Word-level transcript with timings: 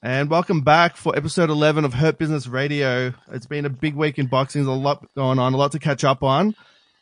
And 0.00 0.30
welcome 0.30 0.60
back 0.60 0.96
for 0.96 1.16
episode 1.16 1.50
11 1.50 1.84
of 1.84 1.92
Hurt 1.92 2.18
Business 2.18 2.46
Radio. 2.46 3.12
It's 3.32 3.46
been 3.46 3.64
a 3.64 3.68
big 3.68 3.96
week 3.96 4.16
in 4.16 4.26
boxing. 4.26 4.62
There's 4.62 4.76
a 4.76 4.80
lot 4.80 5.04
going 5.16 5.40
on, 5.40 5.54
a 5.54 5.56
lot 5.56 5.72
to 5.72 5.80
catch 5.80 6.04
up 6.04 6.22
on. 6.22 6.54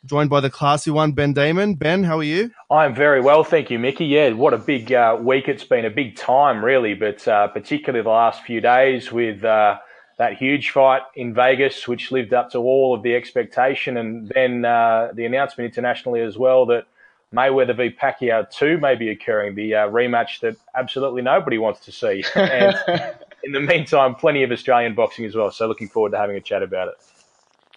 Joined 0.03 0.31
by 0.31 0.39
the 0.39 0.49
classy 0.49 0.89
one, 0.89 1.11
Ben 1.11 1.31
Damon. 1.31 1.75
Ben, 1.75 2.03
how 2.03 2.17
are 2.17 2.23
you? 2.23 2.49
I'm 2.71 2.95
very 2.95 3.21
well, 3.21 3.43
thank 3.43 3.69
you, 3.69 3.77
Mickey. 3.77 4.05
Yeah, 4.05 4.31
what 4.31 4.55
a 4.55 4.57
big 4.57 4.91
uh, 4.91 5.15
week 5.21 5.47
it's 5.47 5.63
been, 5.63 5.85
a 5.85 5.91
big 5.91 6.15
time, 6.15 6.65
really, 6.65 6.95
but 6.95 7.27
uh, 7.27 7.49
particularly 7.49 8.01
the 8.01 8.09
last 8.09 8.41
few 8.41 8.61
days 8.61 9.11
with 9.11 9.43
uh, 9.43 9.77
that 10.17 10.37
huge 10.37 10.71
fight 10.71 11.03
in 11.15 11.35
Vegas, 11.35 11.87
which 11.87 12.11
lived 12.11 12.33
up 12.33 12.49
to 12.53 12.57
all 12.57 12.95
of 12.95 13.03
the 13.03 13.13
expectation, 13.13 13.97
and 13.97 14.27
then 14.29 14.65
uh, 14.65 15.11
the 15.13 15.25
announcement 15.25 15.67
internationally 15.67 16.21
as 16.21 16.35
well 16.35 16.65
that 16.65 16.87
Mayweather 17.35 17.75
v 17.75 17.89
Pacquiao 17.89 18.49
2 18.49 18.77
may 18.77 18.95
be 18.95 19.09
occurring, 19.09 19.55
the 19.55 19.75
uh, 19.75 19.89
rematch 19.89 20.39
that 20.41 20.55
absolutely 20.75 21.21
nobody 21.21 21.57
wants 21.57 21.81
to 21.81 21.91
see. 21.91 22.23
And 22.35 22.75
in 23.43 23.51
the 23.51 23.59
meantime, 23.59 24.15
plenty 24.15 24.43
of 24.43 24.51
Australian 24.51 24.95
boxing 24.95 25.25
as 25.25 25.35
well. 25.35 25.51
So 25.51 25.67
looking 25.67 25.89
forward 25.89 26.11
to 26.11 26.17
having 26.17 26.37
a 26.37 26.41
chat 26.41 26.63
about 26.63 26.89
it. 26.89 26.93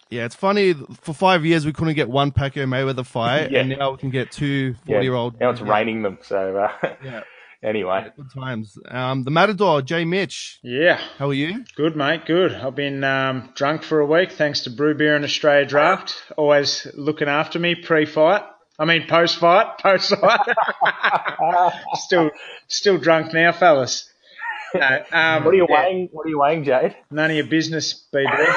Yeah, 0.09 0.25
it's 0.25 0.35
funny. 0.35 0.73
For 0.73 1.13
five 1.13 1.45
years, 1.45 1.65
we 1.65 1.71
couldn't 1.71 1.93
get 1.95 2.09
one 2.09 2.31
Pacquiao 2.31 2.65
Mayweather 2.65 3.05
fight, 3.05 3.51
yeah. 3.51 3.61
and 3.61 3.69
now 3.69 3.91
we 3.91 3.97
can 3.97 4.09
get 4.09 4.31
two 4.31 4.75
40 4.85 5.03
year 5.03 5.13
old. 5.13 5.39
Now 5.39 5.51
it's 5.51 5.61
raining 5.61 6.01
them. 6.01 6.19
So, 6.21 6.57
uh, 6.57 6.95
yeah. 7.03 7.21
Anyway, 7.63 8.01
yeah, 8.05 8.09
good 8.17 8.31
times. 8.33 8.77
Um, 8.87 9.23
the 9.23 9.29
Matador, 9.29 9.83
Jay 9.83 10.03
Mitch. 10.03 10.59
Yeah. 10.63 10.99
How 11.17 11.29
are 11.29 11.33
you? 11.33 11.63
Good, 11.75 11.95
mate. 11.95 12.25
Good. 12.25 12.53
I've 12.53 12.75
been 12.75 13.03
um, 13.03 13.51
drunk 13.55 13.83
for 13.83 13.99
a 13.99 14.05
week 14.05 14.31
thanks 14.31 14.61
to 14.61 14.71
Brew 14.71 14.95
Beer 14.95 15.15
and 15.15 15.23
Australia 15.23 15.65
Draft. 15.65 16.15
Always 16.37 16.87
looking 16.95 17.27
after 17.27 17.59
me 17.59 17.75
pre-fight. 17.75 18.41
I 18.79 18.85
mean, 18.85 19.07
post 19.07 19.37
fight, 19.37 19.77
post 19.79 20.15
fight. 20.17 20.39
still, 21.95 22.31
still 22.67 22.97
drunk 22.97 23.33
now, 23.33 23.51
fellas. 23.51 24.09
No, 24.73 25.03
um, 25.11 25.43
what 25.43 25.53
are 25.53 25.57
you 25.57 25.67
yeah. 25.69 25.83
weighing? 25.83 26.09
What 26.11 26.25
are 26.25 26.29
you 26.29 26.39
weighing, 26.39 26.63
Jayde? 26.63 26.95
None 27.11 27.29
of 27.29 27.35
your 27.35 27.45
business, 27.45 28.05
BB. 28.13 28.55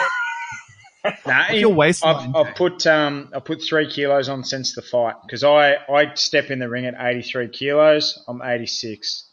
nah, 1.26 1.50
your 1.50 1.74
waistline. 1.74 2.32
I've, 2.34 2.46
I've, 2.46 2.54
put 2.54 2.86
um, 2.86 3.30
I 3.34 3.40
put 3.40 3.62
three 3.62 3.90
kilos 3.90 4.28
on 4.28 4.44
since 4.44 4.74
the 4.74 4.82
fight 4.82 5.16
because 5.22 5.44
I 5.44 5.74
I 5.74 6.14
step 6.14 6.50
in 6.50 6.60
the 6.60 6.68
ring 6.68 6.86
at 6.86 6.94
83 6.98 7.48
kilos. 7.48 8.22
I'm 8.28 8.40
86. 8.42 9.30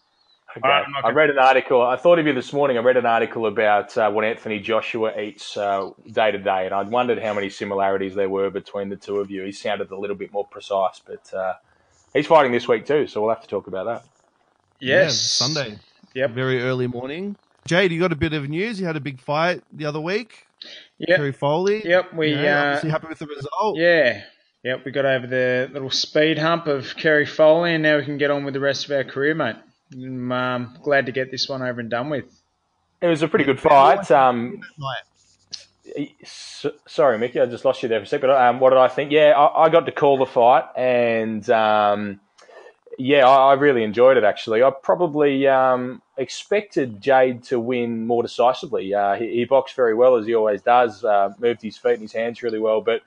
Okay. 0.57 0.67
I 0.67 1.11
read 1.11 1.29
an 1.29 1.37
article. 1.37 1.81
I 1.81 1.95
thought 1.95 2.19
of 2.19 2.27
you 2.27 2.33
this 2.33 2.51
morning. 2.51 2.77
I 2.77 2.81
read 2.81 2.97
an 2.97 3.05
article 3.05 3.45
about 3.45 3.97
uh, 3.97 4.11
what 4.11 4.25
Anthony 4.25 4.59
Joshua 4.59 5.17
eats 5.19 5.55
uh, 5.55 5.91
day 6.11 6.31
to 6.31 6.37
day, 6.37 6.65
and 6.65 6.75
I 6.75 6.83
wondered 6.83 7.19
how 7.19 7.33
many 7.33 7.49
similarities 7.49 8.15
there 8.15 8.27
were 8.27 8.49
between 8.49 8.89
the 8.89 8.97
two 8.97 9.19
of 9.19 9.31
you. 9.31 9.43
He 9.43 9.53
sounded 9.53 9.91
a 9.91 9.97
little 9.97 10.15
bit 10.15 10.33
more 10.33 10.45
precise, 10.45 11.01
but 11.05 11.33
uh, 11.33 11.53
he's 12.13 12.27
fighting 12.27 12.51
this 12.51 12.67
week 12.67 12.85
too, 12.85 13.07
so 13.07 13.21
we'll 13.21 13.33
have 13.33 13.43
to 13.43 13.47
talk 13.47 13.67
about 13.67 13.85
that. 13.85 14.03
Yes, 14.79 15.39
yeah, 15.39 15.47
Sunday. 15.47 15.79
Yep, 16.15 16.31
very 16.31 16.61
early 16.61 16.87
morning. 16.87 17.37
Jayde, 17.69 17.91
you 17.91 17.99
got 17.99 18.11
a 18.11 18.17
bit 18.17 18.33
of 18.33 18.49
news. 18.49 18.79
You 18.79 18.85
had 18.85 18.97
a 18.97 19.01
big 19.01 19.21
fight 19.21 19.61
the 19.71 19.85
other 19.85 20.01
week. 20.01 20.47
Yeah, 20.97 21.15
Kerry 21.15 21.31
Foley. 21.31 21.87
Yep, 21.87 22.13
we 22.13 22.31
you 22.31 22.35
know, 22.35 22.41
uh, 22.41 22.85
happy 22.89 23.07
with 23.07 23.19
the 23.19 23.27
result. 23.27 23.77
Yeah, 23.77 24.23
yep, 24.63 24.83
we 24.83 24.91
got 24.91 25.05
over 25.05 25.27
the 25.27 25.69
little 25.71 25.91
speed 25.91 26.37
hump 26.37 26.67
of 26.67 26.95
Kerry 26.97 27.25
Foley, 27.25 27.73
and 27.73 27.83
now 27.83 27.97
we 27.97 28.03
can 28.03 28.17
get 28.17 28.31
on 28.31 28.43
with 28.43 28.53
the 28.53 28.59
rest 28.59 28.85
of 28.85 28.91
our 28.91 29.05
career, 29.05 29.33
mate. 29.33 29.55
I'm 29.93 30.31
um, 30.31 30.77
glad 30.83 31.05
to 31.07 31.11
get 31.11 31.31
this 31.31 31.49
one 31.49 31.61
over 31.61 31.79
and 31.79 31.89
done 31.89 32.09
with. 32.09 32.25
It 33.01 33.07
was 33.07 33.23
a 33.23 33.27
pretty 33.27 33.45
good 33.45 33.59
fight. 33.59 34.09
Um, 34.11 34.61
sorry, 36.87 37.17
Mickey, 37.17 37.39
I 37.39 37.45
just 37.45 37.65
lost 37.65 37.83
you 37.83 37.89
there 37.89 37.99
for 37.99 38.03
a 38.03 38.07
second. 38.07 38.29
Um, 38.31 38.59
what 38.59 38.69
did 38.69 38.79
I 38.79 38.87
think? 38.87 39.11
Yeah, 39.11 39.31
I, 39.31 39.65
I, 39.65 39.69
got 39.69 39.85
to 39.85 39.91
call 39.91 40.17
the 40.17 40.25
fight, 40.25 40.65
and 40.75 41.47
um, 41.49 42.19
yeah, 42.97 43.27
I, 43.27 43.51
I, 43.51 43.53
really 43.53 43.83
enjoyed 43.83 44.17
it. 44.17 44.23
Actually, 44.23 44.63
I 44.63 44.69
probably 44.69 45.47
um, 45.47 46.01
expected 46.17 47.01
Jayde 47.01 47.47
to 47.47 47.59
win 47.59 48.05
more 48.05 48.21
decisively. 48.21 48.93
Uh, 48.93 49.15
he, 49.15 49.31
he, 49.35 49.45
boxed 49.45 49.75
very 49.75 49.95
well 49.95 50.15
as 50.17 50.25
he 50.25 50.35
always 50.35 50.61
does, 50.61 51.03
uh, 51.03 51.33
moved 51.39 51.61
his 51.61 51.77
feet 51.77 51.93
and 51.93 52.01
his 52.01 52.13
hands 52.13 52.43
really 52.43 52.59
well, 52.59 52.81
but 52.81 53.01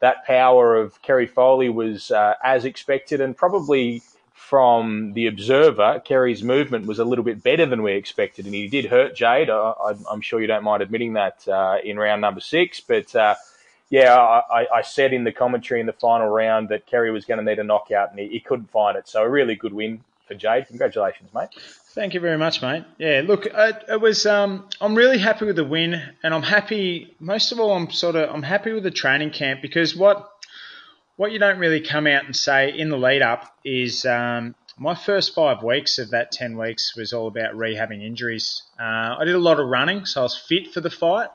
that 0.00 0.24
power 0.24 0.76
of 0.76 1.00
Kerry 1.02 1.26
Foley 1.26 1.68
was 1.68 2.10
uh, 2.10 2.34
as 2.42 2.64
expected, 2.64 3.20
and 3.20 3.36
probably 3.36 4.02
from 4.48 5.14
the 5.14 5.26
observer, 5.26 6.02
Kerry's 6.04 6.42
movement 6.42 6.86
was 6.86 6.98
a 6.98 7.04
little 7.04 7.24
bit 7.24 7.42
better 7.42 7.64
than 7.64 7.82
we 7.82 7.92
expected, 7.92 8.44
and 8.44 8.54
he 8.54 8.68
did 8.68 8.84
hurt 8.84 9.16
Jayde. 9.16 9.48
I, 9.48 10.12
am 10.12 10.20
sure 10.20 10.40
you 10.40 10.46
don't 10.46 10.64
mind 10.64 10.82
admitting 10.82 11.14
that 11.14 11.48
uh, 11.48 11.78
in 11.82 11.98
round 11.98 12.20
number 12.20 12.40
six. 12.40 12.80
But 12.80 13.16
uh, 13.16 13.36
yeah, 13.88 14.14
I, 14.14 14.66
I, 14.72 14.82
said 14.82 15.14
in 15.14 15.24
the 15.24 15.32
commentary 15.32 15.80
in 15.80 15.86
the 15.86 15.94
final 15.94 16.28
round 16.28 16.68
that 16.68 16.84
Kerry 16.84 17.10
was 17.10 17.24
going 17.24 17.38
to 17.38 17.44
need 17.44 17.58
a 17.58 17.64
knockout, 17.64 18.10
and 18.10 18.18
he, 18.20 18.28
he, 18.28 18.40
couldn't 18.40 18.70
find 18.70 18.98
it. 18.98 19.08
So 19.08 19.22
a 19.22 19.28
really 19.28 19.54
good 19.54 19.72
win 19.72 20.04
for 20.28 20.34
Jayde. 20.34 20.68
Congratulations, 20.68 21.32
mate. 21.34 21.48
Thank 21.94 22.12
you 22.12 22.20
very 22.20 22.36
much, 22.36 22.60
mate. 22.60 22.84
Yeah, 22.98 23.22
look, 23.24 23.46
it, 23.46 23.84
it 23.88 24.00
was. 24.00 24.26
Um, 24.26 24.68
I'm 24.78 24.94
really 24.94 25.18
happy 25.18 25.46
with 25.46 25.56
the 25.56 25.64
win, 25.64 26.02
and 26.22 26.34
I'm 26.34 26.42
happy. 26.42 27.14
Most 27.18 27.50
of 27.50 27.60
all, 27.60 27.72
I'm 27.72 27.90
sort 27.90 28.14
of 28.16 28.28
I'm 28.28 28.42
happy 28.42 28.72
with 28.72 28.82
the 28.82 28.90
training 28.90 29.30
camp 29.30 29.62
because 29.62 29.96
what 29.96 30.33
what 31.16 31.32
you 31.32 31.38
don't 31.38 31.58
really 31.58 31.80
come 31.80 32.06
out 32.06 32.24
and 32.24 32.34
say 32.34 32.76
in 32.76 32.88
the 32.88 32.98
lead 32.98 33.22
up 33.22 33.56
is 33.64 34.04
um, 34.04 34.54
my 34.76 34.94
first 34.94 35.34
five 35.34 35.62
weeks 35.62 35.98
of 35.98 36.10
that 36.10 36.32
10 36.32 36.58
weeks 36.58 36.96
was 36.96 37.12
all 37.12 37.28
about 37.28 37.54
rehabbing 37.54 38.02
injuries. 38.02 38.62
Uh, 38.78 39.16
I 39.18 39.24
did 39.24 39.34
a 39.34 39.40
lot 39.40 39.60
of 39.60 39.68
running, 39.68 40.06
so 40.06 40.20
I 40.20 40.24
was 40.24 40.36
fit 40.36 40.72
for 40.72 40.80
the 40.80 40.90
fight. 40.90 41.28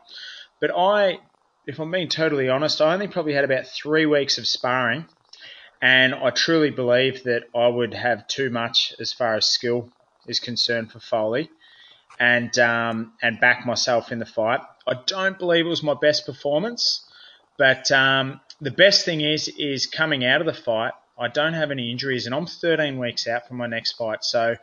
But 0.59 0.71
I, 0.75 1.19
if 1.65 1.79
I'm 1.79 1.91
being 1.91 2.09
totally 2.09 2.49
honest, 2.49 2.81
I 2.81 2.93
only 2.93 3.07
probably 3.07 3.33
had 3.33 3.45
about 3.45 3.67
three 3.67 4.05
weeks 4.05 4.37
of 4.37 4.47
sparring. 4.47 5.05
And 5.81 6.13
I 6.13 6.31
truly 6.31 6.71
believe 6.71 7.23
that 7.23 7.43
I 7.55 7.67
would 7.67 7.93
have 7.93 8.27
too 8.27 8.49
much 8.49 8.93
as 8.99 9.13
far 9.13 9.35
as 9.35 9.45
skill 9.45 9.89
is 10.27 10.41
concerned 10.41 10.91
for 10.91 10.99
Foley 10.99 11.49
and, 12.19 12.57
um, 12.59 13.13
and 13.21 13.39
back 13.39 13.65
myself 13.65 14.11
in 14.11 14.19
the 14.19 14.25
fight. 14.25 14.59
I 14.85 14.95
don't 15.05 15.39
believe 15.39 15.65
it 15.65 15.69
was 15.69 15.81
my 15.81 15.93
best 15.93 16.25
performance, 16.25 17.05
but 17.57 17.89
um, 17.91 18.41
the 18.61 18.71
best 18.71 19.05
thing 19.05 19.21
is 19.21 19.47
is 19.47 19.85
coming 19.85 20.25
out 20.25 20.41
of 20.41 20.47
the 20.47 20.53
fight. 20.53 20.93
I 21.17 21.27
don't 21.27 21.53
have 21.53 21.69
any 21.69 21.91
injuries, 21.91 22.25
and 22.25 22.33
I'm 22.33 22.45
13 22.45 22.97
weeks 22.97 23.27
out 23.27 23.47
from 23.47 23.57
my 23.57 23.67
next 23.67 23.93
fight. 23.93 24.23
So 24.23 24.55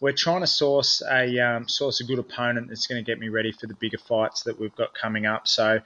we're 0.00 0.12
trying 0.12 0.42
to 0.42 0.46
source 0.46 1.02
a 1.10 1.38
um, 1.38 1.68
source 1.68 2.00
a 2.00 2.04
good 2.04 2.18
opponent 2.18 2.68
that's 2.68 2.86
going 2.86 3.02
to 3.02 3.10
get 3.10 3.18
me 3.18 3.28
ready 3.28 3.52
for 3.52 3.66
the 3.66 3.74
bigger 3.74 3.98
fights 3.98 4.42
that 4.42 4.60
we've 4.60 4.74
got 4.76 4.94
coming 4.94 5.26
up. 5.26 5.48
So 5.48 5.80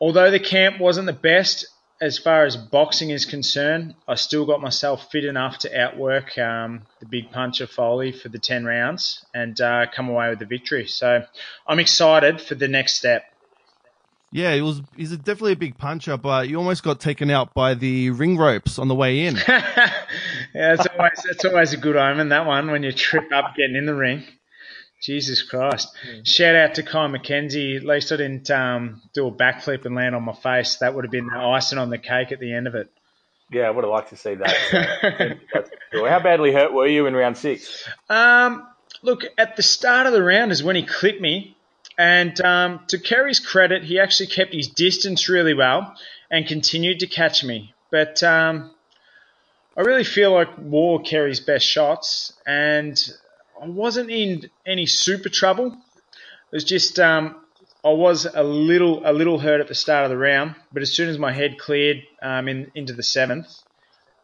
although 0.00 0.30
the 0.30 0.40
camp 0.40 0.80
wasn't 0.80 1.06
the 1.06 1.12
best 1.12 1.66
as 2.00 2.18
far 2.18 2.44
as 2.44 2.56
boxing 2.56 3.10
is 3.10 3.24
concerned, 3.24 3.94
I 4.06 4.14
still 4.14 4.46
got 4.46 4.60
myself 4.60 5.10
fit 5.10 5.24
enough 5.24 5.58
to 5.58 5.80
outwork 5.80 6.38
um, 6.38 6.82
the 7.00 7.06
big 7.06 7.32
puncher 7.32 7.66
Foley 7.66 8.12
for 8.12 8.28
the 8.28 8.38
10 8.38 8.64
rounds 8.64 9.24
and 9.34 9.60
uh, 9.60 9.86
come 9.92 10.08
away 10.08 10.30
with 10.30 10.38
the 10.38 10.46
victory. 10.46 10.86
So 10.86 11.24
I'm 11.66 11.80
excited 11.80 12.40
for 12.40 12.54
the 12.54 12.68
next 12.68 12.94
step. 12.94 13.24
Yeah, 14.30 14.54
he 14.54 14.60
was. 14.60 14.82
He's 14.96 15.12
a, 15.12 15.16
definitely 15.16 15.52
a 15.52 15.56
big 15.56 15.78
puncher, 15.78 16.16
but 16.18 16.48
you 16.48 16.58
almost 16.58 16.82
got 16.82 17.00
taken 17.00 17.30
out 17.30 17.54
by 17.54 17.74
the 17.74 18.10
ring 18.10 18.36
ropes 18.36 18.78
on 18.78 18.88
the 18.88 18.94
way 18.94 19.26
in. 19.26 19.36
yeah, 19.48 19.92
that's 20.52 20.86
always 20.86 21.22
that's 21.24 21.44
always 21.46 21.72
a 21.72 21.78
good 21.78 21.96
omen. 21.96 22.28
That 22.28 22.46
one 22.46 22.70
when 22.70 22.82
you 22.82 22.92
trip 22.92 23.32
up 23.32 23.54
getting 23.56 23.76
in 23.76 23.86
the 23.86 23.94
ring. 23.94 24.24
Jesus 25.00 25.42
Christ! 25.42 25.88
Mm. 26.06 26.26
Shout 26.26 26.56
out 26.56 26.74
to 26.74 26.82
Kai 26.82 27.06
McKenzie. 27.06 27.76
At 27.76 27.84
least 27.84 28.12
I 28.12 28.16
didn't 28.16 28.50
um, 28.50 29.00
do 29.14 29.28
a 29.28 29.32
backflip 29.32 29.86
and 29.86 29.94
land 29.94 30.14
on 30.14 30.24
my 30.24 30.34
face. 30.34 30.76
That 30.76 30.94
would 30.94 31.04
have 31.04 31.12
been 31.12 31.28
the 31.28 31.38
icing 31.38 31.78
on 31.78 31.88
the 31.88 31.98
cake 31.98 32.32
at 32.32 32.40
the 32.40 32.52
end 32.52 32.66
of 32.66 32.74
it. 32.74 32.90
Yeah, 33.50 33.62
I 33.62 33.70
would 33.70 33.84
have 33.84 33.90
liked 33.90 34.10
to 34.10 34.16
see 34.16 34.34
that. 34.34 35.38
How 35.92 36.20
badly 36.20 36.52
hurt 36.52 36.72
were 36.72 36.86
you 36.86 37.06
in 37.06 37.14
round 37.14 37.38
six? 37.38 37.88
Um, 38.10 38.66
look, 39.02 39.22
at 39.38 39.56
the 39.56 39.62
start 39.62 40.06
of 40.06 40.12
the 40.12 40.22
round 40.22 40.52
is 40.52 40.62
when 40.62 40.76
he 40.76 40.82
clipped 40.82 41.20
me 41.20 41.56
and 41.98 42.40
um, 42.40 42.80
to 42.88 42.98
Kerry's 42.98 43.40
credit, 43.40 43.82
he 43.82 43.98
actually 43.98 44.28
kept 44.28 44.54
his 44.54 44.68
distance 44.68 45.28
really 45.28 45.52
well 45.52 45.94
and 46.30 46.46
continued 46.46 47.00
to 47.00 47.08
catch 47.08 47.42
me. 47.42 47.74
But 47.90 48.22
um, 48.22 48.70
I 49.76 49.80
really 49.80 50.04
feel 50.04 50.32
like 50.32 50.56
wore 50.58 51.02
Kerry's 51.02 51.40
best 51.40 51.66
shots, 51.66 52.32
and 52.46 52.96
I 53.60 53.66
wasn't 53.66 54.10
in 54.10 54.48
any 54.64 54.86
super 54.86 55.28
trouble. 55.28 55.66
It 55.66 56.54
was 56.54 56.64
just 56.64 57.00
um, 57.00 57.34
I 57.84 57.90
was 57.90 58.26
a 58.26 58.44
little 58.44 59.02
a 59.04 59.12
little 59.12 59.40
hurt 59.40 59.60
at 59.60 59.66
the 59.66 59.74
start 59.74 60.04
of 60.04 60.10
the 60.10 60.16
round, 60.16 60.54
but 60.72 60.82
as 60.82 60.92
soon 60.92 61.08
as 61.08 61.18
my 61.18 61.32
head 61.32 61.58
cleared 61.58 62.04
um, 62.22 62.48
in, 62.48 62.70
into 62.76 62.92
the 62.92 63.02
seventh, 63.02 63.48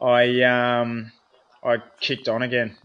I 0.01 0.43
um, 0.43 1.11
I 1.65 1.79
kicked 2.01 2.29
on 2.29 2.43
again. 2.43 2.77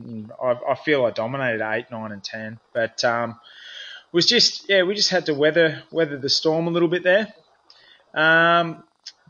I, 0.41 0.57
I, 0.69 0.75
feel 0.75 1.05
I 1.05 1.11
dominated 1.11 1.61
eight, 1.61 1.91
nine, 1.91 2.11
and 2.11 2.23
ten, 2.23 2.59
but 2.73 3.03
um, 3.03 3.39
was 4.11 4.25
just 4.25 4.69
yeah, 4.69 4.83
we 4.83 4.95
just 4.95 5.09
had 5.09 5.25
to 5.27 5.33
weather 5.33 5.83
weather 5.91 6.17
the 6.17 6.29
storm 6.29 6.67
a 6.67 6.71
little 6.71 6.89
bit 6.89 7.03
there. 7.03 7.33
Um, 8.13 8.83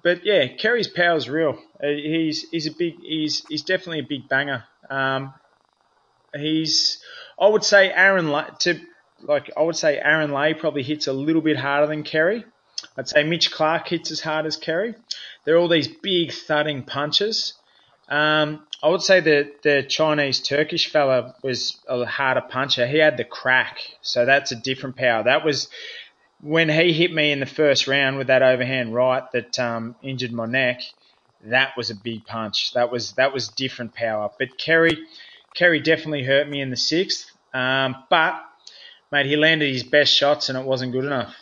but 0.03 0.25
yeah, 0.25 0.47
Kerry's 0.47 0.87
power 0.87 1.15
is 1.15 1.29
real. 1.29 1.57
Uh, 1.81 1.87
he's 1.87 2.49
he's 2.49 2.67
a 2.67 2.71
big 2.71 2.99
he's 3.01 3.45
he's 3.47 3.63
definitely 3.63 3.99
a 3.99 4.03
big 4.03 4.29
banger. 4.29 4.63
Um, 4.89 5.33
he's 6.35 6.99
I 7.39 7.47
would 7.47 7.63
say 7.63 7.91
Aaron 7.91 8.27
to 8.59 8.79
like 9.21 9.51
I 9.57 9.61
would 9.61 9.75
say 9.75 9.97
Aaron 9.97 10.31
Lay 10.31 10.53
probably 10.53 10.83
hits 10.83 11.07
a 11.07 11.13
little 11.13 11.41
bit 11.41 11.57
harder 11.57 11.87
than 11.87 12.03
Kerry. 12.03 12.45
I'd 12.97 13.09
say 13.09 13.23
Mitch 13.23 13.51
Clark 13.51 13.87
hits 13.87 14.11
as 14.11 14.21
hard 14.21 14.45
as 14.45 14.55
Kerry. 14.55 14.95
They're 15.43 15.57
all 15.57 15.67
these 15.67 15.87
big 15.87 16.31
thudding 16.31 16.83
punches. 16.83 17.53
Um, 18.07 18.65
I 18.81 18.87
would 18.89 19.01
say 19.01 19.19
that 19.19 19.61
the 19.63 19.83
Chinese 19.83 20.39
Turkish 20.39 20.89
fella 20.89 21.35
was 21.43 21.79
a 21.87 22.05
harder 22.05 22.41
puncher. 22.41 22.87
He 22.87 22.97
had 22.97 23.17
the 23.17 23.25
crack, 23.25 23.79
so 24.01 24.25
that's 24.25 24.51
a 24.53 24.55
different 24.55 24.95
power. 24.95 25.23
That 25.23 25.43
was 25.43 25.67
when 26.41 26.69
he 26.69 26.93
hit 26.93 27.13
me 27.13 27.31
in 27.31 27.41
the 27.41 27.45
first 27.45 27.87
round 27.87 28.17
with 28.17 28.27
that 28.27 28.41
overhand 28.41 28.93
right 28.93 29.29
that 29.33 29.59
um, 29.59 29.95
injured 30.01 30.31
my 30.31 30.45
neck. 30.45 30.81
That 31.43 31.75
was 31.75 31.89
a 31.89 31.95
big 31.95 32.25
punch. 32.25 32.73
That 32.73 32.91
was 32.91 33.13
that 33.13 33.33
was 33.33 33.49
different 33.49 33.93
power. 33.93 34.29
But 34.39 34.57
Kerry, 34.57 34.97
Kerry 35.55 35.81
definitely 35.81 36.23
hurt 36.23 36.49
me 36.49 36.61
in 36.61 36.69
the 36.69 36.77
sixth. 36.77 37.29
Um, 37.53 37.95
but 38.09 38.41
mate, 39.11 39.25
he 39.25 39.35
landed 39.35 39.71
his 39.71 39.83
best 39.83 40.13
shots 40.13 40.49
and 40.49 40.57
it 40.57 40.65
wasn't 40.65 40.93
good 40.93 41.05
enough. 41.05 41.35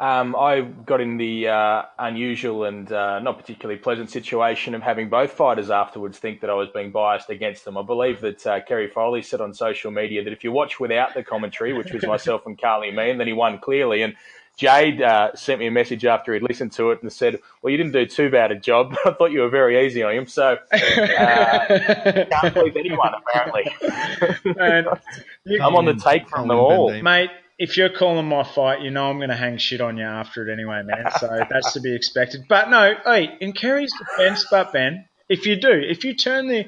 Um, 0.00 0.36
I 0.36 0.60
got 0.60 1.00
in 1.00 1.16
the 1.16 1.48
uh, 1.48 1.82
unusual 1.98 2.64
and 2.64 2.90
uh, 2.92 3.18
not 3.18 3.36
particularly 3.36 3.80
pleasant 3.80 4.10
situation 4.10 4.76
of 4.76 4.82
having 4.82 5.08
both 5.08 5.32
fighters 5.32 5.70
afterwards 5.70 6.18
think 6.18 6.40
that 6.42 6.50
I 6.50 6.54
was 6.54 6.68
being 6.68 6.92
biased 6.92 7.30
against 7.30 7.64
them. 7.64 7.76
I 7.76 7.82
believe 7.82 8.20
that 8.20 8.46
uh, 8.46 8.60
Kerry 8.60 8.88
Foley 8.88 9.22
said 9.22 9.40
on 9.40 9.52
social 9.52 9.90
media 9.90 10.22
that 10.22 10.32
if 10.32 10.44
you 10.44 10.52
watch 10.52 10.78
without 10.78 11.14
the 11.14 11.24
commentary, 11.24 11.72
which 11.72 11.92
was 11.92 12.06
myself 12.06 12.46
and 12.46 12.56
Kali 12.56 12.92
Meehan, 12.92 13.18
then 13.18 13.26
he 13.26 13.32
won 13.32 13.58
clearly. 13.58 14.02
And 14.02 14.14
Jayde 14.56 15.00
uh, 15.00 15.34
sent 15.34 15.58
me 15.58 15.66
a 15.66 15.72
message 15.72 16.04
after 16.04 16.32
he'd 16.32 16.44
listened 16.44 16.70
to 16.72 16.92
it 16.92 17.02
and 17.02 17.12
said, 17.12 17.40
"Well, 17.60 17.72
you 17.72 17.76
didn't 17.76 17.92
do 17.92 18.06
too 18.06 18.30
bad 18.30 18.52
a 18.52 18.56
job. 18.56 18.94
I 19.04 19.10
thought 19.10 19.32
you 19.32 19.40
were 19.40 19.48
very 19.48 19.84
easy 19.84 20.04
on 20.04 20.14
him." 20.14 20.26
So 20.28 20.58
uh, 20.72 20.78
can't 22.30 22.54
believe 22.54 22.76
anyone 22.76 23.14
apparently. 23.14 23.72
I'm 25.60 25.74
on 25.74 25.86
the 25.86 25.94
take 25.94 26.28
from 26.28 26.46
them 26.46 26.58
all, 26.58 26.92
mate 27.02 27.30
if 27.58 27.76
you're 27.76 27.88
calling 27.88 28.26
my 28.26 28.44
fight, 28.44 28.82
you 28.82 28.90
know 28.90 29.10
I'm 29.10 29.18
going 29.18 29.30
to 29.30 29.36
hang 29.36 29.58
shit 29.58 29.80
on 29.80 29.96
you 29.96 30.04
after 30.04 30.48
it 30.48 30.52
anyway, 30.52 30.82
man. 30.84 31.10
So 31.18 31.26
that's 31.50 31.72
to 31.72 31.80
be 31.80 31.94
expected. 31.94 32.46
But 32.48 32.70
no, 32.70 32.94
hey, 33.04 33.36
in 33.40 33.52
Kerry's 33.52 33.92
defense, 33.98 34.46
but 34.50 34.72
Ben, 34.72 35.06
if 35.28 35.44
you 35.44 35.56
do, 35.56 35.72
if 35.72 36.04
you 36.04 36.14
turn 36.14 36.46
the, 36.46 36.66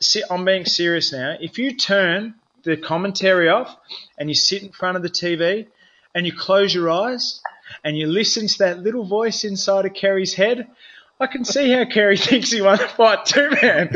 sit, 0.00 0.24
I'm 0.30 0.44
being 0.44 0.64
serious 0.64 1.12
now. 1.12 1.36
If 1.40 1.58
you 1.58 1.76
turn 1.76 2.34
the 2.64 2.76
commentary 2.76 3.48
off 3.48 3.76
and 4.18 4.28
you 4.28 4.34
sit 4.34 4.62
in 4.62 4.72
front 4.72 4.96
of 4.96 5.02
the 5.02 5.10
TV 5.10 5.68
and 6.14 6.26
you 6.26 6.32
close 6.36 6.74
your 6.74 6.90
eyes 6.90 7.40
and 7.84 7.96
you 7.96 8.06
listen 8.06 8.48
to 8.48 8.58
that 8.58 8.80
little 8.80 9.04
voice 9.04 9.44
inside 9.44 9.86
of 9.86 9.94
Kerry's 9.94 10.34
head, 10.34 10.66
I 11.20 11.26
can 11.28 11.44
see 11.44 11.70
how 11.70 11.84
Kerry 11.84 12.16
thinks 12.18 12.50
he 12.50 12.60
won 12.60 12.78
the 12.78 12.88
fight 12.88 13.24
too, 13.24 13.50
man. 13.62 13.90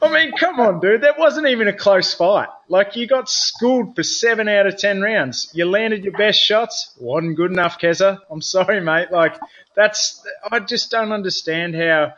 I 0.00 0.08
mean, 0.12 0.32
come 0.38 0.60
on, 0.60 0.80
dude. 0.80 1.02
That 1.02 1.18
wasn't 1.18 1.48
even 1.48 1.68
a 1.68 1.72
close 1.72 2.14
fight. 2.14 2.48
Like, 2.68 2.96
you 2.96 3.06
got 3.06 3.28
schooled 3.28 3.96
for 3.96 4.02
seven 4.02 4.48
out 4.48 4.66
of 4.66 4.76
ten 4.76 5.00
rounds. 5.02 5.50
You 5.52 5.64
landed 5.66 6.04
your 6.04 6.12
best 6.12 6.40
shots. 6.40 6.94
Wasn't 7.00 7.36
good 7.36 7.50
enough, 7.50 7.78
Keza. 7.80 8.18
I'm 8.30 8.40
sorry, 8.40 8.80
mate. 8.80 9.10
Like, 9.10 9.36
that's, 9.74 10.24
I 10.50 10.60
just 10.60 10.90
don't 10.90 11.12
understand 11.12 11.74
how, 11.74 12.14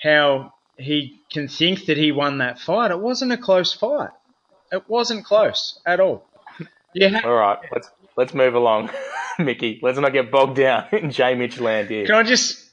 how 0.00 0.54
he 0.78 1.20
can 1.30 1.48
think 1.48 1.86
that 1.86 1.96
he 1.96 2.12
won 2.12 2.38
that 2.38 2.58
fight. 2.58 2.90
It 2.90 3.00
wasn't 3.00 3.32
a 3.32 3.36
close 3.36 3.72
fight. 3.72 4.10
It 4.72 4.88
wasn't 4.88 5.24
close 5.24 5.80
at 5.84 5.98
all. 6.00 6.26
Yeah. 6.94 7.20
All 7.24 7.34
right. 7.34 7.58
Let's, 7.72 7.90
let's 8.16 8.34
move 8.34 8.54
along, 8.54 8.90
Mickey. 9.38 9.80
Let's 9.82 9.98
not 9.98 10.12
get 10.12 10.30
bogged 10.30 10.56
down 10.56 10.86
in 10.92 11.10
Jay 11.10 11.34
Mitch 11.34 11.58
land 11.60 11.88
here. 11.88 12.06
Can 12.06 12.14
I 12.14 12.22
just, 12.22 12.69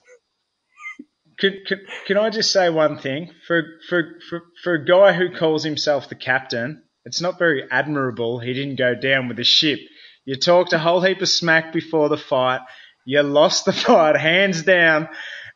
can, 1.40 2.18
I 2.18 2.30
just 2.30 2.52
say 2.52 2.70
one 2.70 2.98
thing? 2.98 3.32
For, 3.46 3.64
for, 3.88 4.04
for, 4.30 4.42
for 4.64 4.74
a 4.74 4.86
guy 4.86 5.14
who 5.14 5.36
calls 5.36 5.64
himself 5.64 6.10
the 6.10 6.16
captain, 6.16 6.84
it's 7.06 7.22
not 7.22 7.40
very 7.40 7.64
admirable 7.70 8.40
he 8.40 8.54
didn't 8.54 8.78
go 8.78 8.96
down 8.96 9.28
with 9.28 9.38
the 9.38 9.44
ship. 9.44 9.80
You 10.26 10.36
talked 10.36 10.74
a 10.74 10.80
whole 10.80 11.02
heap 11.02 11.22
of 11.22 11.30
smack 11.30 11.72
before 11.72 12.10
the 12.10 12.18
fight. 12.18 12.62
You 13.06 13.22
lost 13.22 13.66
the 13.66 13.74
fight, 13.86 14.18
hands 14.18 14.64
down. 14.64 15.10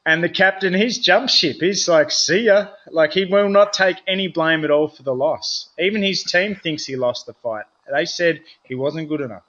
And 0.05 0.23
the 0.23 0.29
captain, 0.29 0.73
he's 0.73 0.97
jump 0.97 1.29
ship. 1.29 1.57
He's 1.59 1.87
like, 1.87 2.09
see 2.09 2.45
ya. 2.45 2.69
Like, 2.89 3.13
he 3.13 3.25
will 3.25 3.49
not 3.49 3.73
take 3.73 3.97
any 4.07 4.27
blame 4.27 4.63
at 4.63 4.71
all 4.71 4.87
for 4.87 5.03
the 5.03 5.13
loss. 5.13 5.69
Even 5.77 6.01
his 6.01 6.23
team 6.23 6.55
thinks 6.55 6.85
he 6.85 6.95
lost 6.95 7.25
the 7.25 7.33
fight. 7.33 7.65
They 7.91 8.05
said 8.05 8.41
he 8.63 8.73
wasn't 8.73 9.09
good 9.09 9.21
enough. 9.21 9.43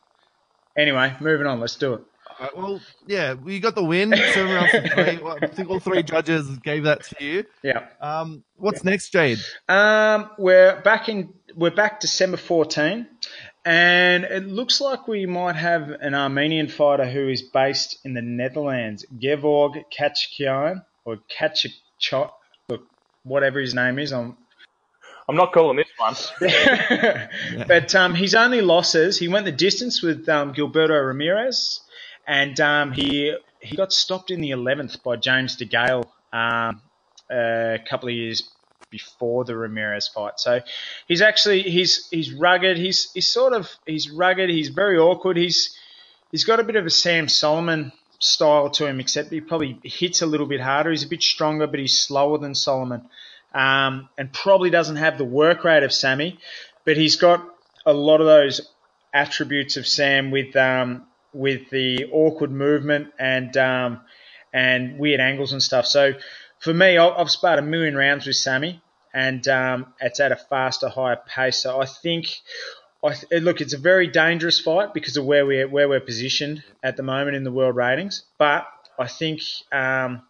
Anyway, 0.77 1.15
moving 1.21 1.47
on. 1.47 1.61
Let's 1.61 1.77
do 1.77 1.95
it. 1.95 2.01
Uh, 2.43 2.49
well, 2.57 2.81
yeah, 3.07 3.35
we 3.35 3.61
got 3.61 3.77
the 3.77 3.85
win. 3.85 4.13
Seven 4.35 4.53
rounds 4.53 4.73
to 4.73 4.89
three. 4.95 5.19
Well, 5.23 5.39
I 5.41 5.47
think 5.47 5.71
all 5.71 5.79
three 5.79 6.03
judges 6.03 6.49
gave 6.59 6.85
that 6.85 7.05
to 7.05 7.25
you. 7.25 7.45
Yeah. 7.63 7.87
Um, 8.01 8.43
what's 8.57 8.85
yeah. 8.85 8.91
next, 8.91 9.13
Jayde? 9.13 9.39
Um, 9.69 10.29
we're 10.39 10.81
back 10.81 11.09
in. 11.09 11.35
We're 11.55 11.71
back 11.71 12.01
December 12.01 12.37
14, 12.39 13.07
and 13.65 14.25
it 14.25 14.49
looks 14.49 14.81
like 14.81 15.07
we 15.07 15.25
might 15.27 15.55
have 15.55 15.91
an 16.01 16.15
Armenian 16.15 16.67
fighter 16.67 17.09
who 17.09 17.29
is 17.29 17.43
based 17.43 17.99
in 18.05 18.15
the 18.15 18.23
Netherlands, 18.23 19.07
Gevorg 19.17 19.85
Kachkian 19.97 20.85
or 21.05 21.19
Kachchot, 21.39 22.31
whatever 23.23 23.61
his 23.61 23.73
name 23.73 24.01
is. 24.01 24.13
I'm 24.13 24.37
I'm 25.29 25.37
not 25.37 25.53
calling 25.53 25.77
this 25.77 25.87
one. 25.97 26.17
but 27.69 27.95
um, 27.95 28.17
his 28.17 28.35
only 28.35 28.63
losses, 28.63 29.17
he 29.17 29.29
went 29.29 29.45
the 29.45 29.53
distance 29.53 30.03
with 30.03 30.29
um, 30.29 30.53
Gilberto 30.55 31.07
Ramirez 31.07 31.82
and 32.27 32.59
um, 32.61 32.93
he 32.93 33.37
he 33.61 33.77
got 33.77 33.93
stopped 33.93 34.31
in 34.31 34.41
the 34.41 34.51
11th 34.51 35.03
by 35.03 35.17
James 35.17 35.57
DeGale 35.57 36.05
um, 36.33 36.81
a 37.31 37.79
couple 37.89 38.09
of 38.09 38.15
years 38.15 38.51
before 38.91 39.45
the 39.45 39.57
Ramirez 39.57 40.09
fight. 40.09 40.35
So 40.39 40.61
he's 41.09 41.23
actually 41.23 41.63
he's 41.63 42.09
he's 42.11 42.33
rugged. 42.33 42.77
He's 42.77 43.11
he's 43.13 43.27
sort 43.27 43.53
of 43.53 43.69
he's 43.87 44.11
rugged. 44.11 44.51
He's 44.51 44.69
very 44.69 44.99
awkward. 44.99 45.37
He's 45.37 45.77
he's 46.31 46.45
got 46.45 46.61
a 46.61 46.65
bit 46.65 46.77
of 46.77 46.87
a 46.87 46.91
Sam 46.91 47.27
Soliman 47.27 47.93
style 48.19 48.71
to 48.71 48.87
him, 48.87 49.01
except 49.01 49.33
he 49.33 49.41
probably 49.41 49.79
hits 49.83 50.23
a 50.23 50.27
little 50.27 50.47
bit 50.47 50.61
harder. 50.61 50.91
He's 50.91 51.05
a 51.05 51.09
bit 51.09 51.23
stronger, 51.23 51.67
but 51.67 51.81
he's 51.81 51.99
slower 51.99 52.39
than 52.39 52.53
Soliman, 52.53 53.07
um, 53.53 54.09
and 54.17 54.33
probably 54.33 54.71
doesn't 54.71 54.97
have 54.97 55.19
the 55.19 55.25
work 55.25 55.65
rate 55.65 55.83
of 55.83 55.93
Sammy. 55.93 56.39
But 56.85 56.97
he's 56.97 57.17
got 57.17 57.45
a 57.87 57.93
lot 57.93 58.21
of 58.21 58.27
those 58.27 58.61
attributes 59.13 59.77
of 59.77 59.87
Sam 59.87 60.31
with 60.31 60.55
um, 60.57 61.07
with 61.33 61.71
the 61.71 62.07
awkward 62.13 62.51
movement 62.51 63.09
and 63.19 63.57
um, 63.57 64.01
and 64.53 64.99
weird 64.99 65.21
angles 65.21 65.53
and 65.53 65.63
stuff. 65.63 65.87
So 65.87 66.13
for 66.59 66.75
me, 66.75 66.99
I've 66.99 67.31
sparred 67.31 67.59
a 67.59 67.63
million 67.63 67.97
rounds 67.97 68.27
with 68.27 68.37
Sammy, 68.37 68.81
and 69.13 69.47
um, 69.49 69.95
it's 70.01 70.21
at 70.21 70.33
a 70.33 70.37
faster, 70.37 70.89
higher 70.89 71.19
pace. 71.27 71.59
So 71.59 71.81
I 71.81 71.87
think. 71.87 72.41
I 73.05 73.15
th- 73.15 73.43
look, 73.43 73.61
it's 73.61 73.73
a 73.75 73.79
very 73.79 74.07
dangerous 74.07 74.61
fight 74.61 74.95
because 74.95 75.17
of 75.17 75.25
where 75.25 75.45
we're 75.45 75.67
where 75.67 75.89
we're 75.89 75.99
positioned 75.99 76.63
at 76.85 76.97
the 76.97 77.03
moment 77.03 77.35
in 77.35 77.43
the 77.43 77.51
world 77.51 77.75
ratings. 77.75 78.23
But 78.39 78.65
I 78.97 79.09
think 79.09 79.41
um, 79.73 80.23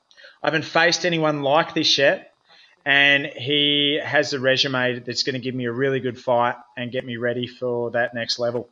I 0.42 0.46
haven't 0.46 0.64
faced 0.64 1.04
anyone 1.04 1.42
like 1.42 1.74
this 1.74 1.98
yet, 1.98 2.32
and 2.84 3.26
he 3.26 4.00
has 4.02 4.32
a 4.32 4.40
resume 4.40 5.00
that's 5.00 5.22
going 5.22 5.34
to 5.34 5.38
give 5.40 5.54
me 5.54 5.66
a 5.66 5.72
really 5.72 6.00
good 6.00 6.18
fight 6.18 6.56
and 6.76 6.90
get 6.90 7.04
me 7.04 7.16
ready 7.16 7.46
for 7.46 7.90
that 7.90 8.14
next 8.14 8.38
level. 8.38 8.68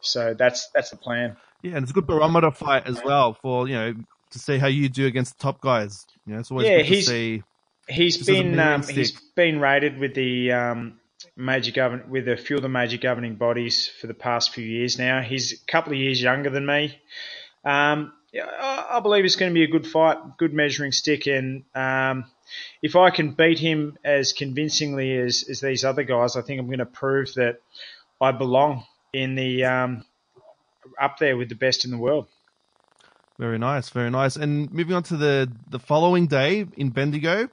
So 0.00 0.34
that's 0.34 0.68
that's 0.68 0.90
the 0.90 0.96
plan. 0.96 1.36
Yeah, 1.62 1.76
and 1.76 1.84
it's 1.84 1.90
a 1.90 1.94
good 1.94 2.06
barometer 2.06 2.50
fight 2.50 2.86
as 2.86 3.00
well 3.04 3.34
for 3.34 3.68
you 3.68 3.74
know 3.74 3.94
to 4.30 4.38
see 4.38 4.58
how 4.58 4.66
you 4.66 4.88
do 4.88 5.06
against 5.06 5.38
the 5.38 5.42
top 5.42 5.60
guys. 5.60 6.06
You 6.26 6.34
know, 6.34 6.40
it's 6.40 6.50
always 6.50 6.66
yeah, 6.66 6.78
good 6.78 6.86
he's, 6.86 7.04
to 7.06 7.10
see. 7.10 7.42
He's 7.88 8.26
been 8.26 8.58
um, 8.58 8.82
he's 8.82 9.12
been 9.34 9.60
rated 9.60 9.98
with 9.98 10.14
the 10.14 10.52
um, 10.52 11.00
major 11.36 11.72
govern 11.72 12.10
with 12.10 12.28
a 12.28 12.36
few 12.36 12.56
of 12.56 12.62
the 12.62 12.68
major 12.68 12.96
governing 12.96 13.36
bodies 13.36 13.88
for 14.00 14.06
the 14.06 14.14
past 14.14 14.52
few 14.52 14.64
years 14.64 14.98
now. 14.98 15.20
He's 15.20 15.52
a 15.52 15.64
couple 15.66 15.92
of 15.92 15.98
years 15.98 16.20
younger 16.20 16.50
than 16.50 16.66
me. 16.66 16.98
Um, 17.64 18.12
I, 18.34 18.86
I 18.92 19.00
believe 19.00 19.24
it's 19.24 19.36
going 19.36 19.50
to 19.50 19.54
be 19.54 19.64
a 19.64 19.68
good 19.68 19.86
fight, 19.86 20.18
good 20.38 20.52
measuring 20.52 20.92
stick, 20.92 21.26
and 21.26 21.64
um, 21.74 22.24
if 22.82 22.96
I 22.96 23.10
can 23.10 23.32
beat 23.32 23.58
him 23.58 23.98
as 24.04 24.32
convincingly 24.32 25.16
as, 25.16 25.44
as 25.48 25.60
these 25.60 25.84
other 25.84 26.02
guys, 26.02 26.36
I 26.36 26.42
think 26.42 26.60
I'm 26.60 26.66
going 26.66 26.78
to 26.78 26.86
prove 26.86 27.34
that 27.34 27.60
I 28.20 28.32
belong 28.32 28.84
in 29.12 29.34
the 29.34 29.64
um, 29.64 30.04
up 31.00 31.18
there 31.18 31.36
with 31.36 31.48
the 31.48 31.54
best 31.54 31.84
in 31.84 31.90
the 31.90 31.98
world. 31.98 32.26
Very 33.38 33.58
nice, 33.58 33.88
very 33.88 34.10
nice. 34.10 34.36
And 34.36 34.72
moving 34.72 34.94
on 34.94 35.02
to 35.04 35.16
the 35.16 35.50
the 35.70 35.78
following 35.78 36.26
day 36.26 36.66
in 36.76 36.90
Bendigo. 36.90 37.48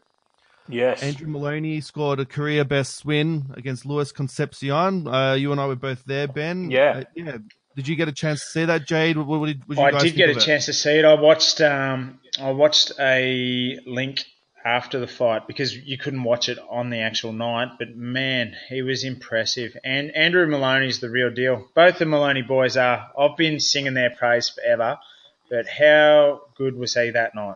Yes. 0.67 1.01
Andrew 1.01 1.27
Moloney 1.27 1.81
scored 1.81 2.19
a 2.19 2.25
career 2.25 2.63
best 2.63 3.03
win 3.03 3.45
against 3.55 3.85
Luis 3.85 4.11
Concepcion. 4.11 5.07
Uh, 5.07 5.33
you 5.33 5.51
and 5.51 5.59
I 5.59 5.65
were 5.65 5.75
both 5.75 6.05
there, 6.05 6.27
Ben. 6.27 6.69
Yeah. 6.69 6.97
Uh, 6.97 7.03
yeah. 7.15 7.37
Did 7.75 7.87
you 7.87 7.95
get 7.95 8.07
a 8.07 8.11
chance 8.11 8.41
to 8.41 8.45
see 8.47 8.65
that, 8.65 8.87
Jayde? 8.87 9.15
What, 9.15 9.39
what 9.39 9.45
did, 9.47 9.67
what 9.67 9.95
I 9.95 9.99
did 9.99 10.15
get 10.15 10.29
a 10.29 10.35
chance 10.35 10.65
to 10.65 10.73
see 10.73 10.99
it. 10.99 11.05
I 11.05 11.13
watched 11.13 11.61
um, 11.61 12.19
I 12.39 12.51
watched 12.51 12.91
a 12.99 13.79
link 13.85 14.25
after 14.69 14.99
the 14.99 15.07
fight 15.07 15.47
because 15.47 15.75
you 15.75 15.97
couldn't 15.97 16.23
watch 16.23 16.47
it 16.47 16.59
on 16.69 16.91
the 16.91 16.99
actual 16.99 17.33
night. 17.33 17.69
But 17.79 17.95
man, 17.95 18.55
he 18.69 18.81
was 18.83 19.03
impressive. 19.03 19.75
And 19.83 20.15
Andrew 20.15 20.45
Moloney's 20.45 20.99
the 20.99 21.09
real 21.09 21.31
deal. 21.31 21.67
Both 21.73 21.97
the 21.97 22.05
Moloney 22.05 22.43
boys 22.43 22.77
are. 22.77 23.09
I've 23.17 23.35
been 23.35 23.59
singing 23.59 23.95
their 23.95 24.11
praise 24.11 24.49
forever. 24.49 24.99
But 25.49 25.67
how 25.67 26.41
good 26.55 26.75
was 26.75 26.93
he 26.93 27.09
that 27.09 27.33
night? 27.33 27.55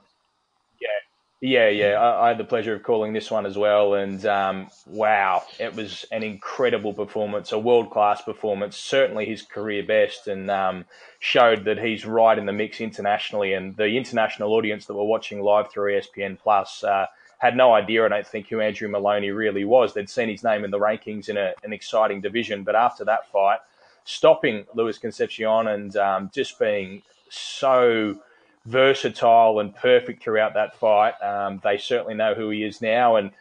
Yeah, 1.45 1.67
yeah. 1.67 1.99
I, 1.99 2.23
I, 2.23 2.27
had 2.29 2.37
the 2.37 2.45
pleasure 2.45 2.73
of 2.73 2.83
calling 2.83 3.11
this 3.11 3.29
one 3.29 3.45
as 3.45 3.57
well, 3.57 3.95
and 3.95 4.25
um, 4.25 4.69
wow, 4.87 5.43
it 5.59 5.75
was 5.75 6.05
an 6.09 6.23
incredible 6.23 6.93
performance, 6.93 7.51
a 7.51 7.59
world 7.59 7.89
class 7.89 8.21
performance, 8.21 8.77
certainly 8.77 9.25
his 9.25 9.41
career 9.41 9.83
best, 9.83 10.29
and 10.29 10.49
um, 10.49 10.85
showed 11.19 11.65
that 11.65 11.77
he's 11.79 12.05
right 12.05 12.37
in 12.37 12.45
the 12.45 12.53
mix 12.53 12.79
internationally. 12.79 13.51
And 13.51 13.75
the 13.75 13.97
international 13.97 14.53
audience 14.53 14.85
that 14.85 14.93
were 14.93 15.03
watching 15.03 15.41
live 15.41 15.69
through 15.69 15.91
ESPN 15.91 16.39
Plus 16.39 16.81
uh, 16.81 17.07
had 17.39 17.57
no 17.57 17.73
idea, 17.73 18.05
I 18.05 18.07
don't 18.07 18.25
think, 18.25 18.47
who 18.47 18.61
Andrew 18.61 18.87
Moloney 18.87 19.31
really 19.31 19.65
was. 19.65 19.93
They'd 19.93 20.09
seen 20.09 20.29
his 20.29 20.45
name 20.45 20.63
in 20.63 20.71
the 20.71 20.79
rankings 20.79 21.27
in 21.27 21.35
a, 21.35 21.51
an 21.65 21.73
exciting 21.73 22.21
division, 22.21 22.63
but 22.63 22.77
after 22.77 23.03
that 23.03 23.29
fight, 23.33 23.59
stopping 24.05 24.63
Luis 24.75 24.97
Concepcion 24.97 25.67
and 25.67 25.93
um, 25.97 26.31
just 26.33 26.57
being 26.57 27.01
so 27.27 28.15
versatile 28.65 29.59
and 29.59 29.75
perfect 29.75 30.23
throughout 30.23 30.53
that 30.53 30.77
fight, 30.79 31.13
um, 31.21 31.59
they 31.63 31.77
certainly 31.77 32.15
know 32.15 32.33
who 32.33 32.49
he 32.49 32.63
is 32.63 32.81
now. 32.81 33.17
And 33.17 33.31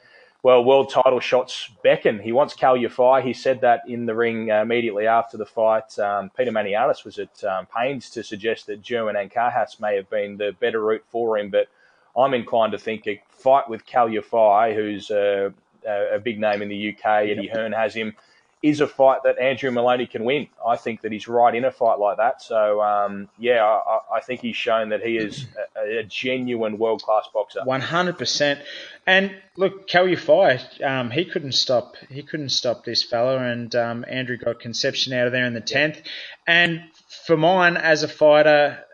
well, 0.43 0.65
world 0.65 0.91
title 0.91 1.21
shots 1.21 1.71
beckon. 1.85 2.19
He 2.19 2.33
wants 2.33 2.55
Kal 2.55 2.77
Yafai. 2.77 3.23
He 3.23 3.33
said 3.33 3.61
that 3.61 3.83
in 3.87 4.07
the 4.07 4.15
ring 4.15 4.51
uh, 4.51 4.63
immediately 4.63 5.07
after 5.07 5.37
the 5.37 5.47
fight. 5.47 5.97
Um, 6.01 6.31
Peter 6.37 6.51
Maniatis 6.51 7.05
was 7.05 7.19
at 7.21 7.45
um, 7.45 7.67
pains 7.67 8.11
to 8.11 8.25
suggest 8.25 8.67
that 8.67 8.83
German 8.83 9.15
and 9.15 9.31
Ancajas 9.31 9.81
may 9.81 9.95
have 9.95 10.11
been 10.11 10.37
the 10.37 10.57
better 10.59 10.81
route 10.81 11.05
for 11.11 11.39
him, 11.39 11.51
but 11.51 11.69
I'm 12.17 12.35
inclined 12.35 12.73
to 12.73 12.79
think 12.79 13.07
a 13.07 13.23
fight 13.31 13.69
with 13.71 13.87
Kal 13.87 14.09
Yafai, 14.09 14.75
who's 14.75 15.11
a, 15.11 15.53
a, 15.87 16.19
big 16.19 16.41
name 16.41 16.61
in 16.61 16.69
the 16.69 16.91
UK, 16.91 17.05
Eddie 17.05 17.49
Hearn 17.49 17.73
has 17.73 17.95
him, 17.95 18.15
is 18.63 18.81
a 18.81 18.87
fight 18.87 19.21
that 19.25 19.39
Andrew 19.39 19.71
Moloney 19.73 20.07
can 20.07 20.25
win. 20.25 20.47
I 20.65 20.77
think 20.77 21.03
that 21.03 21.11
he's 21.11 21.27
right 21.27 21.53
in 21.53 21.65
a 21.65 21.73
fight 21.73 21.99
like 21.99 22.19
that. 22.19 22.41
So, 22.41 22.81
um, 22.81 23.29
yeah, 23.39 23.65
I, 23.65 24.17
I, 24.17 24.21
think 24.21 24.41
he's 24.41 24.57
shown 24.57 24.91
that 24.91 25.03
he 25.03 25.17
is 25.17 25.47
a, 25.77 25.99
a 25.99 26.03
genuine 26.05 26.79
world 26.79 27.03
class 27.03 27.29
boxer. 27.35 27.61
100%. 27.67 28.63
And 29.05 29.35
look, 29.57 29.89
Kal 29.89 30.05
Yafai, 30.05 30.81
um, 30.85 31.11
he 31.11 31.25
couldn't 31.25 31.53
stop. 31.53 31.97
He 32.09 32.23
couldn't 32.23 32.51
stop 32.51 32.85
this 32.85 33.03
fella, 33.03 33.39
and 33.39 33.75
um, 33.75 34.05
Andrew 34.09 34.37
got 34.37 34.61
Concepcion 34.61 35.13
out 35.13 35.27
of 35.27 35.33
there 35.33 35.45
in 35.45 35.55
the 35.55 35.61
tenth. 35.61 36.01
And 36.47 36.85
for 37.27 37.37
mine, 37.37 37.77
as 37.77 38.05
a 38.05 38.09
fighter, 38.09 38.85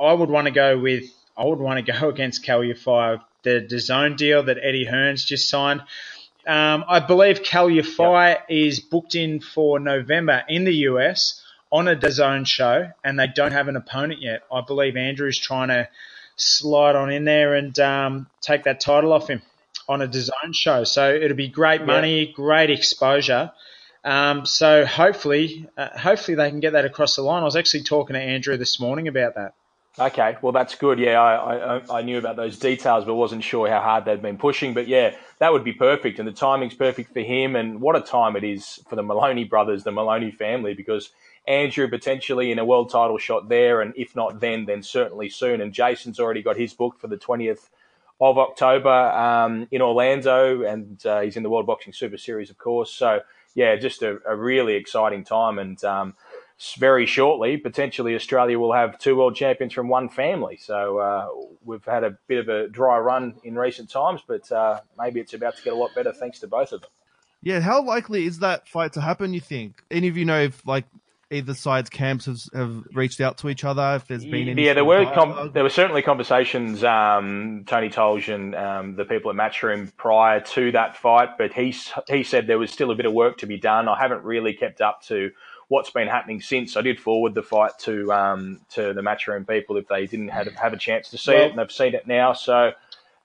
I 0.00 0.12
would 0.12 0.30
want 0.30 0.46
to 0.46 0.50
go 0.50 0.78
with 0.78 1.04
I 1.36 1.44
would 1.44 1.58
want 1.58 1.84
to 1.84 1.92
go 1.92 2.08
against 2.14 2.44
Kal 2.44 2.60
Yafai. 2.60 3.20
The 3.42 3.60
DAZN 3.60 4.16
deal 4.16 4.44
that 4.44 4.56
Eddie 4.62 4.86
Hearn's 4.86 5.22
just 5.22 5.50
signed. 5.50 5.82
Um, 6.46 6.84
I 6.88 7.00
believe 7.00 7.42
Yafai 7.42 8.30
yep. 8.30 8.46
is 8.48 8.80
booked 8.80 9.14
in 9.14 9.40
for 9.40 9.78
November 9.78 10.42
in 10.48 10.64
the 10.64 10.74
US 10.88 11.42
on 11.72 11.88
a 11.88 11.96
DAZN 11.96 12.46
show, 12.46 12.90
and 13.02 13.18
they 13.18 13.26
don't 13.26 13.52
have 13.52 13.68
an 13.68 13.76
opponent 13.76 14.20
yet. 14.20 14.42
I 14.52 14.60
believe 14.60 14.96
Andrew's 14.96 15.38
trying 15.38 15.68
to 15.68 15.88
slide 16.36 16.96
on 16.96 17.10
in 17.10 17.24
there 17.24 17.54
and 17.54 17.78
um, 17.80 18.26
take 18.40 18.64
that 18.64 18.80
title 18.80 19.12
off 19.12 19.28
him 19.28 19.42
on 19.88 20.02
a 20.02 20.08
DAZN 20.08 20.54
show. 20.54 20.84
So 20.84 21.12
it'll 21.12 21.36
be 21.36 21.48
great 21.48 21.84
money, 21.84 22.26
yep. 22.26 22.34
great 22.34 22.70
exposure. 22.70 23.52
Um, 24.04 24.44
so 24.44 24.84
hopefully, 24.84 25.66
uh, 25.76 25.98
hopefully 25.98 26.34
they 26.34 26.50
can 26.50 26.60
get 26.60 26.74
that 26.74 26.84
across 26.84 27.16
the 27.16 27.22
line. 27.22 27.42
I 27.42 27.44
was 27.44 27.56
actually 27.56 27.84
talking 27.84 28.14
to 28.14 28.20
Andrew 28.20 28.56
this 28.56 28.78
morning 28.78 29.08
about 29.08 29.34
that. 29.36 29.54
Okay, 29.96 30.36
well 30.42 30.50
that's 30.50 30.74
good. 30.74 30.98
Yeah, 30.98 31.20
I, 31.22 31.76
I, 31.76 31.98
I 31.98 32.02
knew 32.02 32.18
about 32.18 32.34
those 32.34 32.58
details, 32.58 33.04
but 33.04 33.14
wasn't 33.14 33.44
sure 33.44 33.68
how 33.68 33.80
hard 33.80 34.04
they'd 34.04 34.20
been 34.20 34.38
pushing. 34.38 34.74
But 34.74 34.88
yeah, 34.88 35.14
that 35.38 35.52
would 35.52 35.62
be 35.62 35.72
perfect, 35.72 36.18
and 36.18 36.26
the 36.26 36.32
timing's 36.32 36.74
perfect 36.74 37.12
for 37.12 37.20
him. 37.20 37.54
And 37.54 37.80
what 37.80 37.94
a 37.94 38.00
time 38.00 38.34
it 38.34 38.42
is 38.42 38.80
for 38.88 38.96
the 38.96 39.04
Moloney 39.04 39.44
brothers, 39.44 39.84
the 39.84 39.92
Moloney 39.92 40.32
family, 40.32 40.74
because 40.74 41.10
Andrew 41.46 41.88
potentially 41.88 42.50
in 42.50 42.58
a 42.58 42.64
world 42.64 42.90
title 42.90 43.18
shot 43.18 43.48
there, 43.48 43.82
and 43.82 43.94
if 43.96 44.16
not 44.16 44.40
then, 44.40 44.64
then 44.64 44.82
certainly 44.82 45.28
soon. 45.28 45.60
And 45.60 45.72
Jason's 45.72 46.18
already 46.18 46.42
got 46.42 46.56
his 46.56 46.74
book 46.74 46.98
for 46.98 47.06
the 47.06 47.16
twentieth 47.16 47.70
of 48.20 48.36
October 48.36 48.90
um, 48.90 49.68
in 49.70 49.80
Orlando, 49.80 50.62
and 50.62 51.06
uh, 51.06 51.20
he's 51.20 51.36
in 51.36 51.44
the 51.44 51.50
World 51.50 51.66
Boxing 51.66 51.92
Super 51.92 52.18
Series, 52.18 52.50
of 52.50 52.58
course. 52.58 52.92
So 52.92 53.20
yeah, 53.54 53.76
just 53.76 54.02
a, 54.02 54.18
a 54.26 54.34
really 54.34 54.74
exciting 54.74 55.22
time, 55.22 55.60
and 55.60 55.82
um, 55.84 56.14
very 56.78 57.06
shortly, 57.06 57.56
potentially 57.56 58.14
Australia 58.14 58.58
will 58.58 58.72
have 58.72 58.98
two 58.98 59.16
world 59.16 59.36
champions 59.36 59.72
from 59.72 59.88
one 59.88 60.08
family. 60.08 60.56
So 60.56 60.98
uh, 60.98 61.28
we've 61.64 61.84
had 61.84 62.04
a 62.04 62.16
bit 62.26 62.38
of 62.38 62.48
a 62.48 62.68
dry 62.68 62.98
run 62.98 63.34
in 63.44 63.56
recent 63.56 63.90
times, 63.90 64.22
but 64.26 64.50
uh, 64.52 64.80
maybe 64.96 65.20
it's 65.20 65.34
about 65.34 65.56
to 65.56 65.62
get 65.62 65.72
a 65.72 65.76
lot 65.76 65.90
better 65.94 66.12
thanks 66.12 66.38
to 66.40 66.46
both 66.46 66.72
of 66.72 66.82
them. 66.82 66.90
Yeah, 67.42 67.60
how 67.60 67.84
likely 67.84 68.24
is 68.24 68.38
that 68.38 68.68
fight 68.68 68.94
to 68.94 69.00
happen? 69.00 69.34
You 69.34 69.40
think? 69.40 69.82
Any 69.90 70.08
of 70.08 70.16
you 70.16 70.24
know 70.24 70.40
if 70.40 70.66
like 70.66 70.86
either 71.30 71.52
side's 71.52 71.90
camps 71.90 72.26
have, 72.26 72.40
have 72.54 72.84
reached 72.94 73.20
out 73.20 73.38
to 73.38 73.48
each 73.50 73.64
other? 73.64 73.96
If 73.96 74.06
there's 74.06 74.24
been 74.24 74.48
any 74.48 74.64
yeah, 74.64 74.72
there 74.72 74.84
were 74.84 75.04
com- 75.12 75.50
there 75.52 75.62
were 75.62 75.68
certainly 75.68 76.00
conversations. 76.00 76.82
Um, 76.82 77.64
Tony 77.66 77.90
Tolj 77.90 78.34
and 78.34 78.54
um, 78.54 78.96
the 78.96 79.04
people 79.04 79.30
at 79.30 79.36
Matchroom 79.36 79.94
prior 79.96 80.40
to 80.40 80.72
that 80.72 80.96
fight, 80.96 81.36
but 81.36 81.52
he 81.52 81.74
he 82.08 82.22
said 82.22 82.46
there 82.46 82.58
was 82.58 82.70
still 82.70 82.90
a 82.90 82.94
bit 82.94 83.04
of 83.04 83.12
work 83.12 83.38
to 83.38 83.46
be 83.46 83.58
done. 83.58 83.88
I 83.88 83.98
haven't 83.98 84.24
really 84.24 84.54
kept 84.54 84.80
up 84.80 85.02
to 85.02 85.30
what's 85.68 85.90
been 85.90 86.08
happening 86.08 86.40
since. 86.40 86.76
I 86.76 86.82
did 86.82 87.00
forward 87.00 87.34
the 87.34 87.42
fight 87.42 87.72
to 87.80 88.12
um, 88.12 88.60
to 88.70 88.92
the 88.92 89.02
matchroom 89.02 89.48
people 89.48 89.76
if 89.76 89.88
they 89.88 90.06
didn't 90.06 90.28
have, 90.28 90.48
have 90.54 90.72
a 90.72 90.78
chance 90.78 91.10
to 91.10 91.18
see 91.18 91.32
well, 91.32 91.44
it, 91.44 91.50
and 91.50 91.58
they've 91.58 91.72
seen 91.72 91.94
it 91.94 92.06
now. 92.06 92.32
So, 92.32 92.72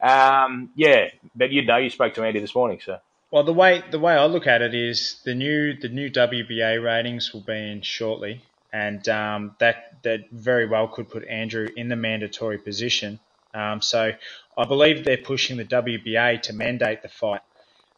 um, 0.01 0.71
yeah, 0.75 1.09
but 1.35 1.51
you 1.51 1.65
know, 1.65 1.77
you 1.77 1.89
spoke 1.89 2.13
to 2.15 2.23
Andy 2.23 2.39
this 2.39 2.55
morning, 2.55 2.79
so. 2.83 2.99
Well, 3.31 3.43
the 3.43 3.53
way 3.53 3.83
the 3.91 3.99
way 3.99 4.13
I 4.13 4.25
look 4.25 4.47
at 4.47 4.61
it 4.63 4.73
is 4.73 5.21
the 5.23 5.35
new 5.35 5.75
the 5.79 5.89
new 5.89 6.09
WBA 6.09 6.83
ratings 6.83 7.31
will 7.33 7.41
be 7.41 7.53
in 7.71 7.81
shortly, 7.81 8.41
and 8.73 9.07
um, 9.07 9.55
that 9.59 10.01
that 10.03 10.31
very 10.31 10.65
well 10.65 10.87
could 10.87 11.09
put 11.09 11.27
Andrew 11.27 11.67
in 11.75 11.89
the 11.89 11.95
mandatory 11.95 12.57
position. 12.57 13.19
Um, 13.53 13.81
so 13.81 14.13
I 14.57 14.65
believe 14.65 15.05
they're 15.05 15.17
pushing 15.17 15.57
the 15.57 15.65
WBA 15.65 16.41
to 16.43 16.53
mandate 16.53 17.03
the 17.03 17.09
fight, 17.09 17.41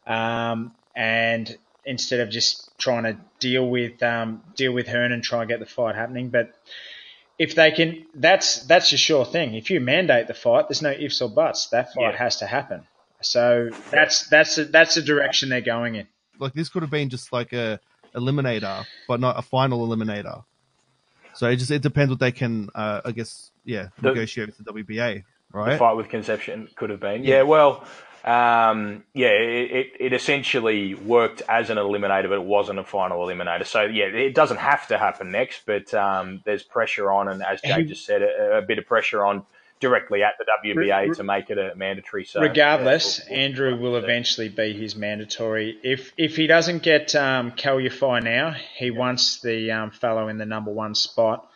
um, 0.06 0.72
and 0.94 1.56
instead 1.86 2.20
of 2.20 2.28
just 2.28 2.70
trying 2.82 3.04
to 3.04 3.16
deal 3.38 3.68
with 3.68 4.02
um, 4.02 4.42
deal 4.56 4.72
with 4.72 4.88
Hearn 4.88 5.12
and 5.12 5.22
try 5.22 5.42
and 5.42 5.48
get 5.48 5.60
the 5.60 5.66
fight 5.66 5.94
happening. 5.94 6.30
But 6.30 6.52
if 7.38 7.54
they 7.54 7.70
can, 7.70 8.04
that's 8.14 8.64
that's 8.66 8.92
a 8.92 8.96
sure 8.96 9.24
thing. 9.24 9.54
If 9.54 9.70
you 9.70 9.80
mandate 9.80 10.26
the 10.26 10.34
fight, 10.34 10.68
there's 10.68 10.82
no 10.82 10.90
ifs 10.90 11.22
or 11.22 11.30
buts. 11.30 11.68
That 11.68 11.92
fight 11.94 12.12
yeah. 12.12 12.16
has 12.16 12.36
to 12.38 12.46
happen. 12.46 12.86
So 13.20 13.70
that's 13.90 14.28
that's 14.28 14.58
a, 14.58 14.64
that's 14.64 14.96
the 14.96 15.02
direction 15.02 15.48
they're 15.48 15.60
going 15.60 15.94
in. 15.94 16.08
Like 16.38 16.54
this 16.54 16.68
could 16.68 16.82
have 16.82 16.90
been 16.90 17.08
just 17.08 17.32
like 17.32 17.52
a 17.52 17.78
eliminator, 18.16 18.84
but 19.06 19.20
not 19.20 19.38
a 19.38 19.42
final 19.42 19.86
eliminator. 19.86 20.44
So 21.34 21.46
it 21.46 21.56
just 21.56 21.70
it 21.70 21.82
depends 21.82 22.10
what 22.10 22.18
they 22.18 22.32
can, 22.32 22.68
uh, 22.74 23.00
I 23.04 23.12
guess, 23.12 23.52
yeah, 23.64 23.88
the, 24.00 24.08
negotiate 24.08 24.48
with 24.48 24.58
the 24.58 24.72
WBA, 24.72 25.22
right? 25.52 25.72
The 25.72 25.78
fight 25.78 25.96
with 25.96 26.08
Concepcion 26.08 26.68
could 26.74 26.90
have 26.90 27.00
been, 27.00 27.22
yeah. 27.22 27.36
yeah 27.36 27.42
well, 27.42 27.84
um, 28.24 29.02
yeah, 29.14 29.28
it, 29.28 29.92
it 29.98 30.12
essentially 30.12 30.94
worked 30.94 31.42
as 31.48 31.70
an 31.70 31.76
eliminator, 31.76 32.28
but 32.28 32.34
it 32.34 32.44
wasn't 32.44 32.78
a 32.78 32.84
final 32.84 33.26
eliminator. 33.26 33.66
So 33.66 33.82
yeah, 33.82 34.04
it 34.04 34.34
doesn't 34.34 34.58
have 34.58 34.86
to 34.88 34.98
happen 34.98 35.32
next, 35.32 35.62
but 35.66 35.92
um, 35.92 36.40
there's 36.44 36.62
pressure 36.62 37.10
on, 37.10 37.28
and 37.28 37.42
as 37.42 37.60
Jay 37.62 37.82
just 37.84 38.06
said, 38.06 38.22
a, 38.22 38.58
a, 38.58 38.62
bit 38.62 38.78
of 38.78 38.86
pressure 38.86 39.24
on 39.24 39.44
directly 39.80 40.22
at 40.22 40.34
the 40.38 40.46
WBA 40.64 41.16
to 41.16 41.24
make 41.24 41.50
it 41.50 41.58
a 41.58 41.74
mandatory. 41.74 42.24
So 42.24 42.40
regardless, 42.40 43.18
yeah, 43.18 43.24
we'll, 43.24 43.38
we'll, 43.38 43.44
Andrew 43.44 43.76
will 43.76 43.96
eventually 43.96 44.48
be 44.48 44.72
his 44.72 44.94
mandatory. 44.94 45.76
If 45.82 46.12
if 46.16 46.36
he 46.36 46.46
doesn't 46.46 46.84
get 46.84 47.16
um, 47.16 47.50
Kal 47.50 47.80
now, 48.20 48.54
he 48.76 48.92
wants 48.92 49.40
the 49.40 49.72
um, 49.72 49.90
fellow 49.90 50.28
in 50.28 50.38
the 50.38 50.46
number 50.46 50.70
one 50.70 50.94
spot. 50.94 51.48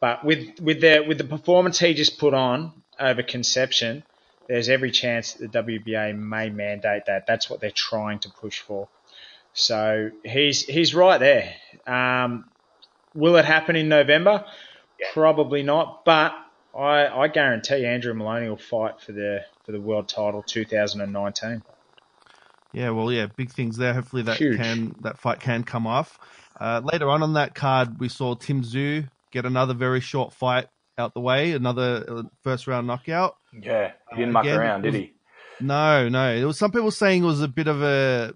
But 0.00 0.22
with 0.22 0.60
with 0.60 0.82
the 0.82 1.02
with 1.08 1.16
the 1.16 1.24
performance 1.24 1.78
he 1.78 1.94
just 1.94 2.18
put 2.18 2.34
on 2.34 2.72
over 2.98 3.22
Concepcion 3.22 4.02
there's 4.50 4.68
every 4.68 4.90
chance 4.90 5.34
that 5.34 5.52
the 5.52 5.62
WBA 5.62 6.18
may 6.18 6.50
mandate 6.50 7.06
that. 7.06 7.24
That's 7.24 7.48
what 7.48 7.60
they're 7.60 7.70
trying 7.70 8.18
to 8.20 8.30
push 8.30 8.58
for. 8.58 8.88
So 9.52 10.10
he's 10.24 10.64
he's 10.66 10.92
right 10.92 11.18
there. 11.18 11.54
Um, 11.86 12.46
will 13.14 13.36
it 13.36 13.44
happen 13.44 13.76
in 13.76 13.88
November? 13.88 14.44
Yeah. 14.98 15.06
Probably 15.12 15.62
not, 15.62 16.04
but 16.04 16.32
I, 16.76 17.06
I 17.06 17.28
guarantee 17.28 17.86
Andrew 17.86 18.12
Moloney 18.12 18.48
will 18.48 18.56
fight 18.56 19.00
for 19.00 19.12
the 19.12 19.44
for 19.64 19.70
the 19.70 19.80
world 19.80 20.08
title 20.08 20.42
2019. 20.42 21.62
Yeah, 22.72 22.90
well, 22.90 23.12
yeah, 23.12 23.26
big 23.26 23.52
things 23.52 23.76
there. 23.76 23.94
Hopefully 23.94 24.22
that 24.22 24.36
Huge. 24.36 24.56
can 24.56 24.96
that 25.02 25.16
fight 25.16 25.38
can 25.38 25.62
come 25.62 25.86
off. 25.86 26.18
Uh, 26.58 26.80
later 26.84 27.08
on 27.08 27.22
on 27.22 27.34
that 27.34 27.54
card, 27.54 28.00
we 28.00 28.08
saw 28.08 28.34
Tim 28.34 28.62
Tszyu 28.62 29.08
get 29.30 29.46
another 29.46 29.74
very 29.74 30.00
short 30.00 30.32
fight 30.32 30.66
out 31.00 31.14
the 31.14 31.20
way, 31.20 31.52
another 31.52 32.04
uh, 32.06 32.22
first 32.42 32.66
round 32.66 32.86
knockout. 32.86 33.36
Yeah, 33.52 33.92
he 34.10 34.16
didn't 34.16 34.36
uh, 34.36 34.42
muck 34.42 34.46
around, 34.46 34.82
was, 34.82 34.92
did 34.92 35.00
he? 35.00 35.12
No, 35.60 36.08
no. 36.08 36.36
There 36.36 36.46
was 36.46 36.58
some 36.58 36.70
people 36.70 36.90
saying 36.90 37.22
it 37.22 37.26
was 37.26 37.42
a 37.42 37.48
bit 37.48 37.66
of 37.66 37.82
a 37.82 38.34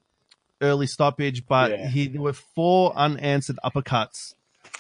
early 0.61 0.87
stoppage, 0.87 1.47
but 1.47 1.71
yeah. 1.71 1.89
he 1.89 2.09
there 2.09 2.23
were 2.23 2.33
four 2.33 2.97
unanswered 2.97 3.59
uppercuts. 3.65 4.35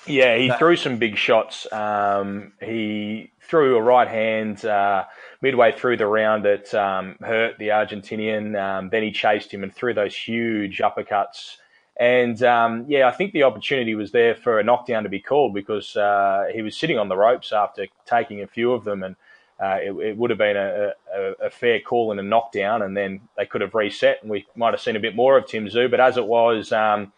Yeah, 0.06 0.36
he 0.36 0.48
that, 0.48 0.58
threw 0.58 0.76
some 0.76 0.98
big 0.98 1.16
shots. 1.16 1.70
Um, 1.72 2.52
he 2.60 3.30
threw 3.40 3.76
a 3.76 3.82
right 3.82 4.08
hand 4.08 4.64
uh, 4.64 5.04
midway 5.40 5.72
through 5.72 5.96
the 5.96 6.06
round 6.06 6.44
that 6.44 6.74
um, 6.74 7.16
hurt 7.20 7.58
the 7.58 7.68
Argentinian. 7.68 8.60
Um, 8.60 8.90
then 8.90 9.02
he 9.02 9.12
chased 9.12 9.52
him 9.52 9.62
and 9.62 9.74
threw 9.74 9.94
those 9.94 10.14
huge 10.14 10.78
uppercuts 10.78 11.56
and 11.96 12.42
um, 12.42 12.86
yeah, 12.88 13.06
I 13.06 13.12
think 13.12 13.32
the 13.32 13.44
opportunity 13.44 13.94
was 13.94 14.10
there 14.10 14.34
for 14.34 14.58
a 14.58 14.64
knockdown 14.64 15.04
to 15.04 15.08
be 15.08 15.20
called 15.20 15.54
because 15.54 15.96
uh, 15.96 16.46
he 16.52 16.62
was 16.62 16.76
sitting 16.76 16.98
on 16.98 17.08
the 17.08 17.16
ropes 17.16 17.52
after 17.52 17.86
taking 18.04 18.42
a 18.42 18.46
few 18.48 18.72
of 18.72 18.84
them, 18.84 19.04
and 19.04 19.16
uh, 19.60 19.78
it, 19.80 19.92
it, 19.92 20.16
would 20.16 20.30
have 20.30 20.38
been 20.38 20.56
a, 20.56 20.92
a, 21.14 21.46
a, 21.46 21.50
fair 21.50 21.78
call 21.78 22.10
and 22.10 22.18
a 22.18 22.22
knockdown, 22.22 22.82
and 22.82 22.96
then 22.96 23.20
they 23.36 23.46
could 23.46 23.60
have 23.60 23.74
reset, 23.74 24.18
and 24.22 24.30
we 24.30 24.44
might 24.56 24.72
have 24.72 24.80
seen 24.80 24.96
a 24.96 25.00
bit 25.00 25.14
more 25.14 25.38
of 25.38 25.46
Tim 25.46 25.66
Tszyu. 25.66 25.88
But 25.88 26.00
as 26.00 26.16
it 26.16 26.26
was, 26.26 26.72
um, 26.72 27.12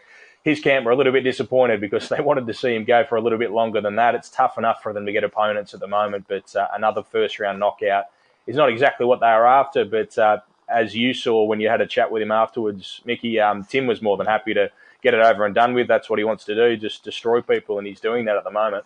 his 0.44 0.60
camp 0.60 0.84
were 0.84 0.92
a 0.92 0.96
little 0.96 1.12
bit 1.12 1.24
disappointed 1.24 1.80
because 1.80 2.08
they 2.10 2.20
wanted 2.20 2.46
to 2.46 2.54
see 2.54 2.74
him 2.74 2.84
go 2.84 3.02
for 3.04 3.16
a 3.16 3.22
little 3.22 3.38
bit 3.38 3.52
longer 3.52 3.80
than 3.80 3.96
that. 3.96 4.14
It's 4.14 4.28
tough 4.28 4.58
enough 4.58 4.82
for 4.82 4.92
them 4.92 5.06
to 5.06 5.12
get 5.12 5.24
opponents 5.24 5.72
at 5.72 5.80
the 5.80 5.88
moment, 5.88 6.26
but 6.28 6.54
uh, 6.54 6.68
another 6.74 7.02
first 7.02 7.40
round 7.40 7.58
knockout 7.58 8.04
is 8.46 8.56
not 8.56 8.68
exactly 8.68 9.06
what 9.06 9.20
they 9.20 9.26
are 9.26 9.46
after. 9.46 9.86
But 9.86 10.18
uh, 10.18 10.40
as 10.68 10.94
you 10.94 11.14
saw 11.14 11.44
when 11.44 11.60
you 11.60 11.68
had 11.68 11.80
a 11.80 11.86
chat 11.86 12.10
with 12.10 12.22
him 12.22 12.32
afterwards, 12.32 13.00
Mickey, 13.04 13.38
um, 13.40 13.64
Tim 13.64 13.86
was 13.86 14.02
more 14.02 14.16
than 14.16 14.26
happy 14.26 14.54
to 14.54 14.70
get 15.02 15.14
it 15.14 15.20
over 15.20 15.44
and 15.44 15.54
done 15.54 15.74
with. 15.74 15.88
That's 15.88 16.10
what 16.10 16.18
he 16.18 16.24
wants 16.24 16.44
to 16.46 16.54
do, 16.54 16.76
just 16.76 17.04
destroy 17.04 17.40
people, 17.40 17.78
and 17.78 17.86
he's 17.86 18.00
doing 18.00 18.24
that 18.26 18.36
at 18.36 18.44
the 18.44 18.50
moment. 18.50 18.84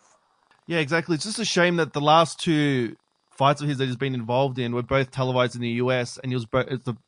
Yeah, 0.67 0.79
exactly. 0.79 1.15
It's 1.15 1.25
just 1.25 1.39
a 1.39 1.45
shame 1.45 1.77
that 1.77 1.93
the 1.93 2.01
last 2.01 2.39
two 2.39 2.97
fights 3.31 3.63
of 3.63 3.69
his 3.69 3.79
that 3.79 3.87
he's 3.87 3.97
been 3.97 4.15
involved 4.15 4.59
in 4.59 4.75
were 4.75 4.83
both 4.83 5.11
televised 5.11 5.55
in 5.55 5.63
the 5.63 5.71
US, 5.71 6.19
and 6.19 6.31
he 6.31 6.37
was 6.37 6.47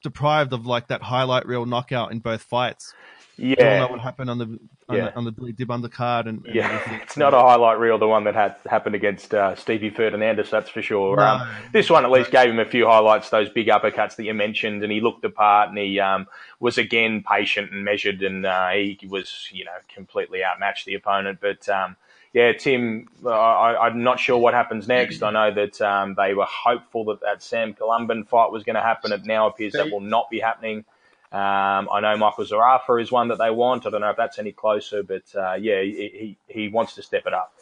deprived 0.02 0.52
of 0.52 0.66
like 0.66 0.88
that 0.88 1.02
highlight 1.02 1.46
reel 1.46 1.66
knockout 1.66 2.10
in 2.10 2.20
both 2.20 2.42
fights. 2.42 2.94
Yeah, 3.42 3.56
you 3.58 3.80
know 3.80 3.88
what 3.88 4.00
happened 4.00 4.30
on 4.30 4.38
the 4.38 4.44
on, 4.88 4.96
yeah. 4.96 5.06
the, 5.06 5.16
on 5.16 5.24
the 5.24 5.32
Billy 5.32 5.50
Dib 5.50 5.66
undercard, 5.66 6.28
and, 6.28 6.46
and 6.46 6.54
yeah, 6.54 6.70
everything. 6.70 7.00
it's 7.02 7.16
not 7.16 7.34
a 7.34 7.40
highlight 7.40 7.80
reel. 7.80 7.98
The 7.98 8.06
one 8.06 8.22
that 8.24 8.36
had 8.36 8.54
happened 8.66 8.94
against 8.94 9.34
uh, 9.34 9.56
Stevie 9.56 9.90
Ferdinandez, 9.90 10.48
that's 10.48 10.70
for 10.70 10.80
sure. 10.80 11.16
No, 11.16 11.22
um, 11.24 11.48
this 11.72 11.90
one 11.90 12.04
at 12.04 12.12
least 12.12 12.30
gave 12.30 12.50
him 12.50 12.60
a 12.60 12.64
few 12.64 12.86
highlights. 12.86 13.30
Those 13.30 13.48
big 13.48 13.66
uppercuts 13.66 14.14
that 14.14 14.22
you 14.22 14.32
mentioned, 14.32 14.84
and 14.84 14.92
he 14.92 15.00
looked 15.00 15.22
the 15.22 15.28
part, 15.30 15.70
and 15.70 15.78
he 15.78 15.98
um, 15.98 16.28
was 16.60 16.78
again 16.78 17.24
patient 17.28 17.72
and 17.72 17.84
measured, 17.84 18.22
and 18.22 18.46
uh, 18.46 18.70
he 18.70 18.96
was 19.08 19.48
you 19.50 19.64
know 19.64 19.72
completely 19.92 20.44
outmatched 20.44 20.86
the 20.86 20.94
opponent. 20.94 21.40
But 21.40 21.68
um, 21.68 21.96
yeah, 22.32 22.52
Tim, 22.52 23.08
I, 23.26 23.88
am 23.88 24.04
not 24.04 24.20
sure 24.20 24.38
what 24.38 24.54
happens 24.54 24.86
next. 24.86 25.20
I 25.20 25.32
know 25.32 25.52
that 25.52 25.80
um, 25.80 26.14
they 26.14 26.32
were 26.32 26.46
hopeful 26.48 27.06
that 27.06 27.22
that 27.22 27.42
Sam 27.42 27.74
Colomban 27.74 28.28
fight 28.28 28.52
was 28.52 28.62
going 28.62 28.76
to 28.76 28.82
happen. 28.82 29.10
It 29.10 29.24
now 29.24 29.48
appears 29.48 29.72
that 29.72 29.90
will 29.90 30.00
not 30.00 30.30
be 30.30 30.38
happening. 30.38 30.84
Um, 31.32 31.88
I 31.90 32.00
know 32.00 32.14
Michael 32.18 32.44
Zerafa 32.44 33.00
is 33.00 33.10
one 33.10 33.28
that 33.28 33.38
they 33.38 33.50
want. 33.50 33.86
I 33.86 33.90
don't 33.90 34.02
know 34.02 34.10
if 34.10 34.18
that's 34.18 34.38
any 34.38 34.52
closer, 34.52 35.02
but 35.02 35.22
uh, 35.34 35.54
yeah, 35.54 35.80
he, 35.80 36.36
he, 36.46 36.62
he 36.62 36.68
wants 36.68 36.94
to 36.96 37.02
step 37.02 37.22
it 37.26 37.32
up. 37.32 37.54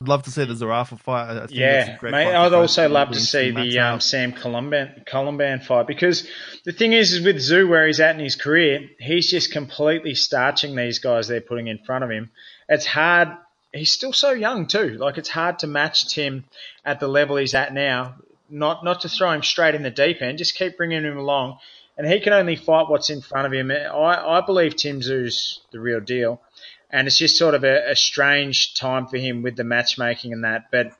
I'd 0.00 0.08
love 0.08 0.22
to 0.24 0.30
see 0.30 0.44
the 0.44 0.54
Zerafa 0.54 0.98
fight. 1.00 1.50
yeah, 1.50 1.98
mate, 2.02 2.34
I'd 2.34 2.52
also 2.52 2.88
love 2.88 3.10
to 3.10 3.20
see 3.20 3.50
the 3.50 3.78
um, 3.78 4.00
Sam 4.00 4.32
Colomban, 4.32 5.04
Colomban 5.06 5.64
fight 5.64 5.88
because 5.88 6.28
the 6.64 6.72
thing 6.72 6.92
is, 6.92 7.14
is 7.14 7.24
with 7.24 7.36
Tszyu 7.36 7.68
where 7.68 7.86
he's 7.86 8.00
at 8.00 8.14
in 8.14 8.20
his 8.20 8.36
career, 8.36 8.90
he's 9.00 9.28
just 9.28 9.50
completely 9.50 10.14
starching 10.14 10.76
these 10.76 10.98
guys 11.00 11.26
they're 11.26 11.40
putting 11.40 11.68
in 11.68 11.78
front 11.78 12.04
of 12.04 12.10
him. 12.10 12.30
It's 12.68 12.86
hard. 12.86 13.28
He's 13.72 13.90
still 13.90 14.12
so 14.12 14.30
young 14.32 14.66
too. 14.66 14.98
Like 14.98 15.18
it's 15.18 15.28
hard 15.28 15.60
to 15.60 15.66
match 15.66 16.14
Tim 16.14 16.44
at 16.84 17.00
the 17.00 17.08
level 17.08 17.36
he's 17.36 17.54
at 17.54 17.72
now. 17.72 18.16
Not 18.50 18.84
not 18.84 19.00
to 19.00 19.08
throw 19.08 19.32
him 19.32 19.42
straight 19.42 19.74
in 19.74 19.82
the 19.82 19.90
deep 19.90 20.22
end. 20.22 20.38
Just 20.38 20.54
keep 20.54 20.76
bringing 20.76 21.02
him 21.02 21.18
along 21.18 21.58
and 21.96 22.06
he 22.06 22.20
can 22.20 22.32
only 22.32 22.56
fight 22.56 22.88
what's 22.88 23.10
in 23.10 23.20
front 23.20 23.46
of 23.46 23.52
him. 23.52 23.70
I, 23.70 24.38
I 24.38 24.40
believe 24.40 24.76
Tim 24.76 25.00
Tszyu's 25.00 25.60
the 25.70 25.80
real 25.80 26.00
deal, 26.00 26.40
and 26.90 27.06
it's 27.06 27.18
just 27.18 27.36
sort 27.36 27.54
of 27.54 27.64
a, 27.64 27.90
a 27.90 27.96
strange 27.96 28.74
time 28.74 29.06
for 29.06 29.16
him 29.16 29.42
with 29.42 29.56
the 29.56 29.64
matchmaking 29.64 30.32
and 30.32 30.44
that. 30.44 30.70
But 30.70 30.92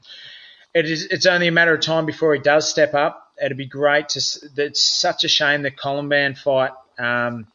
it 0.74 0.88
is 0.88 1.06
it's 1.06 1.26
only 1.26 1.48
a 1.48 1.52
matter 1.52 1.74
of 1.74 1.80
time 1.80 2.06
before 2.06 2.34
he 2.34 2.40
does 2.40 2.68
step 2.68 2.94
up. 2.94 3.32
It'd 3.42 3.58
be 3.58 3.66
great 3.66 4.10
to. 4.10 4.20
It's 4.56 4.82
such 4.82 5.24
a 5.24 5.28
shame 5.28 5.62
the 5.62 5.70
Colomban 5.70 6.38
fight 6.38 6.72
um, 6.98 7.48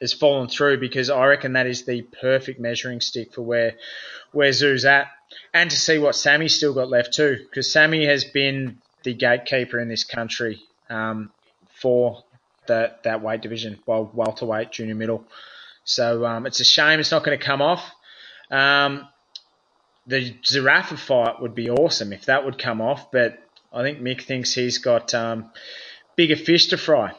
has 0.00 0.12
fallen 0.12 0.48
through 0.48 0.78
because 0.78 1.10
I 1.10 1.26
reckon 1.26 1.54
that 1.54 1.66
is 1.66 1.84
the 1.84 2.02
perfect 2.02 2.60
measuring 2.60 3.00
stick 3.00 3.32
for 3.32 3.42
where 3.42 3.74
where 4.30 4.50
Tszyu's 4.50 4.84
at, 4.84 5.08
and 5.52 5.70
to 5.70 5.76
see 5.76 5.98
what 5.98 6.14
Sammy's 6.14 6.54
still 6.54 6.74
got 6.74 6.88
left 6.88 7.14
too, 7.14 7.38
because 7.48 7.70
Sammy 7.70 8.06
has 8.06 8.24
been 8.24 8.78
the 9.02 9.14
gatekeeper 9.14 9.78
in 9.78 9.88
this 9.88 10.04
country 10.04 10.62
um, 10.88 11.30
for 11.74 12.24
that 12.68 13.02
that 13.04 13.22
weight 13.22 13.40
division, 13.40 13.78
well, 13.86 14.10
welterweight, 14.12 14.72
junior 14.72 14.94
middle. 14.94 15.24
So 15.84 16.24
um, 16.24 16.46
it's 16.46 16.60
a 16.60 16.64
shame 16.64 17.00
it's 17.00 17.10
not 17.10 17.24
going 17.24 17.38
to 17.38 17.44
come 17.44 17.60
off. 17.60 17.90
Um, 18.50 19.08
the 20.06 20.34
Zerafa 20.42 20.98
fight 20.98 21.40
would 21.40 21.54
be 21.54 21.70
awesome 21.70 22.12
if 22.12 22.26
that 22.26 22.44
would 22.44 22.58
come 22.58 22.80
off, 22.80 23.10
but 23.10 23.38
I 23.72 23.82
think 23.82 24.00
Mick 24.00 24.22
thinks 24.22 24.52
he's 24.52 24.78
got 24.78 25.14
um, 25.14 25.50
bigger 26.16 26.36
fish 26.36 26.68
to 26.68 26.76
fry. 26.76 27.12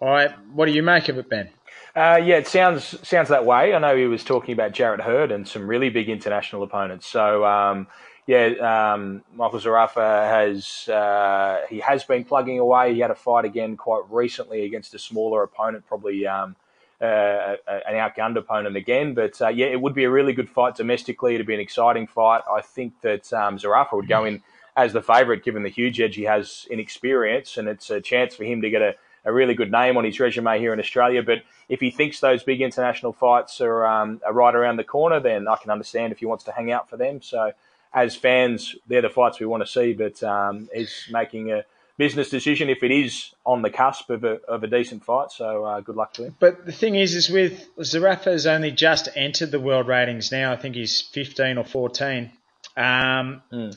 All 0.00 0.08
right, 0.08 0.30
what 0.52 0.66
do 0.66 0.72
you 0.72 0.82
make 0.82 1.08
of 1.08 1.18
it, 1.18 1.28
Ben? 1.28 1.50
Uh, 1.94 2.20
yeah, 2.22 2.36
it 2.36 2.46
sounds 2.46 2.96
sounds 3.06 3.28
that 3.28 3.44
way. 3.44 3.74
I 3.74 3.78
know 3.78 3.96
he 3.96 4.06
was 4.06 4.22
talking 4.22 4.52
about 4.52 4.72
Jarrett 4.72 5.00
Hurd 5.00 5.32
and 5.32 5.48
some 5.48 5.66
really 5.66 5.90
big 5.90 6.08
international 6.08 6.62
opponents. 6.62 7.06
So 7.06 7.44
um, 7.44 7.88
yeah, 8.28 8.92
um, 8.92 9.22
Michael 9.34 9.58
Zerafa 9.58 10.28
has 10.28 10.86
uh, 10.86 11.62
he 11.70 11.80
has 11.80 12.04
been 12.04 12.24
plugging 12.24 12.58
away. 12.58 12.92
He 12.92 13.00
had 13.00 13.10
a 13.10 13.14
fight 13.14 13.46
again 13.46 13.74
quite 13.74 14.02
recently 14.10 14.66
against 14.66 14.92
a 14.92 14.98
smaller 14.98 15.42
opponent, 15.42 15.86
probably 15.86 16.26
um, 16.26 16.54
uh, 17.00 17.54
an 17.66 17.94
outgunned 17.94 18.36
opponent 18.36 18.76
again. 18.76 19.14
But 19.14 19.40
uh, 19.40 19.48
yeah, 19.48 19.68
it 19.68 19.80
would 19.80 19.94
be 19.94 20.04
a 20.04 20.10
really 20.10 20.34
good 20.34 20.50
fight 20.50 20.76
domestically. 20.76 21.36
It'd 21.36 21.46
be 21.46 21.54
an 21.54 21.60
exciting 21.60 22.06
fight. 22.06 22.42
I 22.52 22.60
think 22.60 23.00
that 23.00 23.32
um, 23.32 23.56
Zerafa 23.56 23.94
would 23.94 24.08
go 24.08 24.26
in 24.26 24.42
as 24.76 24.92
the 24.92 25.00
favourite, 25.00 25.42
given 25.42 25.62
the 25.62 25.70
huge 25.70 25.98
edge 25.98 26.14
he 26.14 26.24
has 26.24 26.66
in 26.70 26.78
experience, 26.78 27.56
and 27.56 27.66
it's 27.66 27.88
a 27.88 27.98
chance 27.98 28.34
for 28.34 28.44
him 28.44 28.60
to 28.60 28.68
get 28.68 28.82
a, 28.82 28.94
a 29.24 29.32
really 29.32 29.54
good 29.54 29.72
name 29.72 29.96
on 29.96 30.04
his 30.04 30.20
resume 30.20 30.58
here 30.58 30.74
in 30.74 30.80
Australia. 30.80 31.22
But 31.22 31.44
if 31.70 31.80
he 31.80 31.90
thinks 31.90 32.20
those 32.20 32.42
big 32.42 32.60
international 32.60 33.14
fights 33.14 33.62
are, 33.62 33.86
um, 33.86 34.20
are 34.26 34.34
right 34.34 34.54
around 34.54 34.76
the 34.76 34.84
corner, 34.84 35.18
then 35.18 35.48
I 35.48 35.56
can 35.56 35.70
understand 35.70 36.12
if 36.12 36.18
he 36.18 36.26
wants 36.26 36.44
to 36.44 36.52
hang 36.52 36.70
out 36.70 36.90
for 36.90 36.98
them. 36.98 37.22
So 37.22 37.52
as 37.92 38.16
fans, 38.16 38.76
they're 38.86 39.02
the 39.02 39.08
fights 39.08 39.40
we 39.40 39.46
want 39.46 39.64
to 39.64 39.70
see. 39.70 39.92
But 39.92 40.22
um, 40.22 40.68
he's 40.74 41.08
making 41.10 41.52
a 41.52 41.64
business 41.98 42.30
decision 42.30 42.70
if 42.70 42.82
it 42.82 42.90
is 42.90 43.34
on 43.44 43.60
the 43.60 43.70
cusp 43.70 44.08
of 44.08 44.24
a, 44.24 44.40
of 44.46 44.62
a 44.62 44.66
decent 44.66 45.04
fight. 45.04 45.32
So 45.32 45.64
uh, 45.64 45.80
good 45.80 45.96
luck 45.96 46.14
to 46.14 46.24
him. 46.24 46.36
But 46.38 46.64
the 46.64 46.72
thing 46.72 46.94
is, 46.94 47.14
is 47.14 47.28
with 47.28 47.68
Zerafa 47.78 48.26
has 48.26 48.46
only 48.46 48.70
just 48.70 49.08
entered 49.14 49.50
the 49.50 49.60
world 49.60 49.88
ratings 49.88 50.32
now. 50.32 50.52
I 50.52 50.56
think 50.56 50.76
he's 50.76 51.02
15 51.02 51.58
or 51.58 51.64
14. 51.64 52.30
Um, 52.76 53.42
mm. 53.52 53.76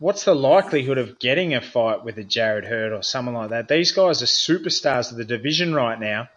What's 0.00 0.24
the 0.24 0.34
likelihood 0.34 0.98
of 0.98 1.20
getting 1.20 1.54
a 1.54 1.60
fight 1.60 2.04
with 2.04 2.18
a 2.18 2.24
Jarrett 2.24 2.64
Hurd 2.64 2.92
or 2.92 3.02
someone 3.02 3.34
like 3.34 3.50
that? 3.50 3.68
These 3.68 3.92
guys 3.92 4.20
are 4.22 4.26
superstars 4.26 5.12
of 5.12 5.16
the 5.16 5.24
division 5.24 5.72
right 5.72 5.98
now. 5.98 6.28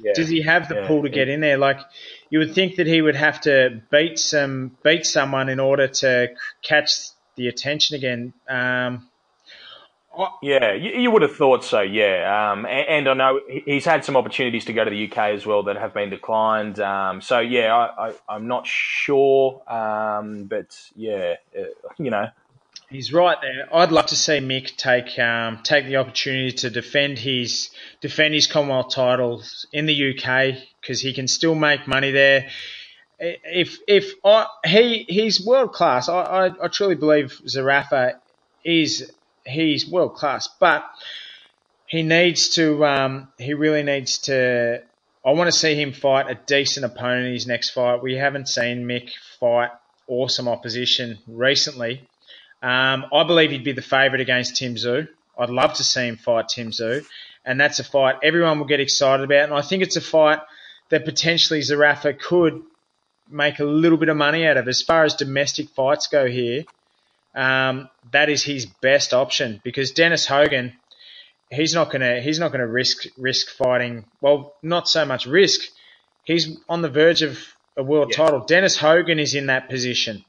Yeah. 0.00 0.12
Does 0.14 0.28
he 0.28 0.42
have 0.42 0.68
the 0.68 0.76
yeah. 0.76 0.86
pull 0.86 1.02
to 1.02 1.08
get 1.08 1.28
in 1.28 1.40
there? 1.40 1.58
Like 1.58 1.80
you 2.30 2.38
would 2.38 2.54
think 2.54 2.76
that 2.76 2.86
he 2.86 3.02
would 3.02 3.16
have 3.16 3.40
to 3.42 3.82
beat 3.90 4.18
some 4.18 4.76
beat 4.82 5.06
someone 5.06 5.48
in 5.48 5.60
order 5.60 5.88
to 5.88 6.28
catch 6.62 7.10
the 7.36 7.48
attention 7.48 7.96
again. 7.96 8.32
Um, 8.48 9.08
yeah, 10.42 10.72
you, 10.72 10.90
you, 10.90 11.10
would 11.10 11.22
have 11.22 11.36
thought 11.36 11.62
so. 11.62 11.80
Yeah, 11.80 12.50
um, 12.52 12.66
and, 12.66 13.06
and, 13.06 13.08
I 13.08 13.14
know 13.14 13.40
he's 13.48 13.84
had 13.84 14.04
some 14.04 14.16
opportunities 14.16 14.64
to 14.64 14.72
go 14.72 14.84
to 14.84 14.90
the 14.90 15.08
UK 15.08 15.18
as 15.34 15.46
well 15.46 15.62
that 15.64 15.76
have 15.76 15.94
been 15.94 16.10
declined. 16.10 16.80
Um, 16.80 17.20
so 17.20 17.38
yeah, 17.38 17.72
I, 17.74 18.12
am 18.28 18.48
not 18.48 18.66
sure, 18.66 19.62
um, 19.70 20.44
but 20.44 20.76
yeah, 20.96 21.36
uh, 21.56 21.64
you 21.98 22.10
know, 22.10 22.28
He's 22.90 23.12
right 23.12 23.36
there. 23.42 23.68
I'd 23.74 23.92
love 23.92 24.06
to 24.06 24.16
see 24.16 24.38
Mick 24.38 24.76
take 24.76 25.18
um, 25.18 25.60
take 25.62 25.84
the 25.84 25.96
opportunity 25.96 26.52
to 26.52 26.70
defend 26.70 27.18
his 27.18 27.68
defend 28.00 28.32
his 28.32 28.46
Commonwealth 28.46 28.94
titles 28.94 29.66
in 29.74 29.84
the 29.84 30.10
UK 30.10 30.54
because 30.80 31.02
he 31.02 31.12
can 31.12 31.28
still 31.28 31.54
make 31.54 31.86
money 31.86 32.12
there. 32.12 32.48
If 33.18 33.78
if 33.86 34.14
I, 34.24 34.46
he 34.64 35.04
he's 35.06 35.44
world 35.44 35.74
class, 35.74 36.08
I, 36.08 36.22
I, 36.22 36.64
I 36.64 36.68
truly 36.68 36.94
believe 36.94 37.38
Zerafa 37.46 38.14
is 38.64 39.12
he's 39.44 39.86
world 39.86 40.14
class, 40.14 40.48
but 40.58 40.82
he 41.86 42.02
needs 42.02 42.48
to 42.54 42.86
um, 42.86 43.28
he 43.36 43.52
really 43.52 43.82
needs 43.82 44.16
to. 44.18 44.82
I 45.26 45.32
want 45.32 45.48
to 45.48 45.58
see 45.58 45.74
him 45.74 45.92
fight 45.92 46.30
a 46.30 46.38
decent 46.46 46.86
opponent 46.86 47.26
in 47.26 47.32
his 47.34 47.46
next 47.46 47.70
fight. 47.70 48.02
We 48.02 48.14
haven't 48.16 48.48
seen 48.48 48.86
Mick 48.86 49.10
fight 49.38 49.72
awesome 50.06 50.48
opposition 50.48 51.18
recently. 51.26 52.08
Um, 52.62 53.06
I 53.12 53.24
believe 53.24 53.50
he'd 53.50 53.64
be 53.64 53.72
the 53.72 53.82
favourite 53.82 54.20
against 54.20 54.56
Tim 54.56 54.74
Tszyu. 54.74 55.08
I'd 55.38 55.50
love 55.50 55.74
to 55.74 55.84
see 55.84 56.08
him 56.08 56.16
fight 56.16 56.48
Tim 56.48 56.70
Tszyu. 56.70 57.04
And 57.44 57.60
that's 57.60 57.78
a 57.78 57.84
fight 57.84 58.16
everyone 58.22 58.58
will 58.58 58.66
get 58.66 58.80
excited 58.80 59.24
about. 59.24 59.44
And 59.44 59.54
I 59.54 59.62
think 59.62 59.82
it's 59.82 59.96
a 59.96 60.00
fight 60.00 60.40
that 60.90 61.04
potentially 61.04 61.60
Zerafa 61.60 62.18
could 62.18 62.62
make 63.30 63.58
a 63.58 63.64
little 63.64 63.98
bit 63.98 64.08
of 64.08 64.16
money 64.16 64.46
out 64.46 64.56
of. 64.56 64.68
As 64.68 64.82
far 64.82 65.04
as 65.04 65.14
domestic 65.14 65.68
fights 65.70 66.06
go 66.08 66.26
here, 66.26 66.64
um, 67.34 67.88
that 68.12 68.28
is 68.28 68.42
his 68.42 68.66
best 68.66 69.14
option 69.14 69.60
because 69.62 69.92
Dennis 69.92 70.26
Hogan, 70.26 70.72
he's 71.50 71.74
not 71.74 71.90
gonna 71.90 72.20
he's 72.20 72.38
not 72.38 72.52
gonna 72.52 72.66
risk 72.66 73.06
risk 73.16 73.50
fighting. 73.50 74.04
Well, 74.20 74.54
not 74.62 74.88
so 74.88 75.04
much 75.04 75.26
risk. 75.26 75.60
He's 76.24 76.58
on 76.68 76.82
the 76.82 76.88
verge 76.88 77.22
of 77.22 77.38
a 77.76 77.82
world 77.82 78.08
yeah. 78.10 78.24
title. 78.24 78.40
Dennis 78.40 78.76
Hogan 78.76 79.18
is 79.18 79.34
in 79.34 79.46
that 79.46 79.68
position. 79.68 80.24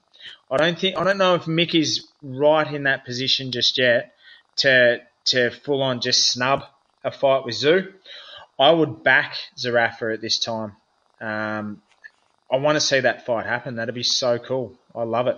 I 0.52 0.58
don't 0.58 0.78
think 0.78 0.98
I 0.98 1.04
don't 1.04 1.18
know 1.18 1.36
if 1.36 1.44
Mick 1.44 1.74
is 1.80 2.09
right 2.22 2.72
in 2.74 2.84
that 2.84 3.06
position 3.06 3.52
just 3.52 3.78
yet 3.78 4.14
to 4.58 5.02
to 5.26 5.52
full 5.52 5.82
on 5.82 6.02
just 6.02 6.28
snub 6.28 6.64
a 7.04 7.12
fight 7.12 7.46
with 7.46 7.56
Tszyu. 7.56 7.94
I 8.60 8.72
would 8.72 9.04
back 9.04 9.38
Zerafa 9.58 10.14
at 10.14 10.22
this 10.22 10.40
time. 10.40 10.76
Um, 11.22 11.82
I 12.52 12.58
want 12.58 12.76
to 12.76 12.82
see 12.82 13.00
that 13.00 13.26
fight 13.26 13.46
happen. 13.46 13.76
That'd 13.76 13.96
be 13.96 14.04
so 14.04 14.38
cool. 14.38 14.74
I 14.94 15.04
love 15.04 15.28
it. 15.28 15.38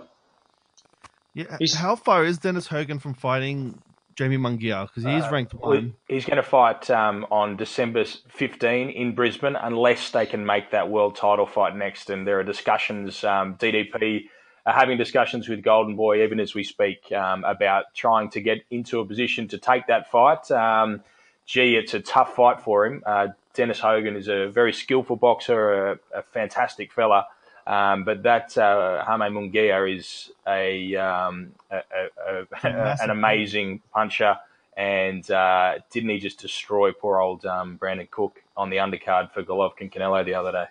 Yeah. 1.34 1.56
He's, 1.58 1.74
how 1.74 1.96
far 1.96 2.24
is 2.24 2.38
Dennis 2.38 2.66
Hogan 2.66 2.98
from 2.98 3.14
fighting 3.14 3.78
Jamie 4.16 4.38
Munguia? 4.38 4.88
Because 4.88 5.04
he 5.04 5.14
is 5.14 5.24
uh, 5.24 5.30
ranked 5.30 5.54
one. 5.54 5.94
He's 6.08 6.24
going 6.24 6.36
to 6.36 6.42
fight 6.42 6.90
um, 6.90 7.26
on 7.30 7.56
December 7.56 8.04
15 8.04 8.90
in 8.90 9.14
Brisbane 9.14 9.56
unless 9.56 10.10
they 10.10 10.26
can 10.26 10.44
make 10.44 10.72
that 10.72 10.90
world 10.90 11.16
title 11.16 11.46
fight 11.46 11.76
next. 11.76 12.10
And 12.10 12.26
there 12.26 12.40
are 12.40 12.44
discussions. 12.44 13.22
Um, 13.24 13.54
DDP 13.56 14.24
are 14.64 14.72
having 14.72 14.98
discussions 14.98 15.48
with 15.48 15.62
Golden 15.62 15.96
Boy, 15.96 16.22
even 16.22 16.38
as 16.40 16.54
we 16.54 16.62
speak, 16.62 17.10
um, 17.12 17.44
about 17.44 17.94
trying 17.94 18.30
to 18.30 18.40
get 18.40 18.62
into 18.70 19.00
a 19.00 19.04
position 19.04 19.48
to 19.48 19.58
take 19.58 19.86
that 19.88 20.10
fight. 20.10 20.50
Um, 20.50 21.02
gee, 21.46 21.76
it's 21.76 21.94
a 21.94 22.00
tough 22.00 22.34
fight 22.34 22.60
for 22.60 22.86
him. 22.86 23.02
Uh, 23.04 23.28
Dennis 23.54 23.80
Hogan 23.80 24.16
is 24.16 24.28
a 24.28 24.48
very 24.48 24.72
skillful 24.72 25.16
boxer, 25.16 25.92
a, 25.92 25.98
a 26.14 26.22
fantastic 26.22 26.92
fella. 26.92 27.26
Um, 27.66 28.04
but 28.04 28.22
that 28.24 28.56
uh, 28.58 29.04
Jaime 29.04 29.26
Munguia 29.26 29.96
is 29.96 30.30
a, 30.46 30.96
um, 30.96 31.52
a, 31.70 31.80
a, 32.26 32.46
a 32.64 32.96
an 33.02 33.10
amazing 33.10 33.80
puncher. 33.92 34.36
And 34.76 35.28
uh, 35.30 35.78
didn't 35.90 36.10
he 36.10 36.18
just 36.18 36.40
destroy 36.40 36.92
poor 36.92 37.20
old 37.20 37.44
um, 37.44 37.76
Brandon 37.76 38.08
Cook 38.10 38.42
on 38.56 38.70
the 38.70 38.78
undercard 38.78 39.30
for 39.32 39.42
Golovkin 39.42 39.92
Canelo 39.92 40.24
the 40.24 40.34
other 40.34 40.52
day? 40.52 40.64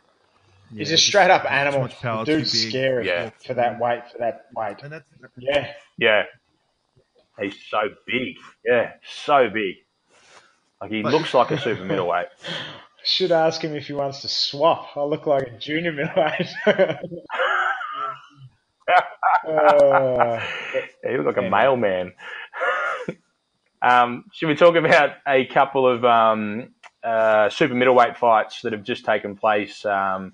Yeah, 0.73 0.79
He's 0.79 0.91
a 0.91 0.97
straight 0.97 1.29
up 1.29 1.49
animal. 1.49 1.89
The 2.01 2.23
dude's 2.23 2.51
scary 2.51 3.07
yeah. 3.07 3.31
for 3.45 3.53
that 3.55 3.79
weight. 3.79 4.03
For 4.11 4.17
that 4.19 4.45
weight. 4.55 4.77
yeah. 5.37 5.73
Yeah. 5.97 6.23
He's 7.39 7.55
so 7.69 7.79
big. 8.05 8.37
Yeah, 8.65 8.93
so 9.25 9.49
big. 9.49 9.75
Like 10.79 10.91
he 10.91 11.01
but, 11.01 11.11
looks 11.11 11.33
like 11.33 11.51
a 11.51 11.59
super 11.59 11.83
middleweight. 11.83 12.27
Should 13.03 13.31
ask 13.31 13.61
him 13.61 13.75
if 13.75 13.87
he 13.87 13.93
wants 13.93 14.21
to 14.21 14.27
swap. 14.27 14.95
I 14.95 15.01
look 15.01 15.25
like 15.25 15.47
a 15.47 15.57
junior 15.57 15.91
middleweight. 15.91 16.49
uh, 19.47 20.39
he 21.03 21.17
looks 21.17 21.25
like 21.25 21.37
a 21.37 21.49
mailman. 21.49 22.13
um, 23.81 24.25
should 24.33 24.49
we 24.49 24.55
talk 24.55 24.75
about 24.75 25.15
a 25.27 25.47
couple 25.47 25.87
of 25.87 26.05
um, 26.05 26.75
uh, 27.03 27.49
super 27.49 27.73
middleweight 27.73 28.17
fights 28.17 28.61
that 28.61 28.73
have 28.73 28.83
just 28.83 29.03
taken 29.03 29.35
place 29.35 29.83
um, 29.83 30.33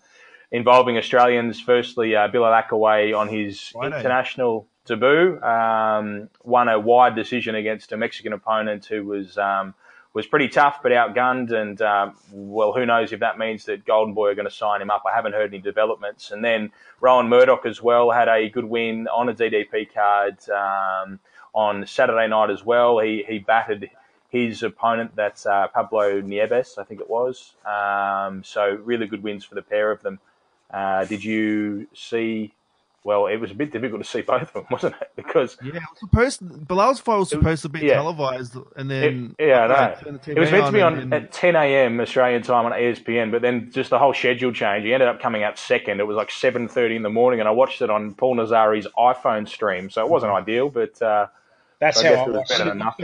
involving 0.52 0.98
Australians? 0.98 1.60
Firstly, 1.60 2.16
uh, 2.16 2.28
Bilal 2.28 2.52
Akkawy 2.52 3.18
on 3.18 3.28
his 3.28 3.72
international 3.76 4.68
debut 4.86 5.42
um, 5.42 6.30
won 6.44 6.70
a 6.70 6.80
wide 6.80 7.16
decision 7.16 7.56
against 7.56 7.92
a 7.92 7.98
Mexican 7.98 8.34
opponent 8.34 8.86
who 8.86 9.06
was 9.06 9.38
um, 9.38 9.74
was 10.14 10.26
pretty 10.26 10.48
tough 10.48 10.80
but 10.82 10.92
outgunned. 10.92 11.52
And 11.52 11.82
um, 11.82 12.16
well, 12.32 12.74
who 12.74 12.86
knows 12.86 13.12
if 13.12 13.20
that 13.20 13.38
means 13.38 13.66
that 13.66 13.86
Golden 13.86 14.14
Boy 14.14 14.30
are 14.30 14.36
going 14.36 14.48
to 14.48 14.54
sign 14.54 14.82
him 14.82 14.90
up? 14.90 15.04
I 15.06 15.16
haven't 15.16 15.34
heard 15.34 15.54
any 15.54 15.62
developments. 15.62 16.32
And 16.32 16.44
then 16.44 16.72
Rohan 17.02 17.30
Murdoch 17.30 17.66
as 17.66 17.82
well 17.82 18.12
had 18.12 18.28
a 18.28 18.50
good 18.50 18.66
win 18.66 19.08
on 19.08 19.30
a 19.30 19.34
DDP 19.34 19.94
card 19.94 20.38
um, 20.50 21.20
on 21.54 21.86
Saturday 21.86 22.28
night 22.28 22.50
as 22.50 22.64
well. 22.66 23.00
He 23.00 23.24
he 23.28 23.40
battered 23.40 23.90
his 24.30 24.62
opponent, 24.64 25.16
that's 25.16 25.46
uh, 25.46 25.68
Pablo 25.68 26.22
Nieves, 26.22 26.78
I 26.78 26.84
think 26.84 27.00
it 27.00 27.10
was. 27.10 27.54
Um, 27.66 28.44
so 28.44 28.78
really 28.84 29.08
good 29.08 29.24
wins 29.24 29.46
for 29.46 29.56
the 29.56 29.62
pair 29.62 29.92
of 29.92 30.02
them. 30.02 30.20
Uh, 30.72 31.06
did 31.06 31.24
you 31.24 31.88
see 31.94 32.54
well, 33.08 33.28
it 33.28 33.38
was 33.38 33.52
a 33.52 33.54
bit 33.54 33.72
difficult 33.72 34.04
to 34.04 34.08
see 34.08 34.22
both 34.34 34.42
of 34.42 34.54
them, 34.54 34.66
wasn't 34.70 34.96
it? 35.02 35.12
Because 35.16 35.58
yeah, 35.64 35.76
it 35.76 35.76
was 35.76 36.00
supposed 36.00 36.68
Bilal's 36.68 37.00
fight 37.00 37.18
was 37.18 37.30
supposed 37.30 37.62
to 37.62 37.70
be 37.70 37.80
yeah. 37.80 37.94
televised, 37.94 38.58
and 38.76 38.92
then 38.92 39.36
it, 39.40 39.48
yeah, 39.48 39.96
no. 40.04 40.20
it 40.28 40.38
was 40.38 40.52
meant 40.52 40.66
to 40.66 40.72
be 40.74 40.82
on 40.82 41.00
and, 41.00 41.14
at 41.14 41.32
10 41.32 41.56
a.m. 41.56 42.02
Australian 42.02 42.42
time 42.42 42.66
on 42.66 42.74
ESPN, 42.74 43.32
but 43.32 43.42
then 43.42 43.72
just 43.72 43.92
the 43.92 43.98
whole 43.98 44.14
schedule 44.14 44.52
change. 44.52 44.84
He 44.84 44.94
ended 44.94 45.08
up 45.08 45.22
coming 45.22 45.42
out 45.42 45.58
second. 45.58 46.02
It 46.02 46.04
was 46.04 46.18
like 46.18 46.30
7:30 46.30 46.98
in 46.98 47.02
the 47.02 47.10
morning, 47.10 47.40
and 47.40 47.48
I 47.48 47.54
watched 47.54 47.82
it 47.82 47.90
on 47.90 48.14
Paul 48.14 48.36
Nazari's 48.36 48.88
iPhone 48.98 49.48
stream, 49.48 49.90
so 49.90 50.04
it 50.06 50.10
wasn't 50.10 50.34
mm-hmm. 50.34 50.44
ideal, 50.44 50.70
but 50.70 51.02
uh, 51.02 51.28
that's 51.80 52.02
how 52.02 52.14
I 52.14 52.28
watched 52.28 52.60
it. 52.60 52.68
Enough 52.68 53.00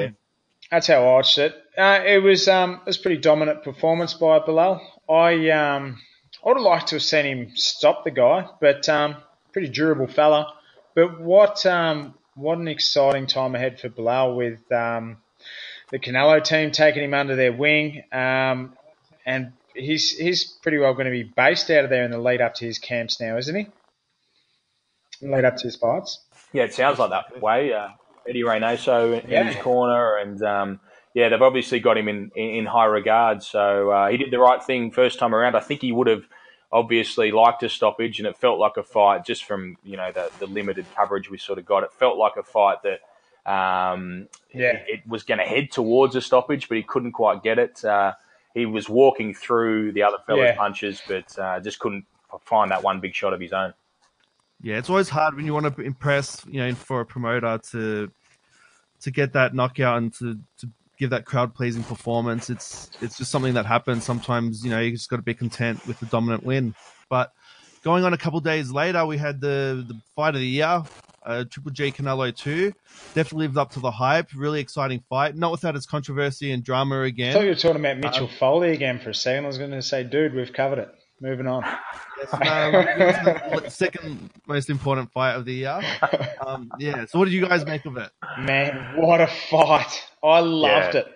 That's 0.69 0.88
how 0.88 0.95
I 0.95 1.06
watched 1.13 1.38
it. 1.38 1.56
Uh, 1.78 2.02
it 2.06 2.21
was 2.21 2.49
um, 2.49 2.73
it 2.73 2.88
was 2.88 2.97
pretty 2.97 3.21
dominant 3.21 3.63
performance 3.63 4.13
by 4.13 4.39
Bilal. 4.39 4.82
I 5.10 5.49
um, 5.52 6.02
I 6.44 6.50
would 6.50 6.58
have 6.58 6.66
liked 6.66 6.88
to 6.90 6.96
have 6.96 7.04
seen 7.04 7.26
him 7.26 7.52
stop 7.56 8.04
the 8.04 8.12
guy, 8.12 8.48
but 8.60 8.90
um, 8.90 9.16
pretty 9.54 9.70
durable 9.70 10.08
fella. 10.08 10.54
But 10.94 11.22
what 11.22 11.66
um, 11.66 12.16
what 12.36 12.58
an 12.58 12.68
exciting 12.68 13.28
time 13.28 13.56
ahead 13.56 13.80
for 13.80 13.90
Bilal 13.90 14.36
with 14.36 14.60
um, 14.72 15.18
the 15.92 16.00
Canelo 16.00 16.44
team 16.44 16.72
taking 16.72 17.04
him 17.04 17.14
under 17.14 17.36
their 17.36 17.54
wing, 17.54 18.04
um, 18.12 18.76
and 19.26 19.54
he's 19.74 20.10
he's 20.12 20.44
pretty 20.44 20.80
well 20.80 20.94
going 20.94 21.06
to 21.06 21.12
be 21.12 21.24
based 21.24 21.70
out 21.72 21.86
of 21.86 21.90
there 21.90 22.04
in 22.04 22.12
the 22.12 22.18
lead 22.18 22.42
up 22.42 22.56
to 22.56 22.66
his 22.66 22.78
camps 22.78 23.22
now, 23.22 23.38
isn't 23.38 23.56
he? 23.56 23.68
Lead 25.22 25.46
up 25.46 25.56
to 25.58 25.64
his 25.64 25.76
fights. 25.76 26.20
Yeah, 26.52 26.64
it 26.64 26.74
sounds 26.74 27.00
like 27.00 27.12
that 27.12 27.42
way. 27.42 27.74
Uh, 27.74 27.90
Eddie 28.28 28.44
Reynoso 28.44 29.24
in 29.24 29.30
yeah. 29.30 29.44
his 29.44 29.62
corner, 29.62 30.18
and 30.18 30.42
um, 30.44 30.80
yeah, 31.14 31.30
they've 31.30 31.42
obviously 31.42 31.80
got 31.80 31.98
him 31.98 32.08
in 32.08 32.32
in, 32.36 32.50
in 32.50 32.66
high 32.66 32.86
regard. 32.86 33.44
So 33.44 33.92
uh, 33.92 34.10
he 34.10 34.18
did 34.18 34.32
the 34.32 34.40
right 34.40 34.64
thing 34.64 34.92
first 34.92 35.20
time 35.20 35.34
around. 35.34 35.56
I 35.56 35.62
think 35.62 35.82
he 35.82 35.92
would 35.92 36.08
have 36.08 36.24
obviously 36.74 37.32
liked 37.32 37.62
a 37.64 37.70
stoppage, 37.70 38.20
and 38.20 38.28
it 38.28 38.36
felt 38.36 38.60
like 38.60 38.76
a 38.78 38.84
fight 38.84 39.24
just 39.24 39.46
from 39.46 39.78
you 39.84 39.96
know 39.96 40.12
the, 40.12 40.30
the 40.40 40.48
limited 40.48 40.86
coverage 40.96 41.30
we 41.30 41.38
sort 41.38 41.60
of 41.60 41.66
got. 41.66 41.84
It 41.84 41.94
felt 41.94 42.18
like 42.18 42.36
a 42.36 42.44
fight 42.44 42.80
that 42.84 43.00
um, 43.50 44.28
yeah. 44.54 44.74
it, 44.74 44.86
it 44.88 45.08
was 45.08 45.24
going 45.24 45.38
to 45.38 45.46
head 45.46 45.72
towards 45.72 46.16
a 46.16 46.22
stoppage, 46.22 46.68
but 46.68 46.76
he 46.76 46.84
couldn't 46.84 47.14
quite 47.14 47.44
get 47.44 47.60
it. 47.60 47.86
Uh, 47.86 48.14
he 48.54 48.66
was 48.66 48.90
walking 48.90 49.34
through 49.34 49.94
the 49.94 50.04
other 50.04 50.18
fella's 50.26 50.44
yeah. 50.44 50.56
punches, 50.56 51.02
but 51.08 51.40
uh, 51.40 51.60
just 51.60 51.80
couldn't 51.80 52.06
find 52.42 52.72
that 52.72 52.84
one 52.84 53.00
big 53.00 53.14
shot 53.14 53.34
of 53.34 53.40
his 53.40 53.54
own. 53.54 53.74
Yeah, 54.62 54.78
it's 54.78 54.90
always 54.90 55.10
hard 55.10 55.36
when 55.36 55.46
you 55.46 55.54
want 55.54 55.76
to 55.76 55.82
impress, 55.82 56.44
you 56.48 56.60
know, 56.60 56.74
for 56.74 57.02
a 57.02 57.06
promoter 57.06 57.60
to 57.72 58.12
to 59.02 59.12
get 59.12 59.34
that 59.34 59.54
knockout 59.54 59.98
and 59.98 60.14
to, 60.14 60.40
to 60.60 60.70
give 60.98 61.10
that 61.12 61.26
crowd 61.26 61.54
pleasing 61.54 61.84
performance. 61.84 62.50
It's 62.50 62.90
it's 63.02 63.18
just 63.18 63.32
something 63.32 63.54
that 63.56 63.66
happens. 63.66 64.04
Sometimes 64.04 64.64
you 64.64 64.72
know 64.72 64.80
you 64.80 64.92
just 64.92 65.10
got 65.10 65.18
to 65.18 65.22
be 65.22 65.34
content 65.34 65.86
with 65.88 66.00
the 66.00 66.06
dominant 66.08 66.44
win. 66.44 66.76
But 67.10 67.32
going 67.84 68.04
on 68.04 68.14
a 68.14 68.18
couple 68.18 68.40
days 68.40 68.72
later, 68.72 69.06
we 69.06 69.18
had 69.18 69.42
the 69.42 69.86
the 69.88 70.00
fight 70.16 70.36
of 70.36 70.42
the 70.42 70.48
year, 70.48 70.84
uh, 71.26 71.44
Triple 71.50 71.72
G 71.72 71.92
Canelo 71.92 72.36
two. 72.36 72.74
Definitely 73.14 73.48
lived 73.48 73.58
up 73.58 73.72
to 73.72 73.80
the 73.80 73.92
hype. 73.92 74.30
Really 74.36 74.60
exciting 74.60 75.04
fight. 75.10 75.36
Not 75.36 75.52
without 75.52 75.76
its 75.76 75.86
controversy 75.86 76.52
and 76.52 76.64
drama 76.64 77.02
again. 77.02 77.32
I 77.32 77.34
thought 77.34 77.44
you 77.44 77.50
were 77.50 77.56
talking 77.56 77.80
about 77.80 77.98
Mitchell 77.98 78.28
uh, 78.28 78.38
Foley 78.40 78.72
again 78.72 79.00
for 79.00 79.10
a 79.10 79.16
second. 79.16 79.46
I 79.46 79.48
was 79.48 79.58
going 79.58 79.72
to 79.72 79.82
say, 79.82 80.04
dude, 80.04 80.34
we've 80.34 80.54
covered 80.54 80.80
it. 80.80 80.96
Moving 81.24 81.48
on. 81.48 81.64
Yes, 82.20 83.24
no, 83.54 83.60
second 83.70 84.30
most 84.46 84.70
important 84.70 85.10
fight 85.14 85.36
of 85.36 85.46
the 85.46 85.54
year. 85.54 85.80
Um, 86.46 86.70
yeah. 86.78 87.06
So, 87.06 87.18
what 87.18 87.26
did 87.26 87.34
you 87.34 87.48
guys 87.48 87.66
make 87.66 87.86
of 87.86 87.96
it? 87.96 88.12
Man, 88.40 88.98
what 88.98 89.22
a 89.22 89.28
fight! 89.28 90.04
I 90.22 90.42
loved 90.42 90.96
yeah. 90.96 91.00
it. 91.00 91.08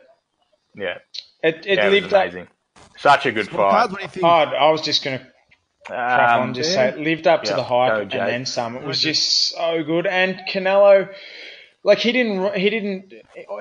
Yeah. 0.76 0.98
It 1.43 1.65
it 1.65 1.78
yeah, 1.80 1.89
lived 1.89 2.08
it 2.08 2.13
amazing. 2.13 2.43
Up. 2.43 2.98
Such 2.98 3.26
a 3.26 3.34
good 3.34 3.50
fight. 3.50 3.89
Oh, 4.24 4.28
I 4.28 4.72
was 4.72 4.80
just 4.80 5.04
gonna 5.04 5.28
crack 5.86 6.36
um, 6.36 6.41
on, 6.41 6.54
just 6.54 6.70
yeah. 6.70 6.91
say 6.91 6.98
it 6.98 7.04
lived 7.04 7.28
up 7.28 7.43
to 7.43 7.54
the 7.54 7.63
hype 7.63 8.04
and 8.04 8.12
then 8.12 8.46
some. 8.46 8.78
It 8.78 8.84
was 8.84 9.02
just 9.02 9.50
so 9.50 9.84
good. 9.84 10.08
And 10.08 10.39
Canelo, 10.50 11.13
like 11.88 12.00
he 12.00 12.12
didn't 12.12 12.54
he 12.56 12.69
didn't 12.69 13.13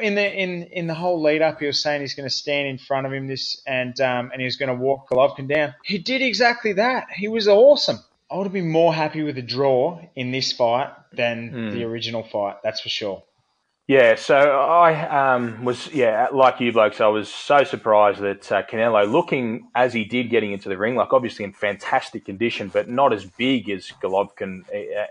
in 0.03 0.17
the 0.17 0.43
in 0.43 0.65
in 0.65 0.87
the 0.89 0.95
whole 0.95 1.23
lead 1.23 1.43
up 1.43 1.61
he 1.61 1.67
was 1.67 1.81
saying 1.81 2.01
he's 2.01 2.15
going 2.15 2.29
to 2.29 2.35
stand 2.35 2.67
in 2.67 2.77
front 2.77 3.07
of 3.07 3.13
him 3.13 3.29
this 3.29 3.63
and 3.67 3.99
um 4.01 4.31
and 4.33 4.41
he 4.41 4.45
was 4.45 4.57
going 4.57 4.69
to 4.69 4.75
walk 4.75 5.09
Golovkin 5.09 5.49
down. 5.49 5.75
He 5.85 5.99
did 5.99 6.21
exactly 6.21 6.73
that. 6.75 7.07
He 7.15 7.29
was 7.29 7.47
awesome. 7.47 8.01
I 8.29 8.37
would 8.37 8.43
have 8.43 8.53
been 8.53 8.69
more 8.69 8.93
happy 8.93 9.23
with 9.23 9.39
a 9.39 9.43
draw 9.43 10.01
in 10.17 10.33
this 10.33 10.51
fight 10.51 10.91
than 11.13 11.53
mm. 11.53 11.73
the 11.73 11.85
original 11.85 12.25
fight. 12.25 12.57
That's 12.65 12.81
for 12.81 12.89
sure. 12.89 13.23
Yeah, 13.89 14.17
so 14.17 14.35
I 14.37 15.35
um, 15.35 15.65
was 15.65 15.93
yeah 15.93 16.27
like 16.33 16.59
you 16.59 16.73
blokes. 16.73 17.01
I 17.01 17.07
was 17.07 17.33
so 17.33 17.63
surprised 17.63 18.19
that 18.19 18.51
uh, 18.51 18.63
Canelo, 18.65 19.09
looking 19.09 19.69
as 19.77 19.93
he 19.93 20.05
did, 20.05 20.29
getting 20.29 20.51
into 20.51 20.69
the 20.69 20.77
ring, 20.77 20.97
like 20.97 21.13
obviously 21.13 21.45
in 21.45 21.53
fantastic 21.53 22.25
condition, 22.25 22.67
but 22.67 22.89
not 22.89 23.13
as 23.13 23.25
big 23.25 23.71
as 23.71 23.93
Golovkin 24.03 24.65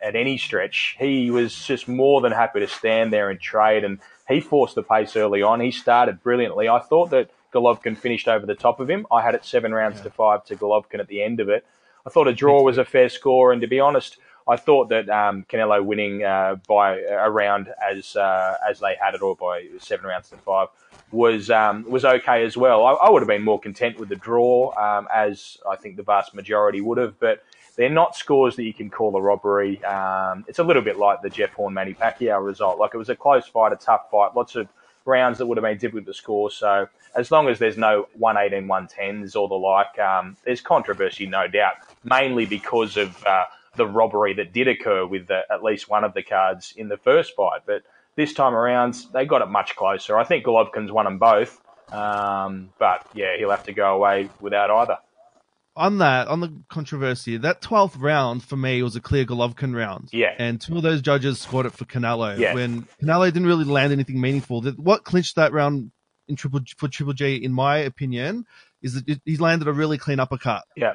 at 0.03 0.17
any 0.17 0.38
stretch. 0.38 0.97
He 0.99 1.31
was 1.31 1.65
just 1.65 1.88
more 1.88 2.19
than 2.19 2.33
happy 2.33 2.59
to 2.59 2.67
stand 2.67 3.13
there 3.13 3.29
and 3.29 3.39
trade, 3.39 3.85
and 3.85 3.99
he 4.27 4.41
forced 4.41 4.75
the 4.75 4.83
pace 4.83 5.15
early 5.15 5.41
on. 5.41 5.61
He 5.61 5.71
started 5.71 6.21
brilliantly. 6.21 6.67
I 6.67 6.79
thought 6.79 7.11
that 7.11 7.29
Golovkin 7.53 7.97
finished 7.97 8.27
over 8.27 8.45
the 8.45 8.55
top 8.55 8.81
of 8.81 8.89
him. 8.89 9.07
I 9.09 9.21
had 9.21 9.35
it 9.35 9.45
seven 9.45 9.73
rounds 9.73 9.99
yeah. 9.99 10.03
to 10.03 10.09
five 10.09 10.43
to 10.47 10.57
Golovkin 10.57 10.99
at 10.99 11.07
the 11.07 11.23
end 11.23 11.39
of 11.39 11.47
it. 11.47 11.65
I 12.05 12.09
thought 12.09 12.27
a 12.27 12.33
draw 12.33 12.61
was 12.61 12.77
a 12.77 12.83
fair 12.83 13.07
score, 13.07 13.53
and 13.53 13.61
to 13.61 13.67
be 13.67 13.79
honest. 13.79 14.17
I 14.47 14.58
thought 14.58 14.89
that 14.89 15.10
um, 15.10 15.43
Canelo 15.49 15.84
winning 15.84 16.23
uh, 16.23 16.58
by 16.67 16.99
a 16.99 17.29
round 17.29 17.73
as 17.84 18.15
uh, 18.15 18.58
as 18.67 18.79
they 18.79 18.95
had 19.01 19.15
it, 19.15 19.21
or 19.21 19.36
by 19.36 19.67
seven 19.79 20.05
rounds 20.05 20.29
to 20.29 20.38
five, 20.38 20.67
was 21.12 21.49
um, 21.49 21.84
was 21.89 22.05
okay 22.05 22.43
as 22.43 22.55
well. 22.55 22.86
I, 22.86 22.93
I, 22.93 23.10
would 23.10 23.21
have 23.21 23.27
been 23.27 23.43
more 23.43 23.60
content 23.60 23.99
with 23.99 24.10
the 24.10 24.15
draw, 24.15 24.71
um, 24.77 25.08
as 25.13 25.58
I 25.69 25.75
think 25.75 25.95
the 25.95 26.03
vast 26.03 26.36
majority 26.36 26.79
would 26.79 26.99
have. 26.99 27.19
But 27.19 27.43
they're 27.75 27.89
not 27.89 28.15
scores 28.15 28.55
that 28.58 28.63
you 28.63 28.73
can 28.73 28.89
call 28.89 29.15
a 29.15 29.21
robbery. 29.21 29.84
Um, 29.84 30.45
it's 30.47 30.60
a 30.60 30.63
little 30.63 30.84
bit 30.84 30.97
like 30.97 31.21
the 31.21 31.29
Jeff 31.29 31.53
Horn 31.53 31.73
Manny 31.73 31.93
Pacquiao 31.93 32.43
result. 32.45 32.77
Like 32.77 32.93
it 32.93 32.97
was 32.97 33.10
a 33.10 33.15
close 33.15 33.47
fight, 33.47 33.73
a 33.73 33.77
tough 33.77 34.10
fight, 34.12 34.36
lots 34.36 34.55
of 34.55 34.67
rounds 35.05 35.38
that 35.38 35.45
would 35.45 35.58
have 35.58 35.63
been 35.63 35.77
difficult 35.77 36.05
to 36.05 36.13
score. 36.13 36.51
So 36.51 36.88
as 37.15 37.31
long 37.31 37.47
as 37.47 37.60
there's 37.60 37.77
no 37.77 38.08
118, 38.17 38.67
110s 38.67 39.36
or 39.36 39.47
the 39.47 39.55
like, 39.55 39.97
um, 39.99 40.36
there's 40.43 40.62
controversy, 40.62 41.25
no 41.25 41.47
doubt, 41.47 41.75
mainly 42.03 42.45
because 42.45 42.97
of 42.97 43.23
uh, 43.25 43.45
the 43.75 43.88
robbery 43.88 44.33
that 44.35 44.53
did 44.53 44.67
occur 44.67 45.05
with 45.05 45.27
the, 45.27 45.41
at 45.51 45.63
least 45.63 45.89
one 45.89 46.03
of 46.03 46.13
the 46.13 46.23
cards 46.23 46.73
in 46.75 46.88
the 46.88 46.97
first 46.97 47.35
fight. 47.35 47.61
But 47.65 47.83
this 48.15 48.33
time 48.33 48.53
around, 48.53 48.97
they 49.13 49.25
got 49.25 49.41
it 49.41 49.47
much 49.49 49.75
closer. 49.75 50.17
I 50.17 50.23
think 50.23 50.45
Golovkin's 50.45 50.91
won 50.91 51.05
them 51.05 51.17
both. 51.17 51.61
Um, 51.91 52.69
but 52.79 53.05
yeah, 53.13 53.38
he'll 53.38 53.51
have 53.51 53.65
to 53.65 53.73
go 53.73 53.95
away 53.95 54.29
without 54.39 54.71
either. 54.71 54.97
On 55.77 55.97
that, 55.97 56.29
on 56.29 56.39
the 56.39 56.53
controversy, 56.69 57.35
that 57.38 57.61
12th 57.61 58.01
round 58.01 58.41
for 58.41 58.55
me 58.55 58.81
was 58.81 58.95
a 58.95 59.01
clear 59.01 59.25
Golovkin 59.25 59.75
round. 59.75 60.09
Yeah. 60.13 60.33
And 60.38 60.59
two 60.59 60.77
of 60.77 60.83
those 60.83 61.01
judges 61.01 61.41
scored 61.41 61.65
it 61.65 61.73
for 61.73 61.83
Canelo. 61.83 62.38
Yeah. 62.38 62.53
When 62.53 62.88
Canelo 63.03 63.25
didn't 63.25 63.45
really 63.45 63.65
land 63.65 63.91
anything 63.91 64.21
meaningful. 64.21 64.61
What 64.77 65.03
clinched 65.03 65.35
that 65.35 65.51
round 65.51 65.91
in 66.29 66.38
Triple 66.38 66.61
for 66.77 66.88
Triple 66.88 67.13
G, 67.13 67.35
in 67.35 67.51
my 67.51 67.77
opinion, 67.77 68.45
is 68.81 68.93
that 68.93 69.21
he's 69.25 69.41
landed 69.41 69.67
a 69.67 69.73
really 69.73 69.97
clean 69.97 70.19
uppercut. 70.19 70.63
Yeah, 70.75 70.93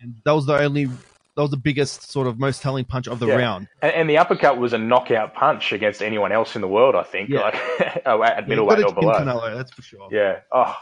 and 0.00 0.20
that 0.24 0.32
was 0.32 0.46
the 0.46 0.58
only 0.58 0.88
that 1.36 1.42
was 1.42 1.50
the 1.50 1.56
biggest 1.56 2.10
sort 2.10 2.26
of 2.26 2.38
most 2.38 2.62
telling 2.62 2.84
punch 2.84 3.08
of 3.08 3.18
the 3.18 3.26
yeah. 3.26 3.34
round. 3.34 3.68
And, 3.82 3.92
and, 3.92 4.10
the 4.10 4.18
uppercut 4.18 4.58
was 4.58 4.72
a 4.72 4.78
knockout 4.78 5.34
punch 5.34 5.72
against 5.72 6.00
anyone 6.00 6.30
else 6.30 6.54
in 6.54 6.60
the 6.60 6.68
world, 6.68 6.94
I 6.94 7.02
think. 7.02 7.30
Yeah. 7.30 7.40
Like 7.40 8.02
oh, 8.06 8.22
at 8.22 8.48
middleweight 8.48 8.78
yeah, 8.78 8.86
or 8.86 8.94
below. 8.94 9.12
Canelo, 9.14 9.54
that's 9.56 9.72
for 9.72 9.82
sure. 9.82 10.08
Yeah. 10.12 10.40
Oh, 10.52 10.76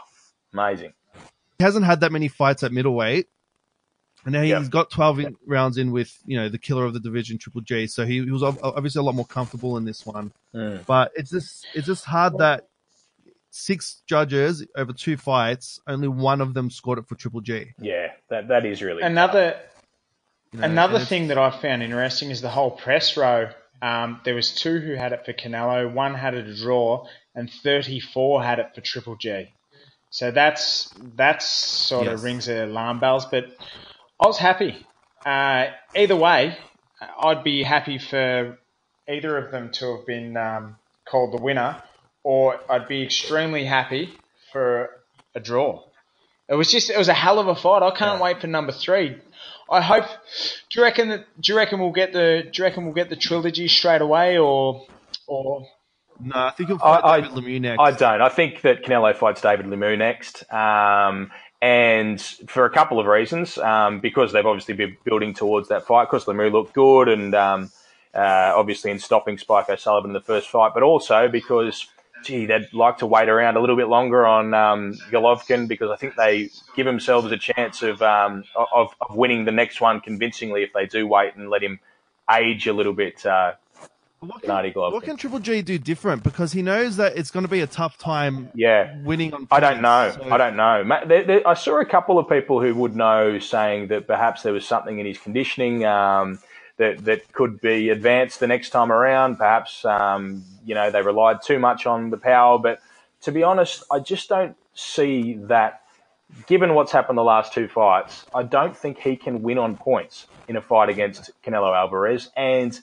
amazing. 0.53 0.93
He 1.57 1.63
hasn't 1.63 1.85
had 1.85 2.01
that 2.01 2.11
many 2.11 2.27
fights 2.27 2.63
at 2.63 2.71
middleweight. 2.71 3.27
And 4.25 4.33
now 4.33 4.41
he's 4.41 4.51
yep. 4.51 4.69
got 4.69 4.89
12 4.89 5.19
in, 5.19 5.37
rounds 5.45 5.77
in 5.77 5.91
with, 5.91 6.17
you 6.25 6.37
know, 6.37 6.47
the 6.47 6.57
killer 6.57 6.85
of 6.85 6.93
the 6.93 6.99
division, 6.99 7.37
Triple 7.37 7.61
G. 7.61 7.87
So 7.87 8.05
he, 8.05 8.23
he 8.23 8.31
was 8.31 8.43
obviously 8.43 8.99
a 8.99 9.03
lot 9.03 9.15
more 9.15 9.25
comfortable 9.25 9.75
in 9.75 9.83
this 9.83 10.05
one. 10.05 10.31
Mm. 10.55 10.85
But 10.85 11.11
it's 11.15 11.31
just, 11.31 11.67
it's 11.73 11.87
just 11.87 12.05
hard 12.05 12.37
that 12.37 12.67
six 13.49 14.01
judges 14.07 14.65
over 14.75 14.93
two 14.93 15.17
fights, 15.17 15.81
only 15.87 16.07
one 16.07 16.41
of 16.41 16.53
them 16.53 16.69
scored 16.69 16.99
it 16.99 17.07
for 17.07 17.15
Triple 17.15 17.41
G. 17.41 17.73
Yeah, 17.79 18.13
that, 18.29 18.47
that 18.47 18.65
is 18.65 18.81
really 18.81 19.03
another. 19.03 19.57
You 20.53 20.59
know, 20.59 20.65
another 20.65 20.99
thing 20.99 21.27
that 21.27 21.37
I 21.37 21.49
found 21.49 21.81
interesting 21.81 22.29
is 22.29 22.41
the 22.41 22.49
whole 22.49 22.71
press 22.71 23.17
row. 23.17 23.49
Um, 23.81 24.21
there 24.23 24.35
was 24.35 24.53
two 24.53 24.79
who 24.79 24.93
had 24.93 25.11
it 25.11 25.25
for 25.25 25.33
Canelo, 25.33 25.91
one 25.91 26.13
had 26.13 26.35
it 26.35 26.47
a 26.47 26.55
draw, 26.55 27.07
and 27.35 27.49
34 27.49 28.43
had 28.43 28.59
it 28.59 28.67
for 28.75 28.81
Triple 28.81 29.15
G. 29.15 29.51
So 30.11 30.29
that's 30.29 30.93
that's 31.15 31.45
sort 31.45 32.05
yes. 32.05 32.13
of 32.13 32.23
rings 32.23 32.45
the 32.45 32.65
alarm 32.65 32.99
bells. 32.99 33.25
But 33.25 33.45
I 34.19 34.27
was 34.27 34.37
happy. 34.37 34.85
Uh, 35.25 35.67
either 35.95 36.15
way, 36.15 36.55
I'd 37.19 37.43
be 37.43 37.63
happy 37.63 37.97
for 37.97 38.59
either 39.09 39.37
of 39.37 39.51
them 39.51 39.71
to 39.71 39.97
have 39.97 40.05
been 40.05 40.37
um, 40.37 40.75
called 41.05 41.33
the 41.33 41.41
winner, 41.41 41.81
or 42.23 42.59
I'd 42.69 42.87
be 42.87 43.01
extremely 43.01 43.65
happy 43.65 44.13
for 44.51 44.91
a 45.33 45.39
draw. 45.39 45.83
It 46.47 46.55
was 46.55 46.71
just 46.71 46.91
it 46.91 46.97
was 46.97 47.09
a 47.09 47.13
hell 47.13 47.39
of 47.39 47.47
a 47.47 47.55
fight. 47.55 47.81
I 47.81 47.89
can't 47.89 48.19
yeah. 48.19 48.23
wait 48.23 48.41
for 48.41 48.47
number 48.47 48.71
three. 48.71 49.17
I 49.73 49.81
hope. 49.81 50.05
Do 50.69 50.79
you 50.79 50.83
reckon 50.83 51.09
that? 51.09 51.25
Do 51.41 51.51
you 51.51 51.57
reckon 51.57 51.79
we'll 51.79 51.91
get 51.91 52.13
the? 52.13 52.43
Do 52.51 52.61
you 52.61 52.63
reckon 52.63 52.85
we'll 52.85 52.93
get 52.93 53.09
the 53.09 53.15
trilogy 53.15 53.67
straight 53.67 54.01
away, 54.01 54.37
or 54.37 54.85
or? 55.27 55.65
No, 56.19 56.35
I 56.35 56.51
think 56.51 56.69
he'll 56.69 56.77
fight 56.77 57.03
I, 57.03 57.21
David 57.21 57.35
Lemieux 57.35 57.59
next. 57.59 57.79
I 57.79 57.91
don't. 57.91 58.21
I 58.21 58.29
think 58.29 58.61
that 58.61 58.83
Canelo 58.83 59.15
fights 59.15 59.41
David 59.41 59.65
Lemieux 59.65 59.97
next. 59.97 60.43
Um, 60.53 61.31
and 61.61 62.21
for 62.21 62.65
a 62.65 62.69
couple 62.69 62.99
of 62.99 63.07
reasons, 63.07 63.57
um, 63.57 63.99
because 63.99 64.31
they've 64.31 64.45
obviously 64.45 64.75
been 64.75 64.97
building 65.03 65.33
towards 65.33 65.69
that 65.69 65.87
fight. 65.87 66.05
Because 66.05 66.25
Lemieux 66.25 66.51
looked 66.51 66.73
good, 66.73 67.09
and 67.09 67.33
um, 67.33 67.71
uh, 68.13 68.53
obviously 68.55 68.91
in 68.91 68.99
stopping 68.99 69.37
Spike 69.37 69.69
O'Sullivan 69.69 70.11
in 70.11 70.13
the 70.13 70.21
first 70.21 70.49
fight, 70.49 70.71
but 70.73 70.83
also 70.83 71.27
because, 71.27 71.87
gee, 72.23 72.45
they'd 72.45 72.71
like 72.73 72.97
to 72.99 73.05
wait 73.05 73.29
around 73.29 73.57
a 73.57 73.59
little 73.59 73.75
bit 73.75 73.87
longer 73.87 74.25
on 74.25 74.53
um, 74.53 74.93
Golovkin 75.11 75.67
because 75.67 75.89
I 75.89 75.95
think 75.95 76.15
they 76.15 76.49
give 76.75 76.85
themselves 76.85 77.31
a 77.31 77.37
chance 77.37 77.81
of, 77.83 78.01
um, 78.01 78.43
of, 78.55 78.89
of 78.99 79.15
winning 79.15 79.45
the 79.45 79.51
next 79.51 79.81
one 79.81 79.99
convincingly 79.99 80.63
if 80.63 80.73
they 80.73 80.85
do 80.85 81.07
wait 81.07 81.35
and 81.35 81.49
let 81.49 81.63
him 81.63 81.79
age 82.31 82.67
a 82.67 82.73
little 82.73 82.93
bit. 82.93 83.25
Uh, 83.25 83.53
what 84.19 84.41
can, 84.41 84.71
what 84.73 85.03
can, 85.03 85.17
Triple 85.17 85.39
G 85.39 85.61
do 85.61 85.77
different? 85.77 86.23
Because 86.23 86.53
he 86.53 86.61
knows 86.61 86.95
that 86.95 87.17
it's 87.17 87.29
going 87.29 87.43
to 87.43 87.49
be 87.49 87.59
a 87.59 87.67
tough 87.67 87.97
time. 87.97 88.49
Yeah, 88.55 88.95
winning 89.03 89.33
on. 89.33 89.49
I 89.51 89.59
don't 89.59 89.81
know. 89.81 90.13
So. 90.15 90.31
I 90.31 90.37
don't 90.37 90.55
know. 90.55 90.85
There, 91.05 91.23
there, 91.25 91.47
I 91.47 91.53
saw 91.55 91.81
a 91.81 91.85
couple 91.85 92.17
of 92.17 92.29
people 92.29 92.61
who 92.61 92.73
would 92.75 92.95
know 92.95 93.37
saying 93.39 93.89
that 93.89 94.07
perhaps 94.07 94.43
there 94.43 94.53
was 94.53 94.65
something 94.65 94.97
in 94.97 95.05
his 95.05 95.17
conditioning 95.17 95.83
um, 95.83 96.39
that 96.77 97.05
that 97.05 97.31
could 97.33 97.61
be 97.61 97.89
advanced 97.89 98.39
the 98.39 98.47
next 98.47 98.71
time 98.71 98.91
around. 98.91 99.37
Perhaps 99.37 99.85
um, 99.85 100.43
you 100.65 100.75
know 100.75 100.91
they 100.91 101.01
relied 101.01 101.41
too 101.41 101.59
much 101.59 101.85
on 101.85 102.09
the 102.09 102.17
power, 102.17 102.57
but 102.59 102.79
to 103.21 103.31
be 103.31 103.43
honest, 103.43 103.83
I 103.91 103.99
just 103.99 104.29
don't 104.29 104.55
see 104.73 105.33
that. 105.43 105.81
Given 106.47 106.73
what's 106.73 106.91
happened 106.91 107.17
the 107.17 107.23
last 107.23 107.53
two 107.53 107.67
fights, 107.67 108.25
I 108.33 108.41
don't 108.41 108.75
think 108.75 108.97
he 108.97 109.15
can 109.15 109.43
win 109.43 109.59
on 109.59 109.77
points 109.77 110.25
in 110.47 110.55
a 110.55 110.61
fight 110.61 110.89
against 110.89 111.29
Canelo 111.43 111.75
Alvarez 111.75 112.31
and 112.35 112.79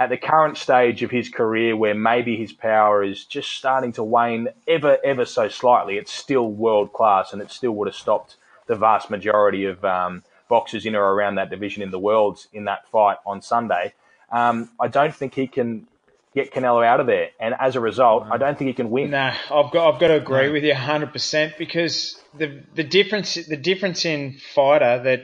at 0.00 0.10
the 0.10 0.16
current 0.16 0.56
stage 0.56 1.02
of 1.02 1.10
his 1.10 1.28
career 1.28 1.76
where 1.76 1.94
maybe 1.94 2.36
his 2.36 2.52
power 2.52 3.02
is 3.02 3.24
just 3.24 3.52
starting 3.52 3.92
to 3.92 4.04
wane 4.04 4.48
ever, 4.66 4.98
ever 5.04 5.24
so 5.24 5.48
slightly, 5.48 5.96
it's 5.96 6.12
still 6.12 6.50
world 6.50 6.92
class 6.92 7.32
and 7.32 7.42
it 7.42 7.50
still 7.50 7.72
would 7.72 7.88
have 7.88 7.96
stopped 7.96 8.36
the 8.66 8.76
vast 8.76 9.10
majority 9.10 9.64
of 9.64 9.84
um, 9.84 10.22
boxers 10.48 10.86
in 10.86 10.94
or 10.94 11.02
around 11.02 11.36
that 11.36 11.50
division 11.50 11.82
in 11.82 11.90
the 11.90 11.98
world 11.98 12.46
in 12.52 12.64
that 12.64 12.88
fight 12.88 13.18
on 13.26 13.42
Sunday. 13.42 13.94
Um, 14.30 14.70
I 14.80 14.88
don't 14.88 15.14
think 15.14 15.34
he 15.34 15.46
can 15.46 15.86
get 16.34 16.52
Canelo 16.52 16.84
out 16.84 17.00
of 17.00 17.06
there, 17.06 17.30
and 17.40 17.54
as 17.58 17.76
a 17.76 17.80
result, 17.80 18.26
I 18.30 18.36
don't 18.36 18.58
think 18.58 18.68
he 18.68 18.74
can 18.74 18.90
win. 18.90 19.10
Nah, 19.10 19.34
I've 19.50 19.72
got 19.72 19.94
I've 19.94 20.00
got 20.00 20.08
to 20.08 20.16
agree 20.16 20.46
no. 20.46 20.52
with 20.52 20.64
you 20.64 20.72
100 20.72 21.12
percent 21.12 21.54
because 21.58 22.20
the 22.36 22.62
the 22.74 22.84
difference 22.84 23.34
the 23.34 23.56
difference 23.56 24.04
in 24.04 24.38
fighter 24.54 25.02
that 25.04 25.22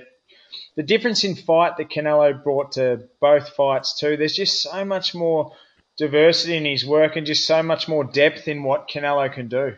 the 0.77 0.83
difference 0.83 1.25
in 1.25 1.37
fight 1.37 1.77
that 1.77 1.91
Canelo 1.91 2.43
brought 2.43 2.73
to 2.73 3.09
both 3.21 3.51
fights 3.51 3.99
too. 3.99 4.17
There's 4.17 4.35
just 4.35 4.63
so 4.63 4.85
much 4.85 5.15
more 5.15 5.53
diversity 5.97 6.57
in 6.57 6.65
his 6.65 6.85
work 6.85 7.17
and 7.17 7.27
just 7.27 7.47
so 7.47 7.63
much 7.63 7.87
more 7.89 8.05
depth 8.05 8.49
in 8.49 8.65
what 8.65 8.89
Canelo 8.89 9.33
can 9.33 9.49
do. 9.49 9.77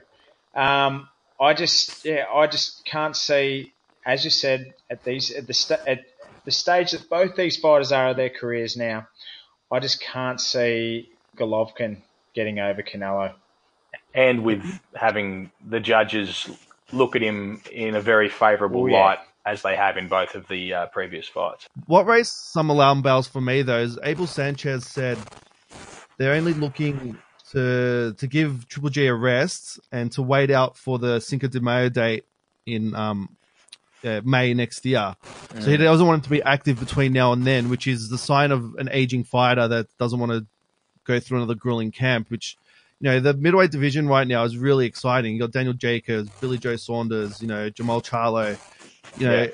Um, 0.54 1.08
I 1.38 1.52
just 1.52 2.04
yeah, 2.04 2.24
I 2.32 2.46
just 2.46 2.84
can't 2.86 3.14
see, 3.14 3.74
as 4.06 4.24
you 4.24 4.30
said, 4.30 4.72
at 4.88 5.04
these 5.04 5.32
at 5.32 5.46
the 5.46 5.52
st- 5.52 5.80
at 5.86 6.04
the 6.44 6.52
stage 6.52 6.92
that 6.92 7.10
both 7.10 7.34
these 7.36 7.56
fighters 7.56 7.92
are 7.92 8.10
of 8.10 8.16
their 8.16 8.30
careers 8.30 8.76
now. 8.76 9.08
I 9.70 9.80
just 9.80 10.00
can't 10.00 10.40
see 10.40 11.10
Golovkin 11.36 12.02
getting 12.34 12.60
over 12.60 12.82
Canelo. 12.82 13.34
And 14.14 14.44
with 14.44 14.64
having 14.94 15.50
the 15.68 15.80
judges 15.80 16.48
look 16.92 17.16
at 17.16 17.22
him 17.22 17.60
in 17.72 17.96
a 17.96 18.00
very 18.00 18.28
favourable 18.28 18.84
oh, 18.84 18.86
yeah. 18.86 19.04
light 19.04 19.18
as 19.44 19.62
they 19.62 19.74
have 19.74 19.96
in 19.96 20.08
both 20.08 20.34
of 20.36 20.46
the 20.48 20.72
uh, 20.72 20.86
previous 20.86 21.26
fights. 21.26 21.66
What 21.86 22.06
raised 22.06 22.32
some 22.32 22.70
alarm 22.70 23.02
bells 23.02 23.26
for 23.26 23.40
me, 23.40 23.62
though, 23.62 23.80
is 23.80 23.98
Abel 24.04 24.26
Sanchez 24.26 24.86
said 24.86 25.18
they're 26.16 26.34
only 26.34 26.54
looking 26.54 27.18
to 27.50 28.14
to 28.16 28.26
give 28.26 28.68
Triple 28.68 28.90
G 28.90 29.06
a 29.06 29.14
rest 29.14 29.80
and 29.90 30.10
to 30.12 30.22
wait 30.22 30.50
out 30.50 30.76
for 30.76 30.98
the 30.98 31.20
Cinco 31.20 31.48
de 31.48 31.60
Mayo 31.60 31.88
date 31.88 32.24
in 32.66 32.94
um, 32.94 33.36
uh, 34.06 34.20
May 34.24 34.54
next 34.54 34.84
year. 34.84 35.16
Mm. 35.48 35.62
So 35.62 35.70
he 35.70 35.76
doesn't 35.76 36.06
want 36.06 36.18
him 36.18 36.22
to 36.24 36.30
be 36.30 36.42
active 36.42 36.78
between 36.78 37.12
now 37.12 37.32
and 37.32 37.44
then, 37.44 37.68
which 37.68 37.86
is 37.86 38.08
the 38.08 38.18
sign 38.18 38.52
of 38.52 38.74
an 38.76 38.88
aging 38.92 39.24
fighter 39.24 39.68
that 39.68 39.86
doesn't 39.98 40.18
want 40.18 40.32
to 40.32 40.46
go 41.04 41.20
through 41.20 41.38
another 41.38 41.54
grueling 41.54 41.90
camp, 41.90 42.30
which 42.30 42.56
you 43.00 43.10
know, 43.10 43.20
the 43.20 43.34
middleweight 43.34 43.70
division 43.70 44.08
right 44.08 44.26
now 44.26 44.44
is 44.44 44.56
really 44.56 44.86
exciting. 44.86 45.34
You 45.34 45.40
got 45.40 45.50
Daniel 45.50 45.74
Jacobs, 45.74 46.30
Billy 46.40 46.58
Joe 46.58 46.76
Saunders, 46.76 47.42
you 47.42 47.48
know, 47.48 47.70
Jermall 47.70 48.02
Charlo, 48.02 48.58
you 49.18 49.26
know, 49.26 49.42
yeah. 49.42 49.48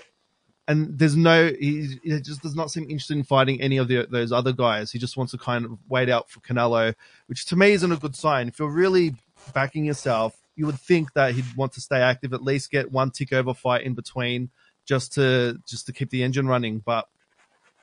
and 0.69 0.97
there's 0.97 1.17
no, 1.17 1.49
he, 1.49 1.99
he, 2.05 2.21
just 2.21 2.43
does 2.43 2.55
not 2.55 2.71
seem 2.71 2.85
interested 2.85 3.17
in 3.17 3.25
fighting 3.25 3.61
any 3.61 3.79
of 3.79 3.89
the, 3.89 4.07
those 4.09 4.31
other 4.31 4.53
guys. 4.53 4.93
He 4.93 4.99
just 4.99 5.17
wants 5.17 5.33
to 5.33 5.39
kind 5.39 5.65
of 5.65 5.77
wait 5.89 6.09
out 6.09 6.31
for 6.31 6.39
Canelo, 6.41 6.95
which 7.27 7.47
to 7.47 7.57
me 7.57 7.73
isn't 7.73 7.91
a 7.91 7.97
good 7.97 8.15
sign. 8.15 8.47
If 8.47 8.61
you're 8.61 8.71
really 8.71 9.17
backing 9.53 9.85
yourself, 9.85 10.37
you 10.57 10.67
would 10.67 10.79
think 10.79 11.13
that 11.15 11.35
he'd 11.35 11.45
want 11.57 11.73
to 11.73 11.81
stay 11.81 12.01
active, 12.01 12.33
at 12.33 12.43
least 12.43 12.71
get 12.71 12.93
one 12.93 13.11
tick 13.11 13.33
over 13.33 13.55
fight 13.55 13.83
in 13.83 13.95
between, 13.95 14.51
just 14.85 15.15
to 15.15 15.59
just 15.67 15.87
to 15.87 15.93
keep 15.93 16.11
the 16.11 16.23
engine 16.23 16.47
running. 16.47 16.79
But 16.79 17.09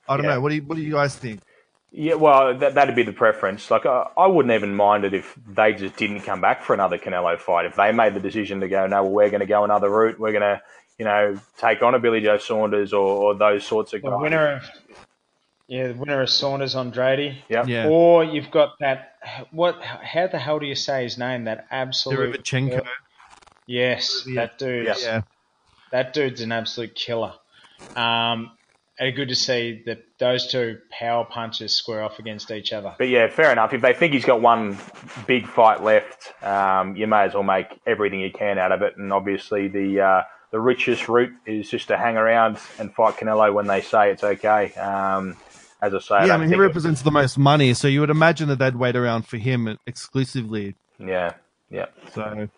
I 0.08 0.18
don't 0.18 0.26
yeah. 0.26 0.36
know. 0.36 0.42
What 0.42 0.50
do 0.50 0.56
you 0.56 0.64
what 0.64 0.76
do 0.76 0.82
you 0.82 0.94
guys 0.94 1.16
think? 1.16 1.42
Yeah, 1.92 2.14
well, 2.14 2.56
that, 2.56 2.76
that'd 2.76 2.96
be 2.96 3.02
the 3.02 3.12
preference. 3.12 3.72
Like, 3.72 3.88
I, 3.88 4.06
I 4.16 4.28
wouldn't 4.28 4.54
even 4.54 4.76
mind 4.76 5.06
it 5.06 5.16
if 5.16 5.36
they 5.48 5.74
just 5.74 5.96
didn't 5.96 6.22
come 6.22 6.40
back 6.40 6.62
for 6.62 6.76
another 6.76 7.00
Canelo 7.00 7.40
fight. 7.40 7.66
If 7.66 7.78
they 7.78 7.92
made 7.92 8.14
the 8.14 8.20
decision 8.20 8.60
to 8.60 8.68
go, 8.68 8.86
no, 8.86 9.02
well, 9.02 9.12
we're 9.12 9.32
going 9.32 9.40
to 9.40 9.48
go 9.48 9.64
another 9.64 9.90
route. 9.90 10.20
We're 10.20 10.32
going 10.32 10.44
to 10.44 10.62
you 11.00 11.06
know, 11.06 11.40
take 11.58 11.82
on 11.82 11.96
a 11.96 12.00
Billy 12.00 12.20
Joe 12.20 12.38
Saunders 12.38 12.92
or, 12.92 13.00
or 13.00 13.34
those 13.34 13.66
sorts 13.66 13.94
of 13.94 14.02
the 14.02 14.10
guys. 14.10 14.20
Winner 14.22 14.48
of, 14.58 14.64
yeah, 15.70 15.90
the 15.90 15.94
winner 15.94 16.22
of 16.22 16.30
Saunders 16.32 16.76
Andrade. 16.76 17.44
Yep. 17.48 17.68
Yeah. 17.68 17.88
Or 17.88 18.24
you've 18.24 18.50
got 18.50 18.80
that. 18.80 19.14
What? 19.52 19.80
How 19.84 20.26
the 20.26 20.40
hell 20.40 20.58
do 20.58 20.66
you 20.66 20.74
say 20.74 21.04
his 21.04 21.18
name? 21.18 21.44
That 21.44 21.68
absolute. 21.70 22.44
Derevyanchenko. 22.44 22.88
Yes, 23.68 24.24
yeah. 24.26 24.36
that 24.42 24.58
dude. 24.58 24.88
Yeah. 25.00 25.22
That 25.92 26.14
dude's 26.14 26.42
an 26.42 26.52
absolute 26.52 26.96
killer. 26.96 27.34
Um, 27.96 28.52
and 29.00 29.16
good 29.16 29.30
to 29.30 29.36
see 29.36 29.84
that 29.86 30.04
those 30.18 30.48
two 30.48 30.80
power 30.90 31.24
punches 31.24 31.74
square 31.74 32.04
off 32.04 32.18
against 32.18 32.50
each 32.50 32.74
other. 32.74 32.96
But 32.98 33.10
yeah, 33.10 33.28
fair 33.30 33.52
enough. 33.52 33.72
If 33.72 33.82
they 33.82 33.94
think 33.94 34.14
he's 34.14 34.26
got 34.26 34.42
one 34.42 34.78
big 35.28 35.48
fight 35.48 35.84
left, 35.84 36.34
um, 36.44 36.96
you 36.96 37.06
may 37.06 37.22
as 37.26 37.36
well 37.36 37.44
make 37.44 37.68
everything 37.86 38.20
you 38.22 38.32
can 38.32 38.58
out 38.58 38.72
of 38.72 38.82
it. 38.82 38.98
And 38.98 39.14
obviously, 39.14 39.68
the 39.68 40.02
uh, 40.02 40.22
the 40.52 40.60
richest 40.60 41.08
route 41.08 41.34
is 41.46 41.70
just 41.70 41.90
to 41.90 41.98
hang 41.98 42.18
around 42.18 42.58
and 42.80 42.92
fight 42.92 43.18
Canelo 43.18 43.54
when 43.54 43.68
they 43.68 43.82
say 43.82 44.12
it's 44.12 44.24
okay. 44.24 44.74
Um, 44.74 45.38
as 45.82 45.94
I 45.94 46.00
say, 46.00 46.28
yeah, 46.28 46.34
I, 46.34 46.36
I 46.36 46.38
mean 46.38 46.50
he 46.50 46.56
represents 46.56 47.02
it, 47.02 47.04
the 47.04 47.12
most 47.12 47.38
money, 47.38 47.74
so 47.74 47.88
you 47.88 48.02
would 48.02 48.10
imagine 48.10 48.50
that 48.50 48.60
they'd 48.60 48.76
wait 48.76 48.96
around 48.96 49.24
for 49.24 49.38
him 49.38 49.78
exclusively. 49.88 50.76
Yeah, 51.00 51.34
yeah. 51.70 51.86
So, 52.14 52.50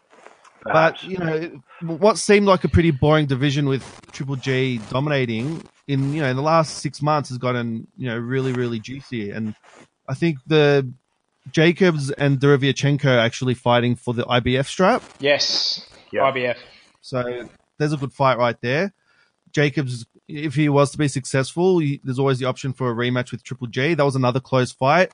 Perhaps. 0.62 1.04
but 1.04 1.10
you 1.10 1.18
know, 1.18 1.62
what 1.98 2.18
seemed 2.18 2.48
like 2.48 2.64
a 2.64 2.68
pretty 2.68 2.92
boring 2.92 3.28
division 3.28 3.68
with 3.68 3.84
Triple 4.12 4.38
G 4.38 4.80
dominating 4.90 5.64
in 5.88 6.14
you 6.14 6.22
know 6.22 6.30
in 6.30 6.36
the 6.36 6.42
last 6.42 6.80
six 6.80 7.02
months 7.02 7.30
has 7.30 7.38
gotten 7.38 7.88
you 7.98 8.08
know 8.08 8.18
really 8.18 8.54
really 8.54 8.80
juicy, 8.80 9.32
and 9.32 9.56
I 10.08 10.16
think 10.16 10.40
the 10.48 10.92
Jacobs 11.52 12.12
and 12.12 12.40
Derevyanchenko 12.40 13.18
actually 13.18 13.54
fighting 13.54 13.96
for 13.96 14.14
the 14.14 14.24
IBF 14.24 14.66
strap. 14.66 15.04
Yes, 15.20 15.86
yep. 16.12 16.24
IBF. 16.24 16.58
So 17.02 17.48
there's 17.78 17.94
a 17.94 17.98
good 17.98 18.14
fight 18.14 18.38
right 18.38 18.60
there. 18.62 18.94
Jacobs, 19.52 20.06
if 20.32 20.56
he 20.56 20.70
was 20.70 20.92
to 20.92 20.98
be 20.98 21.08
successful, 21.08 21.80
he, 21.80 22.02
there's 22.04 22.20
always 22.20 22.40
the 22.40 22.46
option 22.46 22.74
for 22.74 22.92
a 22.92 22.96
rematch 22.96 23.32
with 23.32 23.44
Triple 23.44 23.68
G. 23.68 23.94
That 23.94 24.06
was 24.06 24.16
another 24.16 24.40
close 24.40 24.72
fight. 24.72 25.12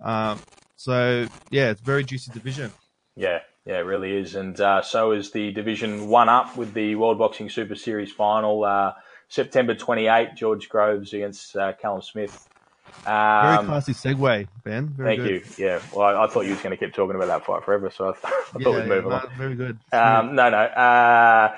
Um, 0.00 0.40
so 0.76 1.26
yeah, 1.50 1.70
it's 1.70 1.80
very 1.80 2.04
juicy 2.04 2.32
division. 2.32 2.72
Yeah, 3.16 3.40
yeah, 3.64 3.78
it 3.78 3.86
really 3.86 4.16
is, 4.16 4.34
and 4.34 4.58
uh, 4.60 4.82
so 4.82 5.12
is 5.12 5.30
the 5.30 5.52
division 5.52 6.08
one 6.08 6.28
up 6.28 6.56
with 6.56 6.74
the 6.74 6.96
World 6.96 7.18
Boxing 7.18 7.48
Super 7.48 7.74
Series 7.74 8.12
final. 8.12 8.64
Uh, 8.64 8.94
September 9.28 9.74
28, 9.74 10.34
George 10.36 10.68
Groves 10.68 11.12
against 11.12 11.56
uh, 11.56 11.72
Callum 11.72 12.02
Smith. 12.02 12.48
Um, 13.06 13.56
Very 13.56 13.66
classy 13.66 13.92
segue, 13.92 14.48
Ben. 14.62 14.88
Very 14.88 15.16
thank 15.16 15.28
good. 15.28 15.58
you. 15.58 15.66
Yeah. 15.66 15.80
Well, 15.92 16.06
I, 16.06 16.24
I, 16.24 16.26
thought 16.28 16.42
you 16.42 16.52
was 16.52 16.60
going 16.60 16.76
to 16.76 16.76
keep 16.76 16.94
talking 16.94 17.16
about 17.16 17.26
that 17.26 17.44
fight 17.44 17.64
forever, 17.64 17.90
so 17.90 18.10
I, 18.10 18.12
th- 18.12 18.24
I 18.24 18.58
yeah, 18.58 18.64
thought 18.64 18.74
we'd 18.74 18.86
move 18.86 19.04
yeah, 19.06 19.12
on. 19.12 19.30
very 19.36 19.54
good. 19.54 19.78
Um, 19.92 20.34
no, 20.34 20.50
no. 20.50 21.52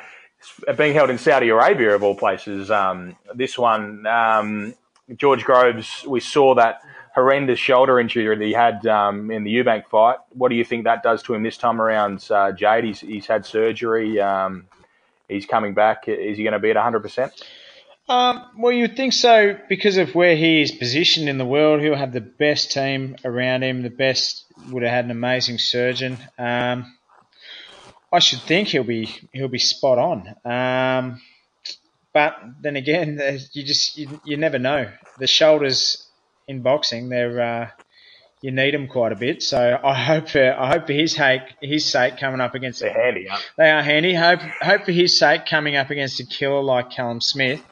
Being 0.76 0.94
held 0.94 1.11
in 1.11 1.18
Saudi 1.18 1.48
Arabia, 1.48 1.94
of 1.94 2.02
all 2.02 2.14
places, 2.14 2.70
um, 2.70 3.16
this 3.35 3.59
one, 3.59 4.06
um, 4.06 4.74
George 5.16 5.44
Groves, 5.44 6.04
we 6.06 6.20
saw 6.20 6.54
that 6.54 6.82
horrendous 7.14 7.59
shoulder 7.59 7.98
injury 7.98 8.37
that 8.37 8.44
he 8.44 8.52
had 8.52 8.87
um, 8.87 9.30
in 9.30 9.44
the 9.44 9.54
Eubank 9.54 9.87
fight. 9.87 10.18
What 10.30 10.50
do 10.50 10.54
you 10.54 10.64
think 10.64 10.85
that 10.85 11.02
does 11.02 11.22
to 11.24 11.35
him 11.35 11.42
this 11.42 11.56
time 11.56 11.80
around, 11.80 12.18
uh, 12.30 12.52
Jayde? 12.52 12.85
He's, 12.85 13.00
he's 13.00 13.26
had 13.26 13.46
surgery. 13.46 14.20
Um, 14.20 14.66
he's 15.28 15.46
coming 15.46 15.74
back. 15.74 16.09
Is 16.09 16.37
he 16.37 16.42
going 16.42 16.52
to 16.52 16.59
be 16.59 16.70
at 16.70 16.76
100%? 16.76 17.30
Um, 18.09 18.46
well, 18.56 18.72
you'd 18.72 18.96
think 18.96 19.12
so 19.12 19.59
because 19.68 19.96
of 19.96 20.14
where 20.14 20.37
he 20.37 20.62
is 20.62 20.70
positioned 20.70 21.28
in 21.28 21.38
the 21.38 21.44
world. 21.44 21.80
He'll 21.80 21.96
have 21.96 22.12
the 22.12 22.20
best 22.20 22.70
team 22.70 23.16
around 23.24 23.64
him. 23.64 23.82
The 23.82 23.90
best 23.90 24.44
would 24.70 24.82
have 24.82 24.92
had 24.92 25.04
an 25.06 25.11
amazing 25.11 25.59
surgeon. 25.59 26.18
Um, 26.38 26.95
I 28.12 28.18
should 28.20 28.40
think 28.40 28.68
he'll 28.68 28.84
be 28.84 29.08
he'll 29.32 29.48
be 29.48 29.58
spot 29.58 29.98
on. 29.98 30.34
Um, 30.44 31.20
but 32.12 32.36
then 32.62 32.76
again, 32.76 33.20
you 33.52 33.62
just 33.62 33.98
you, 33.98 34.20
you 34.24 34.36
never 34.36 34.58
know. 34.58 34.90
The 35.18 35.26
shoulders 35.26 36.06
in 36.48 36.62
boxing, 36.62 37.08
they're 37.08 37.40
uh, 37.40 37.70
you 38.42 38.50
need 38.52 38.74
them 38.74 38.86
quite 38.86 39.12
a 39.12 39.16
bit. 39.16 39.42
So 39.42 39.78
I 39.82 39.94
hope 39.94 40.28
for 40.28 40.52
I 40.52 40.70
hope 40.70 40.86
for 40.86 40.92
his 40.92 41.12
sake, 41.12 41.42
his 41.60 41.84
sake 41.84 42.18
coming 42.18 42.40
up 42.40 42.54
against 42.54 42.80
they're 42.80 42.92
handy. 42.92 43.26
Huh? 43.30 43.38
They 43.56 43.70
are 43.70 43.82
handy. 43.82 44.14
Hope 44.14 44.40
hope 44.40 44.84
for 44.84 44.92
his 44.92 45.18
sake 45.18 45.46
coming 45.46 45.76
up 45.76 45.90
against 45.90 46.20
a 46.20 46.26
killer 46.26 46.62
like 46.62 46.90
Callum 46.90 47.20
Smith 47.20 47.62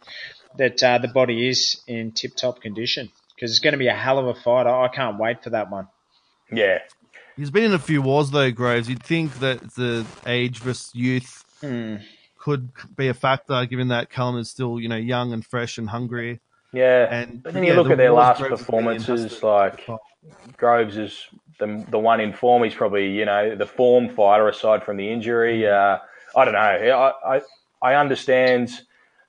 that 0.56 0.82
uh, 0.82 0.98
the 0.98 1.08
body 1.08 1.48
is 1.48 1.82
in 1.86 2.12
tip 2.12 2.36
top 2.36 2.60
condition 2.60 3.10
because 3.34 3.50
it's 3.50 3.60
going 3.60 3.72
to 3.72 3.78
be 3.78 3.88
a 3.88 3.94
hell 3.94 4.18
of 4.18 4.26
a 4.26 4.34
fight. 4.34 4.66
I, 4.66 4.84
I 4.84 4.88
can't 4.88 5.18
wait 5.18 5.42
for 5.42 5.50
that 5.50 5.70
one. 5.70 5.88
Yeah. 6.52 6.78
He's 7.36 7.50
been 7.50 7.64
in 7.64 7.74
a 7.74 7.78
few 7.78 8.02
wars 8.02 8.30
though, 8.30 8.50
Groves. 8.50 8.88
You'd 8.88 9.02
think 9.02 9.38
that 9.40 9.60
the 9.74 10.06
age 10.26 10.60
versus 10.60 10.94
youth 10.94 11.44
mm. 11.62 12.02
could 12.38 12.70
be 12.96 13.08
a 13.08 13.14
factor, 13.14 13.66
given 13.66 13.88
that 13.88 14.10
Callum 14.10 14.38
is 14.38 14.50
still, 14.50 14.78
you 14.78 14.88
know, 14.88 14.96
young 14.96 15.32
and 15.32 15.44
fresh 15.44 15.78
and 15.78 15.88
hungry. 15.88 16.40
Yeah, 16.72 17.06
and 17.10 17.42
but 17.42 17.54
then 17.54 17.64
you 17.64 17.74
look 17.74 17.86
the 17.86 17.92
at 17.92 17.98
their 17.98 18.12
last 18.12 18.40
Groves 18.40 18.60
performances, 18.60 19.42
like 19.42 19.88
Groves 20.56 20.96
is 20.96 21.28
the 21.58 21.84
the 21.88 21.98
one 21.98 22.20
in 22.20 22.32
form. 22.32 22.64
He's 22.64 22.74
probably 22.74 23.10
you 23.10 23.24
know 23.24 23.54
the 23.54 23.66
form 23.66 24.08
fighter 24.08 24.48
aside 24.48 24.82
from 24.82 24.96
the 24.96 25.10
injury. 25.10 25.62
Hmm. 25.62 25.72
Uh, 25.72 25.98
I 26.36 26.44
don't 26.44 26.54
know. 26.54 26.58
I 26.60 27.36
I, 27.36 27.40
I 27.80 27.94
understand 27.94 28.70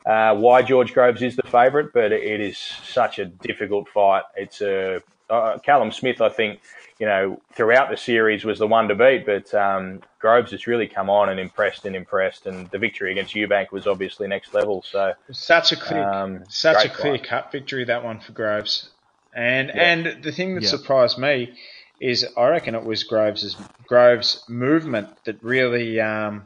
uh, 0.05 0.35
why 0.35 0.61
George 0.61 0.93
Groves 0.93 1.21
is 1.21 1.35
the 1.35 1.43
favourite, 1.43 1.93
but 1.93 2.11
it 2.11 2.41
is 2.41 2.57
such 2.57 3.19
a 3.19 3.25
difficult 3.25 3.87
fight. 3.89 4.23
It's 4.35 4.61
a 4.61 5.01
uh, 5.29 5.57
Callum 5.59 5.91
Smith, 5.91 6.21
I 6.21 6.29
think, 6.29 6.59
you 6.99 7.05
know, 7.05 7.41
throughout 7.53 7.89
the 7.89 7.97
series 7.97 8.45
was 8.45 8.59
the 8.59 8.67
one 8.67 8.87
to 8.87 8.95
beat, 8.95 9.25
but 9.25 9.53
um, 9.53 10.01
Groves 10.19 10.51
has 10.51 10.67
really 10.67 10.87
come 10.87 11.09
on 11.09 11.29
and 11.29 11.39
impressed 11.39 11.85
and 11.85 11.95
impressed, 11.95 12.45
and 12.45 12.69
the 12.69 12.77
victory 12.77 13.11
against 13.11 13.33
Eubank 13.33 13.71
was 13.71 13.87
obviously 13.87 14.27
next 14.27 14.53
level. 14.53 14.83
So 14.83 15.13
such 15.31 15.71
a 15.71 15.75
clear, 15.75 16.07
um, 16.07 16.43
such 16.47 16.85
a 16.85 16.89
clear 16.89 17.17
fight. 17.17 17.27
cut 17.27 17.51
victory 17.51 17.83
that 17.85 18.03
one 18.03 18.19
for 18.19 18.31
Groves, 18.31 18.89
and 19.33 19.69
yeah. 19.69 19.81
and 19.81 20.23
the 20.23 20.31
thing 20.31 20.55
that 20.55 20.63
yeah. 20.63 20.69
surprised 20.69 21.17
me 21.17 21.55
is 21.99 22.25
I 22.37 22.47
reckon 22.47 22.75
it 22.75 22.83
was 22.83 23.03
Groves's 23.03 23.55
Groves' 23.87 24.43
movement 24.47 25.09
that 25.25 25.41
really 25.43 25.99
um, 25.99 26.45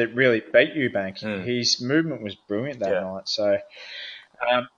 that 0.00 0.14
really 0.14 0.40
beat 0.40 0.74
Eubank. 0.74 1.22
Mm. 1.22 1.44
His 1.44 1.80
movement 1.80 2.22
was 2.22 2.34
brilliant 2.34 2.80
that 2.80 2.92
yeah. 2.92 3.00
night. 3.00 3.28
So 3.28 3.58
um, 4.50 4.68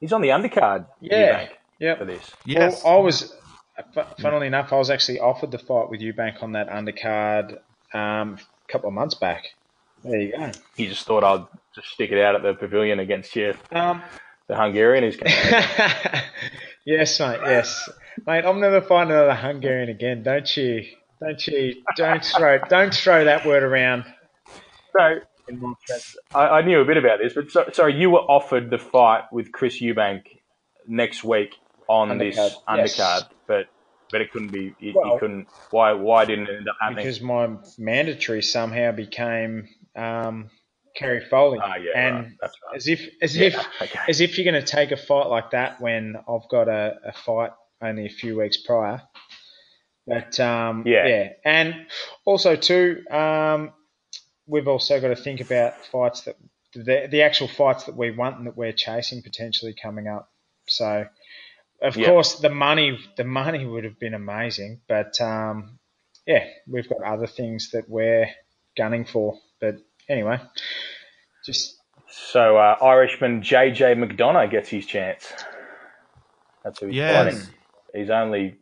he's 0.00 0.12
on 0.12 0.20
the 0.20 0.30
undercard. 0.30 0.86
Yeah, 1.00 1.48
yeah. 1.78 1.96
For 1.96 2.04
this, 2.04 2.28
yes. 2.44 2.82
Well, 2.84 2.98
I 2.98 3.00
was, 3.00 3.32
funnily 4.20 4.48
enough, 4.48 4.72
I 4.72 4.76
was 4.76 4.90
actually 4.90 5.20
offered 5.20 5.52
the 5.52 5.58
fight 5.58 5.90
with 5.90 6.00
Eubank 6.00 6.42
on 6.42 6.52
that 6.52 6.68
undercard 6.68 7.58
um, 7.92 8.38
a 8.68 8.72
couple 8.72 8.88
of 8.88 8.94
months 8.94 9.14
back. 9.14 9.44
There 10.02 10.20
you 10.20 10.32
go. 10.32 10.50
He 10.76 10.88
just 10.88 11.06
thought 11.06 11.22
I'd 11.22 11.46
just 11.74 11.88
stick 11.88 12.10
it 12.10 12.20
out 12.20 12.34
at 12.34 12.42
the 12.42 12.54
pavilion 12.54 12.98
against 12.98 13.34
you. 13.36 13.54
Um, 13.70 14.02
the 14.48 14.56
Hungarian 14.56 15.04
is 15.04 15.16
coming. 15.16 15.34
yes, 16.84 17.18
mate. 17.20 17.40
Yes, 17.44 17.88
mate. 18.26 18.44
I'm 18.44 18.60
never 18.60 18.82
finding 18.82 19.16
another 19.16 19.34
Hungarian 19.34 19.88
again. 19.88 20.22
Don't 20.24 20.54
you? 20.56 20.84
Don't 21.20 21.46
you? 21.46 21.82
Don't 21.96 22.24
throw. 22.24 22.58
Don't 22.68 22.92
throw 22.92 23.24
that 23.24 23.46
word 23.46 23.62
around. 23.62 24.04
So, 24.96 25.20
I, 26.34 26.40
I, 26.40 26.62
knew 26.62 26.80
a 26.80 26.84
bit 26.84 26.96
about 26.96 27.18
this, 27.22 27.34
but 27.34 27.50
so, 27.50 27.68
sorry, 27.72 27.94
you 27.94 28.10
were 28.10 28.20
offered 28.20 28.70
the 28.70 28.78
fight 28.78 29.24
with 29.32 29.52
Chris 29.52 29.80
Eubank 29.80 30.22
next 30.86 31.24
week 31.24 31.56
on 31.88 32.10
undercard. 32.10 32.18
this 32.18 32.38
undercard, 32.68 33.20
yes. 33.20 33.24
but 33.46 33.66
but 34.10 34.20
it 34.20 34.30
couldn't 34.30 34.52
be. 34.52 34.74
It, 34.80 34.94
well, 34.94 35.18
couldn't. 35.18 35.48
Why? 35.70 35.92
Why 35.92 36.24
didn't 36.24 36.48
it 36.48 36.56
end 36.56 36.68
up 36.68 36.76
happening? 36.80 37.04
Because 37.04 37.20
my 37.20 37.50
mandatory 37.78 38.42
somehow 38.42 38.92
became 38.92 39.68
um, 39.96 40.50
Kerry 40.94 41.20
Foley, 41.20 41.58
ah, 41.62 41.74
yeah, 41.76 41.90
and 42.08 42.16
right. 42.16 42.36
right. 42.40 42.76
as 42.76 42.86
if 42.86 43.08
as 43.20 43.36
yeah, 43.36 43.46
if 43.48 43.56
okay. 43.82 44.00
as 44.08 44.20
if 44.20 44.38
you're 44.38 44.50
going 44.50 44.64
to 44.64 44.66
take 44.66 44.92
a 44.92 44.96
fight 44.96 45.26
like 45.26 45.50
that 45.50 45.80
when 45.80 46.16
I've 46.28 46.48
got 46.48 46.68
a, 46.68 46.96
a 47.04 47.12
fight 47.12 47.50
only 47.82 48.06
a 48.06 48.10
few 48.10 48.38
weeks 48.38 48.56
prior. 48.58 49.02
But 50.06 50.38
um, 50.38 50.84
yeah. 50.86 51.06
yeah, 51.06 51.28
and 51.44 51.86
also 52.26 52.56
too, 52.56 53.02
um, 53.10 53.72
we've 54.46 54.68
also 54.68 55.00
got 55.00 55.08
to 55.08 55.16
think 55.16 55.40
about 55.40 55.84
fights 55.86 56.22
that 56.22 56.36
the, 56.74 57.06
the 57.10 57.22
actual 57.22 57.48
fights 57.48 57.84
that 57.84 57.96
we 57.96 58.10
want 58.10 58.38
and 58.38 58.46
that 58.46 58.56
we're 58.56 58.72
chasing 58.72 59.22
potentially 59.22 59.74
coming 59.80 60.08
up. 60.08 60.30
So, 60.66 61.06
of 61.80 61.96
yep. 61.96 62.08
course, 62.08 62.36
the 62.36 62.48
money 62.48 62.98
the 63.16 63.24
money 63.24 63.64
would 63.64 63.84
have 63.84 63.98
been 63.98 64.14
amazing, 64.14 64.80
but 64.88 65.20
um, 65.20 65.78
yeah, 66.26 66.46
we've 66.66 66.88
got 66.88 67.02
other 67.02 67.26
things 67.26 67.70
that 67.72 67.88
we're 67.88 68.28
gunning 68.76 69.04
for. 69.04 69.38
But 69.60 69.76
anyway, 70.08 70.40
just 71.44 71.76
so 72.08 72.56
uh, 72.56 72.76
Irishman 72.82 73.42
JJ 73.42 74.02
McDonagh 74.02 74.50
gets 74.50 74.68
his 74.68 74.86
chance. 74.86 75.32
That's 76.62 76.80
who 76.80 76.86
he's 76.86 76.96
yes. 76.96 77.34
fighting. 77.34 77.54
He's 77.94 78.10
only 78.10 78.56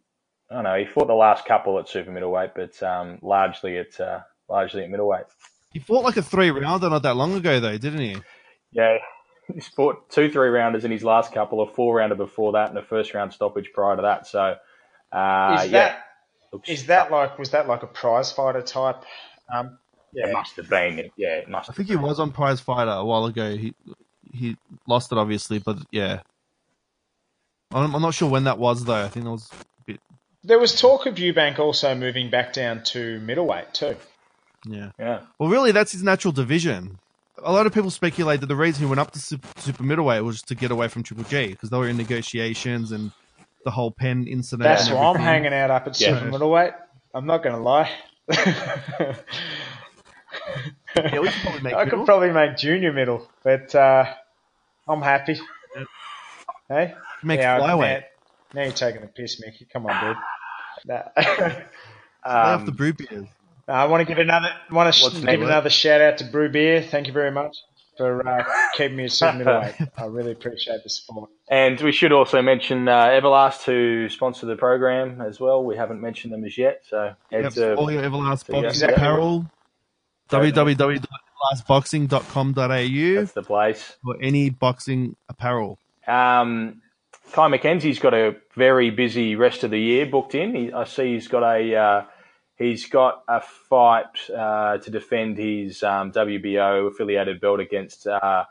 I 0.50 0.54
don't 0.56 0.64
know. 0.64 0.78
He 0.78 0.84
fought 0.84 1.06
the 1.06 1.14
last 1.14 1.46
couple 1.46 1.78
at 1.78 1.88
super 1.88 2.10
middleweight, 2.10 2.50
but 2.54 2.82
um, 2.82 3.18
largely 3.22 3.78
at 3.78 3.98
uh, 4.00 4.20
largely 4.48 4.82
at 4.82 4.90
middleweight. 4.90 5.24
He 5.72 5.78
fought 5.78 6.04
like 6.04 6.16
a 6.16 6.22
three 6.22 6.50
rounder 6.50 6.90
not 6.90 7.02
that 7.02 7.16
long 7.16 7.34
ago, 7.34 7.60
though, 7.60 7.78
didn't 7.78 8.00
he? 8.00 8.16
Yeah, 8.72 8.98
he's 9.52 9.68
fought 9.68 10.10
two 10.10 10.30
three 10.30 10.48
rounders 10.48 10.84
in 10.84 10.90
his 10.90 11.04
last 11.04 11.32
couple, 11.32 11.60
a 11.62 11.66
four 11.66 11.96
rounder 11.96 12.14
before 12.14 12.52
that, 12.52 12.70
and 12.70 12.78
a 12.78 12.82
first 12.82 13.14
round 13.14 13.32
stoppage 13.32 13.70
prior 13.72 13.96
to 13.96 14.02
that. 14.02 14.26
So, 14.26 14.56
uh, 15.12 15.60
is 15.64 15.70
that 15.70 16.04
yeah, 16.52 16.58
is 16.66 16.86
that 16.86 17.10
like 17.10 17.38
was 17.38 17.50
that 17.50 17.68
like 17.68 17.82
a 17.82 17.86
prize 17.86 18.32
fighter 18.32 18.62
type? 18.62 19.04
Um, 19.52 19.78
yeah, 20.12 20.28
it 20.28 20.32
must 20.32 20.56
have 20.56 20.68
been. 20.68 21.10
Yeah, 21.16 21.36
it 21.36 21.48
must. 21.48 21.70
I 21.70 21.72
think 21.72 21.88
he 21.88 21.96
was 21.96 22.20
on 22.20 22.32
Prize 22.32 22.60
Fighter 22.60 22.90
a 22.90 23.04
while 23.04 23.24
ago. 23.24 23.56
He 23.56 23.74
he 24.32 24.56
lost 24.86 25.12
it 25.12 25.18
obviously, 25.18 25.58
but 25.58 25.78
yeah, 25.90 26.20
I'm, 27.70 27.94
I'm 27.94 28.02
not 28.02 28.14
sure 28.14 28.28
when 28.28 28.44
that 28.44 28.58
was 28.58 28.84
though. 28.84 29.04
I 29.04 29.08
think 29.08 29.26
it 29.26 29.30
was 29.30 29.50
a 29.52 29.84
bit. 29.86 30.00
There 30.44 30.58
was 30.58 30.78
talk 30.78 31.06
of 31.06 31.14
Eubank 31.14 31.58
also 31.58 31.94
moving 31.94 32.30
back 32.30 32.52
down 32.52 32.82
to 32.84 33.20
middleweight 33.20 33.72
too. 33.74 33.96
Yeah. 34.66 34.90
Yeah. 34.98 35.20
Well, 35.38 35.48
really, 35.48 35.72
that's 35.72 35.92
his 35.92 36.02
natural 36.02 36.32
division. 36.32 36.98
A 37.42 37.52
lot 37.52 37.66
of 37.66 37.74
people 37.74 37.90
speculate 37.90 38.40
that 38.40 38.46
the 38.46 38.56
reason 38.56 38.84
he 38.84 38.88
went 38.88 39.00
up 39.00 39.10
to 39.12 39.18
super, 39.18 39.48
super 39.58 39.82
middleweight 39.82 40.22
was 40.22 40.42
to 40.42 40.54
get 40.54 40.70
away 40.70 40.88
from 40.88 41.02
Triple 41.02 41.24
G 41.24 41.48
because 41.48 41.70
they 41.70 41.78
were 41.78 41.88
in 41.88 41.96
negotiations 41.96 42.92
and 42.92 43.10
the 43.64 43.70
whole 43.70 43.90
pen 43.90 44.26
incident. 44.26 44.64
That's 44.64 44.90
why 44.90 45.06
I'm 45.06 45.16
hanging 45.16 45.52
out 45.52 45.70
up 45.70 45.86
at 45.86 46.00
yeah. 46.00 46.18
super 46.18 46.30
middleweight. 46.30 46.72
I'm 47.14 47.26
not 47.26 47.42
going 47.42 47.56
to 47.56 47.62
lie. 47.62 47.90
yeah, 50.96 51.18
we 51.20 51.28
could 51.28 51.42
probably 51.42 51.60
make 51.60 51.74
I 51.74 51.84
middle. 51.84 51.98
could 51.98 52.06
probably 52.06 52.30
make 52.30 52.56
junior 52.56 52.92
middle, 52.92 53.28
but 53.42 53.74
uh, 53.74 54.04
I'm 54.88 55.02
happy. 55.02 55.38
Yeah. 55.76 55.84
Hey, 56.68 56.94
make 57.22 57.40
yeah, 57.40 57.58
flyweight. 57.58 58.00
Now, 58.00 58.06
now, 58.54 58.62
you're 58.62 58.72
taking 58.72 59.00
the 59.00 59.06
piss, 59.08 59.40
Mickey. 59.40 59.66
Come 59.72 59.86
on, 59.86 60.04
dude. 60.04 60.16
Nah. 60.86 61.02
um, 62.24 62.60
off 62.60 62.66
the 62.66 62.72
brew 62.76 62.92
beers. 62.92 63.26
Uh, 63.68 63.72
I 63.72 63.84
want 63.86 64.00
to 64.00 64.04
give 64.04 64.18
another 64.18 64.48
want 64.70 64.92
to 64.92 64.98
sh- 64.98 65.14
give 65.14 65.42
another 65.42 65.70
shout 65.70 66.00
out 66.00 66.18
to 66.18 66.24
Brew 66.24 66.50
Beer. 66.50 66.82
Thank 66.82 67.06
you 67.06 67.12
very 67.12 67.30
much. 67.30 67.56
for 67.96 68.26
uh, 68.26 68.42
keeping 68.74 68.96
me 68.96 69.04
at 69.04 69.12
super 69.12 69.34
middleweight. 69.34 69.74
I 69.96 70.06
really 70.06 70.32
appreciate 70.32 70.82
the 70.82 70.90
support. 70.90 71.30
And 71.48 71.80
we 71.80 71.92
should 71.92 72.10
also 72.12 72.42
mention 72.42 72.88
uh, 72.88 73.04
Everlast, 73.06 73.62
who 73.64 74.08
sponsor 74.08 74.46
the 74.46 74.56
program 74.56 75.20
as 75.20 75.38
well. 75.38 75.62
We 75.62 75.76
haven't 75.76 76.00
mentioned 76.00 76.32
them 76.32 76.44
as 76.44 76.58
yet, 76.58 76.82
so 76.88 77.14
yep, 77.30 77.52
to, 77.52 77.74
all 77.74 77.90
your 77.90 78.02
Everlast 78.02 78.48
boxing 78.48 78.64
exactly. 78.64 78.96
apparel. 78.96 79.46
www.everlastboxing.com.au. 80.30 83.20
That's 83.20 83.32
the 83.32 83.42
place 83.42 83.96
for 84.02 84.16
any 84.20 84.50
boxing 84.50 85.16
apparel. 85.28 85.78
Um, 86.06 86.80
Kye 87.32 87.48
MacKenzie's 87.48 87.98
got 87.98 88.14
a 88.14 88.36
very 88.56 88.90
busy 88.90 89.36
rest 89.36 89.64
of 89.64 89.70
the 89.70 89.78
year 89.78 90.06
booked 90.06 90.34
in. 90.34 90.54
He, 90.54 90.72
I 90.72 90.84
see 90.84 91.12
he's 91.14 91.28
got 91.28 91.42
a 91.42 91.76
uh, 91.76 92.04
he's 92.56 92.86
got 92.86 93.22
a 93.28 93.40
fight 93.40 94.30
uh, 94.30 94.78
to 94.78 94.90
defend 94.90 95.38
his 95.38 95.82
um, 95.82 96.12
WBO 96.12 96.88
affiliated 96.88 97.40
belt 97.40 97.60
against. 97.60 98.06
Uh, 98.06 98.44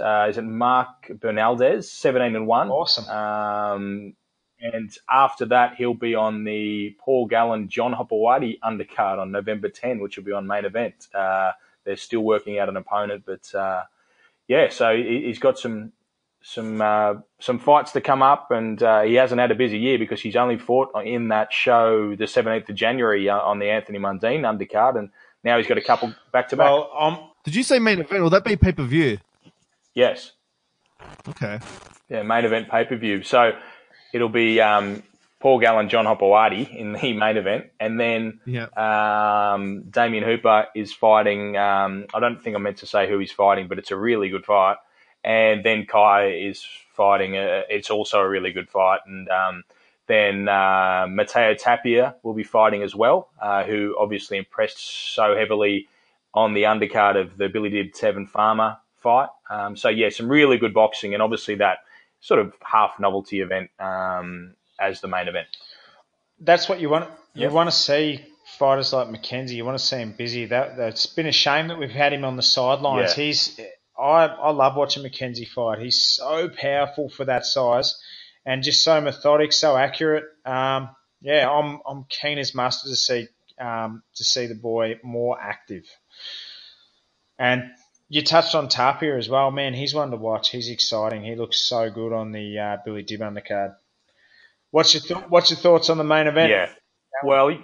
uh, 0.00 0.26
is 0.28 0.36
it 0.36 0.42
Mark 0.42 1.10
Bernaldez, 1.20 1.90
seventeen 1.90 2.36
and 2.36 2.46
one? 2.46 2.68
Awesome. 2.68 3.08
Um, 3.08 4.14
and 4.60 4.94
after 5.10 5.46
that, 5.46 5.76
he'll 5.76 5.94
be 5.94 6.14
on 6.14 6.44
the 6.44 6.94
Paul 6.98 7.26
Gallen 7.26 7.68
John 7.68 7.94
Hopoate 7.94 8.60
undercard 8.60 9.18
on 9.18 9.32
November 9.32 9.70
10, 9.70 10.00
which 10.00 10.18
will 10.18 10.24
be 10.24 10.32
on 10.32 10.46
main 10.46 10.66
event. 10.66 11.08
Uh, 11.14 11.52
they're 11.84 11.96
still 11.96 12.20
working 12.20 12.58
out 12.58 12.68
an 12.68 12.76
opponent, 12.76 13.22
but 13.24 13.54
uh, 13.54 13.84
yeah, 14.48 14.68
so 14.68 14.94
he's 14.94 15.38
got 15.38 15.58
some 15.58 15.92
some 16.42 16.80
uh, 16.80 17.14
some 17.38 17.58
fights 17.58 17.92
to 17.92 18.00
come 18.00 18.22
up, 18.22 18.50
and 18.50 18.82
uh, 18.82 19.02
he 19.02 19.14
hasn't 19.14 19.40
had 19.40 19.50
a 19.50 19.54
busy 19.54 19.78
year 19.78 19.98
because 19.98 20.20
he's 20.20 20.36
only 20.36 20.56
fought 20.56 20.90
in 21.04 21.28
that 21.28 21.52
show 21.52 22.14
the 22.16 22.24
17th 22.24 22.68
of 22.68 22.74
January 22.74 23.28
uh, 23.28 23.38
on 23.38 23.58
the 23.58 23.70
Anthony 23.70 23.98
Mundine 23.98 24.42
undercard, 24.42 24.98
and 24.98 25.10
now 25.44 25.58
he's 25.58 25.66
got 25.66 25.78
a 25.78 25.82
couple 25.82 26.14
back 26.32 26.48
to 26.48 26.56
back. 26.56 26.70
Um, 26.98 27.18
did 27.44 27.54
you 27.54 27.62
say 27.62 27.78
main 27.78 28.00
event? 28.00 28.22
Will 28.22 28.30
that 28.30 28.44
be 28.44 28.56
pay 28.56 28.72
per 28.72 28.84
view? 28.84 29.18
Yes. 29.94 30.32
Okay. 31.28 31.60
Yeah, 32.08 32.22
main 32.22 32.44
event 32.44 32.70
pay 32.70 32.84
per 32.84 32.96
view. 32.96 33.22
So 33.22 33.52
it'll 34.14 34.28
be 34.28 34.60
um, 34.60 35.02
Paul 35.40 35.58
Gallen, 35.58 35.90
John 35.90 36.06
Hopoate 36.06 36.74
in 36.74 36.92
the 36.92 37.12
main 37.14 37.36
event, 37.36 37.66
and 37.78 38.00
then 38.00 38.40
yeah. 38.46 38.66
um, 38.76 39.82
Damien 39.90 40.24
Hooper 40.24 40.68
is 40.74 40.92
fighting. 40.92 41.58
Um, 41.58 42.06
I 42.14 42.20
don't 42.20 42.42
think 42.42 42.56
I 42.56 42.58
meant 42.58 42.78
to 42.78 42.86
say 42.86 43.08
who 43.08 43.18
he's 43.18 43.32
fighting, 43.32 43.68
but 43.68 43.78
it's 43.78 43.90
a 43.90 43.96
really 43.96 44.30
good 44.30 44.46
fight 44.46 44.76
and 45.24 45.64
then 45.64 45.86
Kye 45.86 46.26
is 46.26 46.66
fighting. 46.94 47.36
A, 47.36 47.64
it's 47.68 47.90
also 47.90 48.20
a 48.20 48.28
really 48.28 48.52
good 48.52 48.68
fight, 48.68 49.00
and 49.06 49.28
um, 49.28 49.64
then 50.06 50.48
uh, 50.48 51.06
Mateo 51.08 51.54
Tapia 51.54 52.16
will 52.22 52.34
be 52.34 52.42
fighting 52.42 52.82
as 52.82 52.94
well, 52.94 53.28
uh, 53.40 53.64
who 53.64 53.96
obviously 53.98 54.38
impressed 54.38 55.14
so 55.14 55.36
heavily 55.36 55.88
on 56.34 56.54
the 56.54 56.64
undercard 56.64 57.20
of 57.20 57.36
the 57.36 57.48
Billy 57.48 57.70
Dib 57.70 57.92
Tevin 57.92 58.28
Farmer 58.28 58.76
fight. 58.96 59.28
Um, 59.48 59.76
so 59.76 59.88
yeah, 59.88 60.08
some 60.10 60.28
really 60.28 60.58
good 60.58 60.74
boxing, 60.74 61.14
and 61.14 61.22
obviously 61.22 61.56
that 61.56 61.78
sort 62.20 62.40
of 62.40 62.54
half 62.62 62.98
novelty 63.00 63.40
event 63.40 63.70
um, 63.78 64.54
as 64.78 65.00
the 65.00 65.08
main 65.08 65.28
event. 65.28 65.48
That's 66.40 66.68
what 66.68 66.80
you 66.80 66.88
want. 66.88 67.10
You 67.34 67.42
yep. 67.42 67.52
want 67.52 67.70
to 67.70 67.76
see 67.76 68.24
fighters 68.58 68.92
like 68.92 69.08
MacKenzie. 69.08 69.52
You 69.52 69.64
want 69.64 69.78
to 69.78 69.84
see 69.84 69.96
him 69.96 70.12
busy. 70.12 70.46
That 70.46 70.76
that's 70.76 71.06
been 71.06 71.26
a 71.26 71.32
shame 71.32 71.68
that 71.68 71.78
we've 71.78 71.90
had 71.90 72.12
him 72.12 72.24
on 72.24 72.36
the 72.36 72.42
sidelines. 72.42 73.16
Yeah. 73.16 73.24
He's 73.24 73.60
I, 74.00 74.26
I 74.26 74.50
love 74.52 74.76
watching 74.76 75.04
MacKenzie 75.04 75.48
fight. 75.48 75.80
He's 75.80 76.04
so 76.06 76.48
powerful 76.50 77.10
for 77.10 77.26
that 77.26 77.46
size 77.46 77.98
and 78.46 78.62
just 78.64 78.84
so 78.84 79.00
methodic, 79.00 79.52
so 79.52 79.76
accurate. 79.76 80.24
Um, 80.46 80.90
yeah, 81.22 81.50
I'm 81.50 81.80
I'm 81.86 82.06
keen 82.08 82.38
as 82.38 82.54
mustard 82.54 82.90
to 82.90 82.96
see 82.96 83.28
um, 83.60 84.02
to 84.16 84.24
see 84.24 84.46
the 84.46 84.56
boy 84.56 84.96
more 85.04 85.40
active. 85.40 85.84
And 87.38 87.64
you 88.08 88.22
touched 88.22 88.54
on 88.54 88.68
Tapia 88.68 89.16
as 89.18 89.28
well, 89.28 89.50
man. 89.50 89.74
He's 89.74 89.94
one 89.94 90.12
to 90.12 90.18
watch. 90.18 90.50
He's 90.50 90.70
exciting. 90.70 91.24
He 91.24 91.36
looks 91.36 91.60
so 91.68 91.90
good 91.90 92.12
on 92.12 92.32
the 92.32 92.58
uh, 92.58 92.76
Billy 92.84 93.02
Dib 93.04 93.20
undercard. 93.20 93.74
What's 94.72 94.94
your 94.94 95.02
th- 95.02 95.30
What's 95.30 95.50
your 95.50 95.60
thoughts 95.60 95.90
on 95.90 95.98
the 95.98 96.04
main 96.04 96.28
event? 96.28 96.52
Yeah, 96.52 96.68
well, 97.24 97.56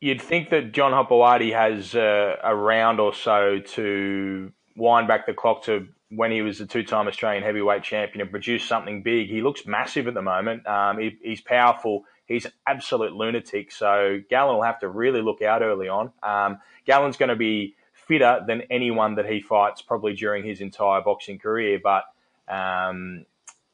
you'd 0.00 0.22
think 0.22 0.50
that 0.50 0.72
John 0.72 0.92
Hopoate 0.92 1.52
has 1.54 1.94
uh, 1.94 2.36
a 2.42 2.54
round 2.56 3.00
or 3.00 3.14
so 3.14 3.60
to 3.60 4.52
wind 4.80 5.06
back 5.06 5.26
the 5.26 5.34
clock 5.34 5.64
to 5.64 5.86
when 6.08 6.32
he 6.32 6.42
was 6.42 6.58
the 6.58 6.66
two-time 6.66 7.06
Australian 7.06 7.44
heavyweight 7.44 7.84
champion 7.84 8.20
and 8.22 8.30
produced 8.30 8.66
something 8.66 9.02
big. 9.02 9.28
He 9.28 9.42
looks 9.42 9.64
massive 9.66 10.08
at 10.08 10.14
the 10.14 10.22
moment. 10.22 10.66
Um, 10.66 10.98
he, 10.98 11.16
he's 11.22 11.40
powerful. 11.40 12.04
He's 12.26 12.46
an 12.46 12.52
absolute 12.66 13.12
lunatic. 13.12 13.70
So 13.70 14.20
Gallen 14.28 14.56
will 14.56 14.64
have 14.64 14.80
to 14.80 14.88
really 14.88 15.22
look 15.22 15.42
out 15.42 15.62
early 15.62 15.88
on. 15.88 16.10
Um, 16.22 16.58
Gallen's 16.84 17.16
going 17.16 17.28
to 17.28 17.36
be 17.36 17.76
fitter 17.92 18.40
than 18.44 18.62
anyone 18.70 19.14
that 19.16 19.26
he 19.26 19.40
fights 19.40 19.82
probably 19.82 20.14
during 20.14 20.44
his 20.44 20.60
entire 20.60 21.00
boxing 21.00 21.38
career, 21.38 21.78
but 21.80 22.04
um, 22.48 23.24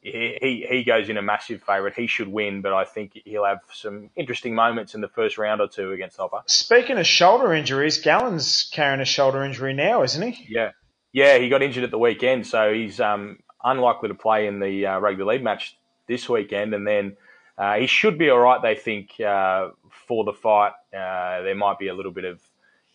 he, 0.03 0.67
he 0.69 0.85
goes 0.85 1.09
in 1.09 1.17
a 1.17 1.23
massive 1.23 1.63
favourite. 1.63 1.95
He 1.95 2.07
should 2.07 2.29
win, 2.29 2.61
but 2.61 2.73
I 2.73 2.85
think 2.85 3.13
he'll 3.25 3.47
have 3.47 3.61
some 3.73 4.11
interesting 4.15 4.55
moments 4.55 4.95
in 4.95 5.01
the 5.01 5.09
first 5.09 5.39
round 5.39 5.61
or 5.61 5.69
two 5.69 5.93
against 5.93 6.19
Hopper. 6.19 6.43
Speaking 6.47 6.99
of 6.99 7.07
shoulder 7.07 7.55
injuries, 7.55 7.99
Gallen's 7.99 8.69
carrying 8.73 9.01
a 9.01 9.07
shoulder 9.07 9.43
injury 9.43 9.73
now, 9.73 10.03
isn't 10.03 10.33
he? 10.33 10.47
Yeah, 10.49 10.73
yeah, 11.17 11.39
he 11.39 11.49
got 11.49 11.63
injured 11.63 11.83
at 11.83 11.91
the 11.91 11.99
weekend, 11.99 12.47
so 12.47 12.75
he's 12.75 13.01
um, 13.01 13.39
unlikely 13.65 14.11
to 14.11 14.15
play 14.15 14.49
in 14.49 14.61
the 14.61 14.85
uh, 14.85 14.99
rugby 14.99 15.25
league 15.25 15.43
match 15.43 15.75
this 16.07 16.29
weekend. 16.29 16.75
And 16.75 16.87
then 16.87 17.17
uh, 17.57 17.77
he 17.77 17.87
should 17.87 18.19
be 18.19 18.29
all 18.29 18.39
right, 18.39 18.61
they 18.61 18.75
think, 18.75 19.19
uh, 19.19 19.71
for 20.07 20.25
the 20.25 20.35
fight. 20.35 20.73
Uh, 20.95 21.41
there 21.41 21.55
might 21.55 21.79
be 21.79 21.89
a 21.89 21.95
little 21.95 22.13
bit 22.13 22.27
of, 22.27 22.43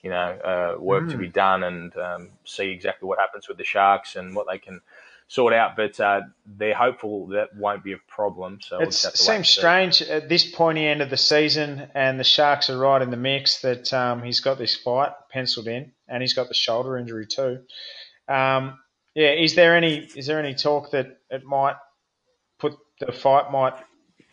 you 0.03 0.11
know, 0.11 0.15
uh, 0.15 0.79
work 0.79 1.05
mm. 1.05 1.11
to 1.13 1.17
be 1.17 1.25
hmm. 1.25 1.31
done 1.31 1.63
and 1.63 1.97
um, 1.97 2.29
see 2.45 2.69
exactly 2.69 3.07
what 3.07 3.17
happens 3.17 3.47
with 3.47 3.57
the 3.57 3.63
Sharks 3.63 4.15
and 4.15 4.35
what 4.35 4.45
they 4.47 4.59
can 4.59 4.81
sort 5.27 5.51
out. 5.51 5.75
But 5.75 5.99
uh, 5.99 6.21
they're 6.45 6.75
hopeful 6.75 7.25
that 7.29 7.55
won't 7.55 7.83
be 7.83 7.93
a 7.93 7.99
problem. 8.07 8.59
So 8.61 8.81
it 8.81 8.93
seems 8.93 9.49
strange 9.49 10.03
at 10.03 10.29
this 10.29 10.45
pointy 10.45 10.85
end 10.85 11.01
of 11.01 11.09
the 11.09 11.17
season, 11.17 11.89
and 11.95 12.19
the 12.19 12.23
Sharks 12.23 12.69
are 12.69 12.77
right 12.77 13.01
in 13.01 13.09
the 13.09 13.17
mix 13.17 13.61
that 13.61 13.91
um, 13.91 14.21
he's 14.21 14.41
got 14.41 14.59
this 14.59 14.75
fight 14.75 15.13
penciled 15.31 15.67
in, 15.67 15.91
and 16.07 16.21
he's 16.21 16.35
got 16.35 16.49
the 16.49 16.53
shoulder 16.53 16.99
injury 16.99 17.25
too. 17.25 17.61
Um, 18.31 18.79
yeah, 19.15 19.31
is 19.31 19.55
there 19.55 19.75
any 19.75 19.97
is 20.15 20.25
there 20.25 20.39
any 20.39 20.55
talk 20.55 20.91
that 20.91 21.17
it 21.29 21.43
might 21.43 21.75
put 22.59 22.73
the 22.99 23.11
fight 23.11 23.51
might 23.51 23.73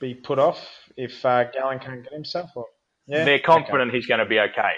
be 0.00 0.14
put 0.14 0.38
off 0.38 0.64
if 0.96 1.24
uh, 1.24 1.44
Gallen 1.50 1.80
can't 1.80 2.04
get 2.04 2.12
himself? 2.12 2.50
Or, 2.54 2.66
yeah, 3.06 3.24
they're 3.24 3.40
confident 3.40 3.88
okay. 3.88 3.98
he's 3.98 4.06
going 4.06 4.20
to 4.20 4.26
be 4.26 4.38
okay. 4.38 4.74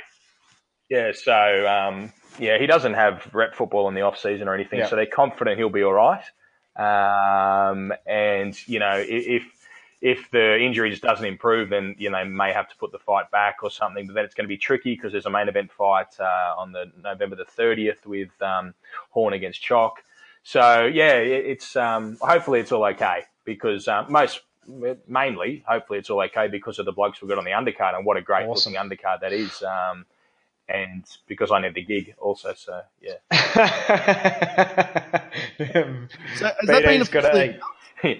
Yeah, 0.89 1.12
so 1.14 1.66
um, 1.68 2.12
yeah, 2.39 2.59
he 2.59 2.66
doesn't 2.66 2.95
have 2.95 3.29
rep 3.33 3.55
football 3.55 3.89
in 3.89 3.95
the 3.95 4.01
off 4.01 4.18
season 4.18 4.49
or 4.49 4.55
anything, 4.55 4.81
yeah. 4.81 4.89
so 4.89 4.97
they're 4.97 5.07
confident 5.07 5.59
he'll 5.59 5.68
be 5.68 5.85
all 5.85 5.93
right. 5.93 6.23
Um, 6.77 7.93
and 8.07 8.57
you 8.66 8.79
know, 8.79 8.97
if 8.97 9.43
if 9.43 9.43
the 10.31 10.59
injury 10.59 10.91
just 10.91 11.03
doesn't 11.03 11.25
improve, 11.25 11.71
then 11.71 11.95
you 11.99 12.11
know 12.11 12.25
may 12.25 12.53
have 12.53 12.69
to 12.69 12.77
put 12.77 12.93
the 12.93 12.99
fight 12.99 13.31
back 13.31 13.59
or 13.63 13.71
something. 13.71 14.07
But 14.07 14.15
then 14.15 14.25
it's 14.25 14.35
going 14.35 14.45
to 14.45 14.49
be 14.49 14.57
tricky 14.57 14.95
because 14.95 15.13
there's 15.13 15.27
a 15.27 15.31
main 15.31 15.49
event 15.49 15.71
fight 15.73 16.19
uh, 16.19 16.55
on 16.57 16.73
the 16.73 16.91
November 17.03 17.37
the 17.37 17.45
30th 17.45 18.07
with 18.07 18.31
um, 18.41 18.75
Horn 19.11 19.35
against 19.35 19.63
Choc. 19.63 20.03
So 20.43 20.87
yeah, 20.87 21.13
it's 21.15 21.77
um, 21.77 22.17
hopefully 22.21 22.61
it's 22.61 22.73
all 22.73 22.85
okay 22.87 23.25
because 23.45 23.89
uh, 23.89 24.07
most 24.09 24.41
mainly 25.07 25.65
hopefully 25.67 25.99
it's 25.99 26.11
all 26.11 26.23
okay 26.23 26.49
because 26.49 26.79
of 26.79 26.87
the 26.87 26.93
blokes 26.93 27.21
we've 27.21 27.29
got 27.29 27.39
on 27.39 27.45
the 27.45 27.51
undercard 27.51 27.95
and 27.95 28.07
what 28.07 28.17
a 28.17 28.23
great 28.23 28.47
awesome. 28.47 28.73
looking 28.73 28.91
undercard 28.91 29.21
that 29.21 29.33
is. 29.33 29.63
Um, 29.63 30.07
and 30.69 31.05
because 31.27 31.51
I 31.51 31.61
need 31.61 31.75
the 31.75 31.83
gig 31.83 32.15
also, 32.19 32.55
so 32.55 32.83
yeah. 33.03 33.15
so 33.33 33.39
has 36.47 36.67
that 36.67 36.85
been 36.85 37.03
a 37.03 37.05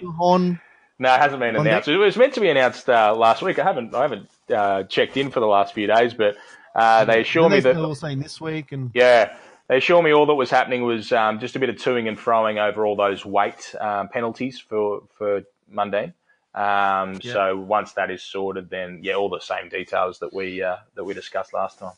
Horn 0.17 0.59
no, 1.01 1.15
it 1.15 1.19
hasn't 1.19 1.39
been 1.39 1.55
announced. 1.55 1.87
It 1.87 1.97
was 1.97 2.15
meant 2.15 2.35
to 2.35 2.41
be 2.41 2.49
announced 2.49 2.87
uh, 2.87 3.15
last 3.15 3.41
week. 3.41 3.57
I 3.57 3.63
haven't 3.63 3.95
I 3.95 4.03
haven't 4.03 4.29
uh, 4.53 4.83
checked 4.83 5.17
in 5.17 5.31
for 5.31 5.39
the 5.39 5.47
last 5.47 5.73
few 5.73 5.87
days, 5.87 6.13
but 6.13 6.35
uh, 6.75 7.05
they 7.05 7.21
assure 7.21 7.49
me 7.49 7.59
that 7.59 7.73
they 7.73 7.81
were 7.81 7.95
saying 7.95 8.19
this 8.19 8.39
week 8.39 8.71
and 8.71 8.91
yeah, 8.93 9.35
they 9.67 9.77
assure 9.77 10.03
me 10.03 10.13
all 10.13 10.27
that 10.27 10.35
was 10.35 10.51
happening 10.51 10.83
was 10.83 11.11
um, 11.11 11.39
just 11.39 11.55
a 11.55 11.59
bit 11.59 11.69
of 11.69 11.77
toing 11.77 12.07
and 12.07 12.19
froing 12.19 12.59
over 12.59 12.85
all 12.85 12.95
those 12.95 13.25
weight 13.25 13.73
um, 13.81 14.09
penalties 14.09 14.59
for 14.59 15.01
for 15.17 15.41
Mundine. 15.73 16.13
Um, 16.53 17.19
yeah. 17.23 17.33
So 17.33 17.57
once 17.57 17.93
that 17.93 18.11
is 18.11 18.21
sorted, 18.21 18.69
then 18.69 18.99
yeah, 19.01 19.15
all 19.15 19.29
the 19.29 19.39
same 19.39 19.69
details 19.69 20.19
that 20.19 20.31
we 20.31 20.61
uh, 20.61 20.77
that 20.93 21.03
we 21.03 21.15
discussed 21.15 21.51
last 21.51 21.79
time. 21.79 21.93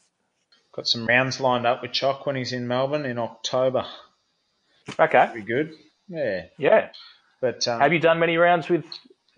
Got 0.72 0.88
some 0.88 1.06
rounds 1.06 1.42
lined 1.42 1.68
up 1.68 1.82
with 1.82 1.92
Choc 1.92 2.26
when 2.26 2.38
he's 2.38 2.54
in 2.54 2.70
Melbourne 2.70 3.06
in 3.06 3.20
October. 3.20 3.86
Okay, 4.98 5.30
be 5.36 5.42
good. 5.42 5.74
Yeah, 6.08 6.46
yeah. 6.58 6.90
But 7.44 7.68
um, 7.68 7.82
have 7.82 7.92
you 7.92 8.00
done 8.00 8.20
many 8.20 8.38
rounds 8.38 8.70
with 8.70 8.86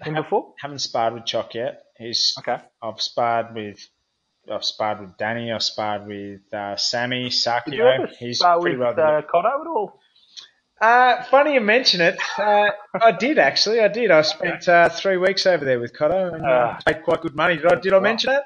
him 0.03 0.13
before? 0.13 0.53
Haven't 0.61 0.77
sparred 0.77 1.15
with 1.15 1.25
Choc 1.25 1.55
yet. 1.55 1.85
He's 1.97 2.35
okay. 2.37 2.57
I've 2.79 3.01
sparred 3.01 3.55
with 3.55 3.79
I've 4.47 4.63
sparred 4.63 4.99
with 4.99 5.17
Danny. 5.17 5.51
I've 5.51 5.63
sparred 5.63 6.05
with 6.05 6.41
uh, 6.53 6.75
Sammy 6.75 7.29
Sakio. 7.29 8.07
He's 8.19 8.43
pretty 8.43 8.77
with 8.77 8.79
well 8.79 8.91
uh, 8.91 9.23
Cotto 9.23 9.61
at 9.61 9.67
all? 9.67 9.99
Uh, 10.79 11.23
funny 11.31 11.55
you 11.55 11.61
mention 11.61 11.99
it. 11.99 12.19
Uh, 12.37 12.69
I 12.93 13.11
did 13.11 13.39
actually. 13.39 13.79
I 13.79 13.87
did. 13.87 14.11
I 14.11 14.21
spent 14.21 14.69
uh, 14.69 14.87
three 14.89 15.17
weeks 15.17 15.47
over 15.47 15.65
there 15.65 15.79
with 15.79 15.97
Cotto 15.97 16.35
and 16.35 16.45
uh, 16.45 16.77
paid 16.85 17.01
quite 17.01 17.21
good 17.21 17.35
money. 17.35 17.55
Did 17.55 17.73
I? 17.73 17.75
Did 17.79 17.93
I 17.93 17.99
mention 18.01 18.33
it? 18.33 18.43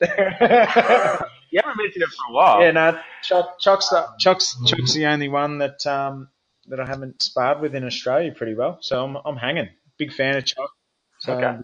you 1.50 1.60
haven't 1.62 1.76
mentioned 1.76 2.02
it 2.02 2.08
for 2.08 2.30
a 2.30 2.32
while. 2.32 2.62
Yeah, 2.62 2.70
no, 2.70 2.98
Chuck, 3.22 3.60
Chuck's 3.60 3.90
the, 3.90 4.06
Chuck's, 4.18 4.56
Chuck's 4.64 4.94
the 4.94 5.04
only 5.04 5.28
one 5.28 5.58
that 5.58 5.86
um, 5.86 6.28
that 6.68 6.80
I 6.80 6.86
haven't 6.86 7.22
sparred 7.22 7.60
with 7.60 7.74
in 7.74 7.84
Australia 7.84 8.32
pretty 8.32 8.54
well. 8.54 8.78
So 8.80 9.02
I'm 9.04 9.16
I'm 9.16 9.36
hanging. 9.36 9.68
Big 9.98 10.12
fan 10.12 10.36
of 10.36 10.44
Chuck. 10.44 10.70
So 11.18 11.34
okay. 11.34 11.58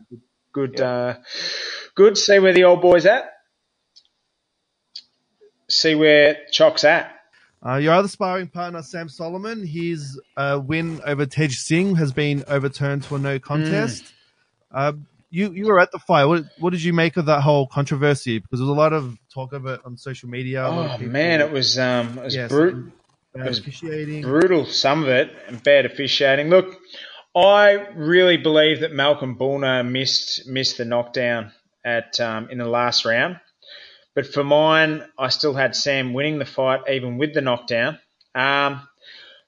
good, 0.53 0.77
yeah. 0.79 0.85
uh, 0.85 1.15
good. 1.95 2.17
See 2.17 2.39
where 2.39 2.53
the 2.53 2.65
old 2.65 2.81
boy's 2.81 3.07
at. 3.07 3.33
See 5.69 5.95
where 5.95 6.37
Chuck's 6.53 6.85
at. 6.85 7.13
Uh, 7.65 7.77
your 7.77 7.93
other 7.93 8.09
sparring 8.09 8.47
partner, 8.47 8.83
Sam 8.83 9.09
Soliman, 9.09 9.67
his 9.67 10.21
uh, 10.37 10.61
win 10.65 11.01
over 11.05 11.27
Tej 11.27 11.49
Singh 11.49 11.97
has 11.97 12.13
been 12.13 12.45
overturned 12.47 13.03
to 13.05 13.17
a 13.17 13.19
no 13.19 13.39
contest. 13.41 14.05
Mm. 14.05 14.09
Uh, 14.71 14.93
you 15.31 15.53
you 15.53 15.67
were 15.67 15.81
at 15.81 15.91
the 15.91 15.99
fight. 15.99 16.27
What 16.27 16.45
what 16.59 16.71
did 16.71 16.83
you 16.83 16.93
make 16.93 17.17
of 17.17 17.27
that 17.27 17.43
whole 17.43 17.67
controversy? 17.67 18.39
Because 18.39 18.61
there 18.61 18.67
was 18.67 18.77
a 18.77 18.81
lot 18.81 18.93
of 18.93 19.19
talk 19.33 19.53
of 19.53 19.67
it 19.67 19.81
on 19.85 19.97
social 19.97 20.29
media. 20.29 20.65
Oh 20.65 20.99
man, 20.99 21.41
it 21.41 21.51
was 21.51 21.79
um, 21.79 22.19
it 22.19 22.25
was 22.25 22.35
yes, 22.35 22.49
brutal. 22.49 22.93
Officiating. 23.41 24.23
brutal. 24.23 24.67
Some 24.67 25.03
of 25.03 25.09
it 25.09 25.31
and 25.47 25.63
bad 25.63 25.87
officiating. 25.87 26.49
Look, 26.49 26.79
I 27.37 27.87
really 27.95 28.37
believe 28.37 28.81
that 28.81 28.93
Malcolm 28.93 29.37
Bulner 29.37 29.89
missed 29.89 30.49
missed 30.49 30.79
the 30.79 30.85
knockdown 30.85 31.53
at 31.85 32.19
um, 32.21 32.49
in 32.51 32.59
the 32.59 32.67
last 32.67 33.05
round. 33.05 33.39
But 34.15 34.27
for 34.27 34.43
mine, 34.43 35.05
I 35.19 35.29
still 35.29 35.55
had 35.55 35.77
Sam 35.77 36.13
winning 36.13 36.39
the 36.39 36.45
fight 36.45 36.81
even 36.91 37.19
with 37.19 37.35
the 37.35 37.41
knockdown. 37.41 37.99
Um, 38.35 38.89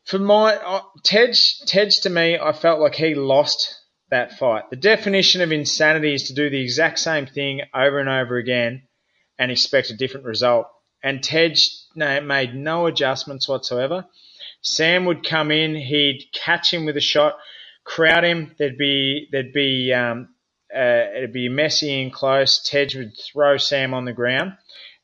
for 0.05 0.19
my 0.19 0.55
uh, 0.57 0.83
Tej, 1.03 1.33
Tej 1.67 1.91
to 2.03 2.11
me, 2.11 2.39
I 2.39 2.53
felt 2.53 2.81
like 2.81 2.95
he 2.95 3.15
lost 3.15 3.75
that 4.11 4.39
fight. 4.39 4.71
The 4.71 4.77
definition 4.77 5.41
of 5.41 5.53
insanity 5.53 6.15
is 6.15 6.25
to 6.25 6.35
do 6.35 6.51
the 6.51 6.61
exact 6.61 6.99
same 6.99 7.27
thing 7.27 7.63
over 7.75 7.99
and 7.99 8.09
over 8.09 8.37
again 8.37 8.83
and 9.39 9.51
expect 9.51 9.91
a 9.91 9.97
different 9.97 10.27
result. 10.27 10.67
And 11.03 11.23
Tej 11.23 11.55
made 11.97 12.55
no 12.55 12.87
adjustments 12.87 13.49
whatsoever. 13.49 14.07
Sam 14.63 15.07
would 15.07 15.27
come 15.27 15.51
in, 15.51 15.75
he'd 15.75 16.29
catch 16.33 16.73
him 16.73 16.85
with 16.85 16.97
a 16.97 17.01
shot, 17.01 17.39
crowd 17.85 18.25
him. 18.25 18.55
There'd 18.59 18.77
be 18.77 19.29
there'd 19.33 19.53
be 19.53 19.93
um, 19.93 20.35
uh, 20.75 21.05
it'd 21.17 21.33
be 21.33 21.49
messy 21.49 22.03
and 22.03 22.13
close. 22.13 22.63
Tej 22.63 22.89
would 22.97 23.13
throw 23.17 23.57
Sam 23.57 23.95
on 23.95 24.05
the 24.05 24.13
ground, 24.13 24.53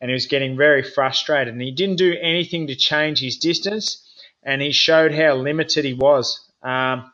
and 0.01 0.11
he 0.11 0.15
was 0.15 0.27
getting 0.27 0.57
very 0.57 0.83
frustrated. 0.83 1.55
And 1.55 1.63
he 1.63 1.73
didn't 1.73 1.97
do 1.97 2.15
anything 2.21 2.67
to 2.67 2.77
change 2.77 3.21
his 3.21 3.39
distance, 3.39 4.07
and 4.43 4.61
he 4.61 4.73
showed 4.73 5.15
how 5.15 5.37
limited 5.37 5.85
he 5.85 5.95
was. 5.95 6.39
Um, 6.63 7.11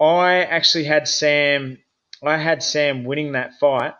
I 0.00 0.44
actually 0.44 0.84
had 0.84 1.06
Sam. 1.06 1.78
I 2.24 2.36
had 2.36 2.64
Sam 2.64 3.04
winning 3.04 3.32
that 3.32 3.52
fight 3.60 3.94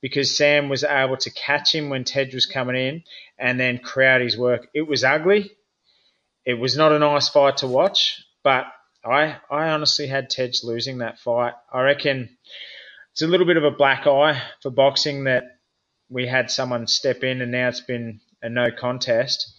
because 0.00 0.36
Sam 0.36 0.68
was 0.68 0.84
able 0.84 1.16
to 1.18 1.30
catch 1.30 1.74
him 1.74 1.90
when 1.90 2.04
Tej 2.04 2.30
was 2.32 2.46
coming 2.46 2.76
in 2.76 3.02
and 3.38 3.58
then 3.58 3.78
crowd 3.78 4.20
his 4.20 4.36
work. 4.36 4.68
It 4.74 4.88
was 4.88 5.04
ugly. 5.04 5.50
It 6.44 6.54
was 6.54 6.76
not 6.76 6.92
a 6.92 6.98
nice 6.98 7.28
fight 7.28 7.58
to 7.58 7.66
watch, 7.66 8.22
but 8.42 8.66
I 9.04 9.36
I 9.50 9.70
honestly 9.70 10.06
had 10.06 10.30
Tej 10.30 10.52
losing 10.62 10.98
that 10.98 11.18
fight. 11.18 11.54
I 11.72 11.82
reckon 11.82 12.36
it's 13.12 13.22
a 13.22 13.26
little 13.26 13.46
bit 13.46 13.56
of 13.56 13.64
a 13.64 13.70
black 13.70 14.06
eye 14.06 14.40
for 14.62 14.70
boxing 14.70 15.24
that 15.24 15.44
we 16.08 16.26
had 16.26 16.50
someone 16.50 16.86
step 16.86 17.22
in 17.22 17.40
and 17.40 17.52
now 17.52 17.68
it's 17.68 17.80
been 17.80 18.20
a 18.42 18.48
no 18.48 18.70
contest. 18.70 19.54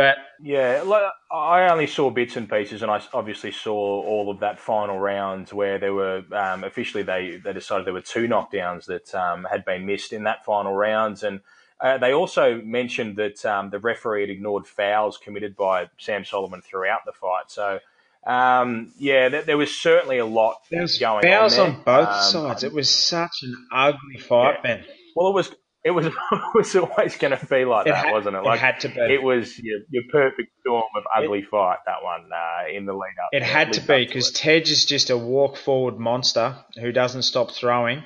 But 0.00 0.16
yeah, 0.42 0.82
I 1.30 1.68
only 1.68 1.86
saw 1.86 2.08
bits 2.08 2.34
and 2.38 2.48
pieces, 2.48 2.80
and 2.80 2.90
I 2.90 3.02
obviously 3.12 3.52
saw 3.52 3.74
all 3.74 4.30
of 4.30 4.40
that 4.40 4.58
final 4.58 4.98
round 4.98 5.50
where 5.50 5.78
there 5.78 5.92
were 5.92 6.22
um, 6.32 6.64
officially 6.64 7.02
they 7.02 7.38
they 7.44 7.52
decided 7.52 7.86
there 7.86 7.92
were 7.92 8.00
two 8.00 8.26
knockdowns 8.26 8.86
that 8.86 9.14
um, 9.14 9.46
had 9.50 9.62
been 9.66 9.84
missed 9.84 10.14
in 10.14 10.22
that 10.22 10.42
final 10.42 10.72
rounds, 10.72 11.22
and 11.22 11.40
uh, 11.82 11.98
they 11.98 12.14
also 12.14 12.62
mentioned 12.62 13.16
that 13.16 13.44
um, 13.44 13.68
the 13.68 13.78
referee 13.78 14.22
had 14.22 14.30
ignored 14.30 14.66
fouls 14.66 15.18
committed 15.18 15.54
by 15.54 15.90
Sam 15.98 16.22
Soliman 16.22 16.64
throughout 16.64 17.00
the 17.04 17.12
fight. 17.12 17.50
So. 17.50 17.80
Um, 18.22 18.92
yeah, 18.98 19.30
there, 19.30 19.40
there, 19.40 19.56
was 19.56 19.74
certainly 19.74 20.18
a 20.18 20.26
lot 20.26 20.56
There's 20.70 20.98
going 20.98 21.22
fouls 21.22 21.58
on. 21.58 21.72
Fouls 21.72 21.76
on 21.76 21.82
both 21.84 22.08
um, 22.08 22.22
sides. 22.22 22.64
It 22.64 22.72
was 22.74 22.90
such 22.90 23.32
an 23.42 23.66
ugly 23.72 24.18
fight, 24.18 24.56
yeah. 24.56 24.76
Ben. 24.76 24.84
Well, 25.16 25.28
it 25.28 25.34
was 25.34 25.50
it 25.84 25.90
was 25.90 26.06
it 26.32 26.54
was 26.54 26.76
always 26.76 27.16
going 27.16 27.36
to 27.36 27.46
be 27.46 27.64
like 27.64 27.86
it 27.86 27.90
that, 27.90 28.06
had, 28.06 28.12
wasn't 28.12 28.36
it? 28.36 28.42
Like 28.42 28.58
it 28.58 28.60
had 28.60 28.80
to 28.80 28.88
be. 28.88 29.00
It 29.00 29.22
was 29.22 29.58
your, 29.58 29.80
your 29.90 30.02
perfect 30.10 30.52
storm 30.60 30.84
of 30.96 31.04
ugly 31.16 31.40
it, 31.40 31.48
fight 31.48 31.78
that 31.86 32.02
one 32.02 32.28
uh, 32.32 32.76
in 32.76 32.86
the 32.86 32.92
lead 32.92 33.14
up. 33.22 33.30
It 33.32 33.42
had 33.42 33.74
to 33.74 33.80
be 33.80 34.04
because 34.06 34.30
Tej 34.30 34.62
is 34.62 34.84
just 34.84 35.10
a 35.10 35.16
walk 35.16 35.56
forward 35.56 35.98
monster 35.98 36.56
who 36.78 36.92
doesn't 36.92 37.22
stop 37.22 37.52
throwing, 37.52 38.04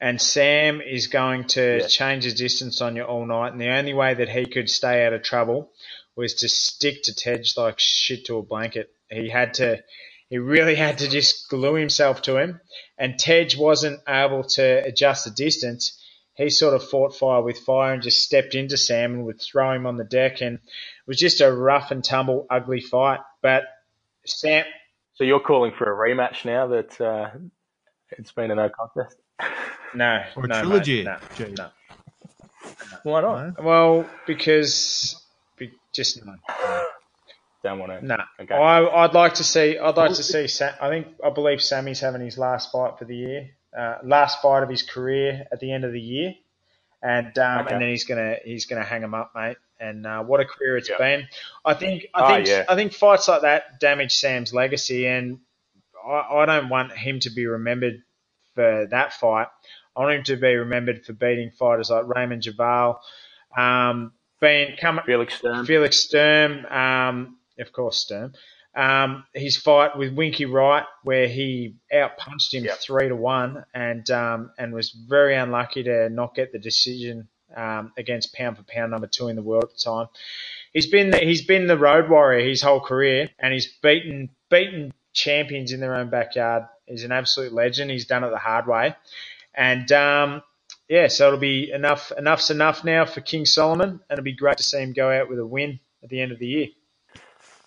and 0.00 0.20
Sam 0.20 0.80
is 0.80 1.06
going 1.06 1.44
to 1.48 1.78
yeah. 1.80 1.86
change 1.86 2.24
his 2.24 2.34
distance 2.34 2.80
on 2.80 2.96
you 2.96 3.04
all 3.04 3.26
night. 3.26 3.52
And 3.52 3.60
the 3.60 3.70
only 3.70 3.94
way 3.94 4.14
that 4.14 4.28
he 4.28 4.46
could 4.46 4.68
stay 4.68 5.06
out 5.06 5.12
of 5.12 5.22
trouble 5.22 5.70
was 6.16 6.34
to 6.34 6.48
stick 6.48 7.02
to 7.04 7.14
Tej 7.14 7.42
like 7.56 7.78
shit 7.78 8.26
to 8.26 8.38
a 8.38 8.42
blanket. 8.42 8.90
He 9.10 9.28
had 9.28 9.54
to. 9.54 9.82
He 10.30 10.38
really 10.38 10.74
had 10.74 10.98
to 10.98 11.08
just 11.08 11.48
glue 11.48 11.74
himself 11.74 12.22
to 12.22 12.38
him, 12.38 12.60
and 12.98 13.18
Tej 13.18 13.50
wasn't 13.56 14.00
able 14.08 14.42
to 14.42 14.82
adjust 14.84 15.26
the 15.26 15.30
distance 15.30 16.00
he 16.34 16.50
sort 16.50 16.74
of 16.74 16.88
fought 16.88 17.14
fire 17.14 17.42
with 17.42 17.58
fire 17.58 17.92
and 17.92 18.02
just 18.02 18.20
stepped 18.20 18.54
into 18.54 18.76
Sam 18.76 19.14
and 19.14 19.24
would 19.24 19.40
throw 19.40 19.72
him 19.72 19.86
on 19.86 19.96
the 19.96 20.04
deck. 20.04 20.40
And 20.40 20.56
it 20.56 21.06
was 21.06 21.18
just 21.18 21.40
a 21.40 21.52
rough 21.52 21.90
and 21.90 22.02
tumble, 22.04 22.46
ugly 22.50 22.80
fight. 22.80 23.20
But 23.40 23.64
Sam. 24.24 24.64
So 25.14 25.22
you're 25.24 25.40
calling 25.40 25.72
for 25.78 25.84
a 25.84 25.96
rematch 25.96 26.44
now 26.44 26.66
that 26.68 27.00
uh, 27.00 27.30
it's 28.10 28.32
been 28.32 28.50
a 28.50 28.54
no 28.54 28.68
contest? 28.68 29.16
No. 29.96 30.24
Or 30.34 30.48
no, 30.48 30.60
trilogy? 30.60 31.04
Mate, 31.04 31.20
no, 31.38 31.46
no, 31.46 31.70
Why 33.04 33.20
not? 33.20 33.62
Well, 33.62 34.10
because 34.26 35.24
just 35.92 36.26
no. 36.26 36.34
Don't 37.62 37.78
want 37.78 37.92
to. 37.92 38.04
No. 38.04 38.16
Okay. 38.40 38.54
I, 38.54 39.02
would 39.02 39.14
like 39.14 39.34
to 39.34 39.44
see. 39.44 39.78
I'd 39.78 39.96
like 39.96 40.14
to 40.14 40.22
see. 40.24 40.48
Sam, 40.48 40.74
I 40.80 40.88
think. 40.88 41.06
I 41.24 41.30
believe 41.30 41.62
Sammy's 41.62 42.00
having 42.00 42.22
his 42.22 42.36
last 42.36 42.72
fight 42.72 42.98
for 42.98 43.04
the 43.04 43.16
year 43.16 43.50
uh, 43.76 43.98
last 44.04 44.40
fight 44.40 44.62
of 44.62 44.68
his 44.68 44.82
career 44.82 45.46
at 45.52 45.60
the 45.60 45.72
end 45.72 45.84
of 45.84 45.92
the 45.92 46.00
year, 46.00 46.34
and 47.02 47.36
um, 47.38 47.60
okay. 47.60 47.74
and 47.74 47.82
then 47.82 47.90
he's 47.90 48.04
gonna 48.04 48.36
he's 48.44 48.66
gonna 48.66 48.84
hang 48.84 49.02
him 49.02 49.14
up, 49.14 49.32
mate. 49.34 49.56
And 49.80 50.06
uh, 50.06 50.22
what 50.22 50.40
a 50.40 50.44
career 50.44 50.76
it's 50.76 50.88
yep. 50.88 50.98
been. 50.98 51.26
I 51.64 51.74
think 51.74 52.06
I 52.14 52.22
oh, 52.22 52.34
think 52.34 52.48
yeah. 52.48 52.64
I 52.68 52.74
think 52.76 52.92
fights 52.92 53.28
like 53.28 53.42
that 53.42 53.80
damage 53.80 54.14
Sam's 54.14 54.54
legacy, 54.54 55.06
and 55.06 55.40
I, 56.06 56.20
I 56.30 56.46
don't 56.46 56.68
want 56.68 56.92
him 56.92 57.20
to 57.20 57.30
be 57.30 57.46
remembered 57.46 58.02
for 58.54 58.86
that 58.90 59.12
fight. 59.12 59.48
I 59.96 60.00
want 60.00 60.14
him 60.14 60.24
to 60.24 60.36
be 60.36 60.54
remembered 60.54 61.04
for 61.04 61.12
beating 61.12 61.50
fighters 61.50 61.90
like 61.90 62.06
Raymond 62.06 62.42
Joval, 62.42 63.00
um, 63.56 64.12
being 64.40 64.76
come 64.80 65.00
Felix 65.04 65.34
Sturm, 65.34 65.66
Felix 65.66 65.98
Sturm, 65.98 66.66
um, 66.66 67.38
of 67.58 67.72
course 67.72 67.98
Sturm, 67.98 68.32
um, 68.76 69.24
his 69.32 69.56
fight 69.56 69.96
with 69.96 70.14
Winky 70.14 70.46
Wright, 70.46 70.84
where 71.02 71.28
he 71.28 71.76
outpunched 71.92 72.52
him 72.52 72.64
yep. 72.64 72.78
three 72.78 73.08
to 73.08 73.16
one, 73.16 73.64
and 73.72 74.08
um, 74.10 74.50
and 74.58 74.72
was 74.72 74.90
very 74.90 75.36
unlucky 75.36 75.84
to 75.84 76.08
not 76.08 76.34
get 76.34 76.52
the 76.52 76.58
decision 76.58 77.28
um, 77.56 77.92
against 77.96 78.34
pound 78.34 78.56
for 78.56 78.64
pound 78.64 78.90
number 78.90 79.06
two 79.06 79.28
in 79.28 79.36
the 79.36 79.42
world 79.42 79.64
at 79.64 79.70
the 79.70 79.82
time. 79.82 80.08
He's 80.72 80.88
been 80.88 81.10
the, 81.10 81.18
he's 81.18 81.44
been 81.44 81.68
the 81.68 81.78
road 81.78 82.10
warrior 82.10 82.46
his 82.46 82.62
whole 82.62 82.80
career, 82.80 83.30
and 83.38 83.52
he's 83.52 83.72
beaten 83.82 84.30
beaten 84.50 84.92
champions 85.12 85.72
in 85.72 85.80
their 85.80 85.94
own 85.94 86.10
backyard. 86.10 86.64
He's 86.86 87.04
an 87.04 87.12
absolute 87.12 87.52
legend. 87.52 87.90
He's 87.90 88.06
done 88.06 88.24
it 88.24 88.30
the 88.30 88.38
hard 88.38 88.66
way, 88.66 88.96
and 89.54 89.90
um, 89.92 90.42
yeah, 90.88 91.06
so 91.06 91.28
it'll 91.28 91.38
be 91.38 91.70
enough 91.70 92.10
enough's 92.18 92.50
enough 92.50 92.84
now 92.84 93.04
for 93.04 93.20
King 93.20 93.46
Solomon, 93.46 93.88
and 93.88 94.00
it'll 94.10 94.24
be 94.24 94.34
great 94.34 94.56
to 94.56 94.64
see 94.64 94.78
him 94.80 94.92
go 94.92 95.10
out 95.10 95.28
with 95.28 95.38
a 95.38 95.46
win 95.46 95.78
at 96.02 96.08
the 96.08 96.20
end 96.20 96.32
of 96.32 96.40
the 96.40 96.46
year. 96.46 96.66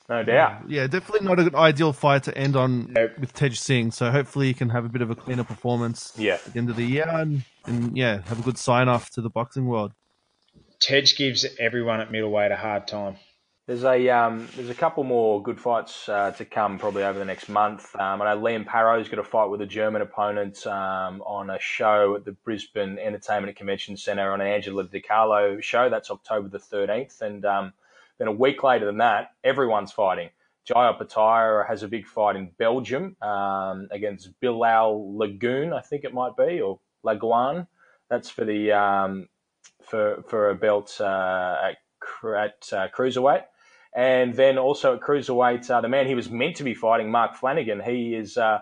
No 0.09 0.23
doubt. 0.23 0.69
Yeah, 0.69 0.87
definitely 0.87 1.27
not 1.27 1.39
an 1.39 1.53
ideal 1.53 1.91
fight 1.91 2.23
to 2.23 2.37
end 2.37 2.55
on 2.55 2.93
nope. 2.93 3.19
with 3.19 3.33
Tej 3.33 3.55
Singh. 3.55 3.91
So 3.91 4.09
hopefully 4.09 4.47
he 4.47 4.53
can 4.53 4.69
have 4.69 4.85
a 4.85 4.89
bit 4.89 5.01
of 5.01 5.09
a 5.09 5.15
cleaner 5.15 5.43
performance 5.43 6.13
yeah. 6.17 6.35
at 6.35 6.53
the 6.53 6.59
end 6.59 6.69
of 6.69 6.77
the 6.77 6.85
year 6.85 7.07
and, 7.09 7.43
and 7.65 7.97
yeah, 7.97 8.21
have 8.27 8.39
a 8.39 8.43
good 8.43 8.57
sign 8.57 8.87
off 8.87 9.09
to 9.11 9.21
the 9.21 9.29
boxing 9.29 9.67
world. 9.67 9.91
Tej 10.79 11.13
gives 11.17 11.45
everyone 11.59 11.99
at 11.99 12.11
middleweight 12.11 12.51
a 12.51 12.55
hard 12.55 12.87
time. 12.87 13.17
There's 13.65 13.83
a 13.83 14.09
um, 14.09 14.47
there's 14.55 14.69
a 14.69 14.75
couple 14.75 15.03
more 15.03 15.43
good 15.43 15.59
fights 15.59 16.07
uh, 16.07 16.31
to 16.31 16.45
come 16.45 16.79
probably 16.79 17.03
over 17.03 17.19
the 17.19 17.25
next 17.25 17.49
month. 17.49 17.93
Um, 17.99 18.21
I 18.21 18.33
know 18.33 18.41
Liam 18.41 18.65
Paro's 18.65 19.09
got 19.09 19.19
a 19.19 19.25
fight 19.25 19.47
with 19.49 19.59
a 19.59 19.65
German 19.65 20.01
opponent 20.01 20.65
um, 20.65 21.21
on 21.23 21.49
a 21.49 21.59
show 21.59 22.15
at 22.15 22.23
the 22.23 22.31
Brisbane 22.31 22.97
Entertainment 22.97 23.57
Convention 23.57 23.97
Centre 23.97 24.31
on 24.31 24.39
an 24.39 24.47
Angelo 24.47 24.83
Di 24.83 25.01
Carlo 25.01 25.59
show. 25.59 25.89
That's 25.89 26.09
October 26.09 26.47
the 26.47 26.59
13th, 26.59 27.19
and 27.19 27.43
um, 27.43 27.73
then 28.17 28.27
a 28.27 28.31
week 28.31 28.63
later 28.63 28.85
than 28.85 28.97
that, 28.97 29.31
everyone's 29.43 29.91
fighting. 29.91 30.29
Jai 30.65 30.91
Opetaia 30.91 31.65
has 31.67 31.83
a 31.83 31.87
big 31.87 32.05
fight 32.05 32.35
in 32.35 32.51
Belgium 32.57 33.15
um, 33.21 33.87
against 33.91 34.37
Bilal 34.41 35.13
Laggoune, 35.17 35.73
I 35.73 35.81
think 35.81 36.03
it 36.03 36.13
might 36.13 36.35
be, 36.35 36.59
or 36.59 36.79
Laguan. 37.05 37.67
That's 38.09 38.29
for 38.29 38.43
the 38.43 38.73
um, 38.73 39.29
for 39.81 40.23
for 40.27 40.49
a 40.49 40.55
belt 40.55 40.97
uh, 40.99 41.55
at, 41.63 41.77
at 42.25 42.73
uh, 42.73 42.87
cruiserweight. 42.89 43.43
And 43.95 44.33
then 44.33 44.57
also 44.57 44.95
at 44.95 45.01
cruiserweight, 45.01 45.71
uh, 45.71 45.81
the 45.81 45.87
man 45.87 46.05
he 46.05 46.15
was 46.15 46.29
meant 46.29 46.57
to 46.57 46.63
be 46.63 46.73
fighting, 46.73 47.09
Mark 47.09 47.35
Flanagan, 47.35 47.81
he 47.81 48.13
is 48.13 48.37
uh, 48.37 48.59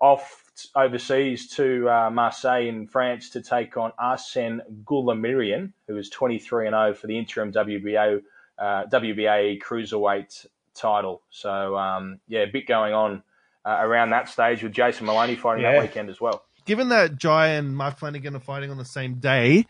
off 0.00 0.44
overseas 0.74 1.48
to 1.48 1.88
uh, 1.88 2.10
Marseille 2.10 2.66
in 2.66 2.86
France 2.86 3.30
to 3.30 3.40
take 3.40 3.76
on 3.76 3.92
Arsène 3.98 4.60
Goulamirian, 4.84 5.72
who 5.86 5.96
is 5.96 6.10
23 6.10 6.66
and 6.66 6.74
0 6.74 6.94
for 6.94 7.06
the 7.06 7.18
interim 7.18 7.52
WBA 7.52 8.22
uh, 8.58 8.84
WBA 8.86 9.60
cruiserweight 9.62 10.46
title. 10.74 11.22
So 11.30 11.76
um, 11.76 12.20
yeah, 12.28 12.40
a 12.40 12.46
bit 12.46 12.66
going 12.66 12.94
on 12.94 13.22
uh, 13.64 13.78
around 13.80 14.10
that 14.10 14.28
stage 14.28 14.62
with 14.62 14.72
Jason 14.72 15.06
Moloney 15.06 15.36
fighting 15.36 15.64
yeah. 15.64 15.72
that 15.72 15.82
weekend 15.82 16.10
as 16.10 16.20
well. 16.20 16.44
Given 16.64 16.90
that 16.90 17.16
Jai 17.16 17.48
and 17.48 17.76
Mark 17.76 17.98
Flanagan 17.98 18.36
are 18.36 18.40
fighting 18.40 18.70
on 18.70 18.78
the 18.78 18.84
same 18.84 19.14
day, 19.14 19.66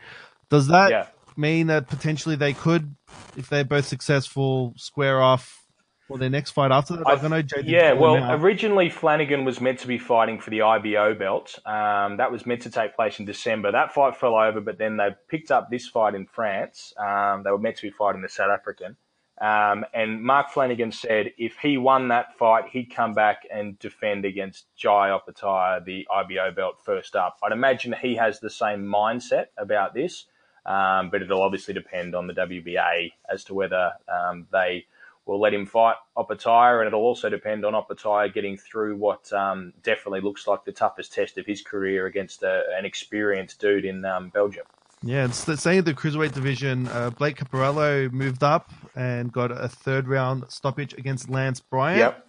does 0.49 0.67
that 0.67 0.91
yeah. 0.91 1.07
mean 1.37 1.67
that 1.67 1.87
potentially 1.87 2.35
they 2.35 2.53
could, 2.53 2.95
if 3.37 3.49
they're 3.49 3.63
both 3.63 3.85
successful, 3.87 4.73
square 4.75 5.21
off 5.21 5.65
for 6.09 6.17
their 6.17 6.29
next 6.29 6.51
fight 6.51 6.71
after 6.71 6.97
that? 6.97 7.07
I, 7.07 7.13
I 7.13 7.27
know 7.27 7.43
Yeah, 7.63 7.93
well, 7.93 8.33
originally 8.33 8.89
Flanagan 8.89 9.45
was 9.45 9.61
meant 9.61 9.77
to 9.79 9.87
be 9.87 9.99
fighting 9.99 10.39
for 10.39 10.49
the 10.49 10.63
IBO 10.63 11.13
belt. 11.13 11.59
Um, 11.67 12.17
that 12.17 12.31
was 12.31 12.47
meant 12.47 12.63
to 12.63 12.71
take 12.71 12.95
place 12.95 13.19
in 13.19 13.25
December. 13.25 13.71
That 13.71 13.93
fight 13.93 14.17
fell 14.17 14.33
over, 14.33 14.59
but 14.59 14.79
then 14.79 14.97
they 14.97 15.09
picked 15.27 15.51
up 15.51 15.69
this 15.69 15.87
fight 15.87 16.15
in 16.15 16.25
France. 16.25 16.93
Um, 16.97 17.43
they 17.43 17.51
were 17.51 17.59
meant 17.59 17.75
to 17.77 17.83
be 17.83 17.91
fighting 17.91 18.23
the 18.23 18.27
South 18.27 18.49
African. 18.49 18.97
Um, 19.39 19.85
and 19.93 20.21
Mark 20.21 20.49
Flanagan 20.49 20.91
said 20.91 21.31
if 21.37 21.57
he 21.59 21.77
won 21.77 22.07
that 22.07 22.35
fight, 22.37 22.65
he'd 22.71 22.93
come 22.93 23.13
back 23.13 23.43
and 23.53 23.77
defend 23.77 24.25
against 24.25 24.65
Jai 24.75 25.09
Opetaia, 25.09 25.85
the 25.85 26.07
IBO 26.11 26.51
belt, 26.51 26.81
first 26.83 27.15
up. 27.15 27.37
I'd 27.43 27.51
imagine 27.51 27.93
he 28.01 28.15
has 28.15 28.39
the 28.39 28.49
same 28.49 28.83
mindset 28.83 29.45
about 29.59 29.93
this, 29.93 30.25
um, 30.65 31.11
but 31.11 31.21
it'll 31.21 31.43
obviously 31.43 31.75
depend 31.75 32.15
on 32.15 32.25
the 32.25 32.33
WBA 32.33 33.11
as 33.31 33.43
to 33.43 33.53
whether 33.53 33.91
um, 34.11 34.47
they– 34.51 34.87
we'll 35.29 35.39
let 35.39 35.53
him 35.53 35.67
fight 35.67 35.95
Opetaia, 36.17 36.79
and 36.79 36.87
it'll 36.87 37.01
also 37.01 37.29
depend 37.29 37.63
on 37.63 37.73
Opetaia 37.73 38.33
getting 38.33 38.57
through 38.57 38.95
what 38.95 39.31
um, 39.31 39.71
definitely 39.83 40.21
looks 40.21 40.47
like 40.47 40.65
the 40.65 40.71
toughest 40.71 41.13
test 41.13 41.37
of 41.37 41.45
his 41.45 41.61
career 41.61 42.07
against 42.07 42.41
a, 42.41 42.63
an 42.75 42.83
experienced 42.83 43.61
dude 43.61 43.85
in 43.85 44.03
um, 44.05 44.29
Belgium. 44.29 44.65
Yeah, 45.03 45.25
it's 45.25 45.43
the 45.43 45.55
same 45.55 45.83
the 45.83 45.93
cruiserweight 45.93 46.33
division. 46.33 46.87
Uh, 46.87 47.11
Blake 47.11 47.37
Caparello 47.37 48.11
moved 48.11 48.41
up 48.41 48.71
and 48.95 49.31
got 49.31 49.51
a 49.51 49.69
third 49.69 50.07
round 50.07 50.45
stoppage 50.49 50.93
against 50.93 51.29
Lance 51.29 51.59
Bryant 51.59 51.99
yep. 51.99 52.27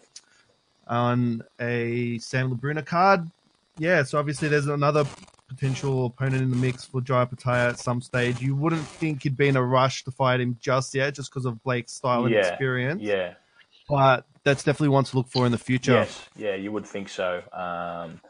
on 0.86 1.42
a 1.58 2.18
Sam 2.18 2.54
Labruna 2.54 2.84
card. 2.84 3.28
Yeah, 3.78 4.02
so 4.02 4.18
obviously 4.18 4.48
there's 4.48 4.66
another 4.66 5.06
potential 5.50 6.06
opponent 6.06 6.42
in 6.42 6.50
the 6.50 6.56
mix 6.56 6.84
for 6.84 7.00
Jai 7.00 7.24
Opetaia 7.24 7.70
at 7.70 7.78
some 7.78 8.00
stage. 8.00 8.40
You 8.40 8.54
wouldn't 8.54 8.82
think 8.82 9.24
he'd 9.24 9.36
be 9.36 9.48
in 9.48 9.56
a 9.56 9.62
rush 9.62 10.04
to 10.04 10.12
fight 10.12 10.40
him 10.40 10.56
just 10.60 10.94
yet, 10.94 11.14
just 11.14 11.30
because 11.30 11.44
of 11.44 11.62
Blake's 11.64 11.92
style 11.92 12.24
and 12.24 12.32
yeah, 12.32 12.46
experience. 12.46 13.02
Yeah. 13.02 13.34
But 13.88 14.26
that's 14.44 14.62
definitely 14.62 14.90
one 14.90 15.04
to 15.04 15.16
look 15.16 15.28
for 15.28 15.46
in 15.46 15.52
the 15.52 15.58
future. 15.58 15.92
Yes, 15.92 16.28
yeah, 16.36 16.54
you 16.54 16.70
would 16.70 16.86
think 16.86 17.08
so. 17.08 17.42
Um, 17.52 18.20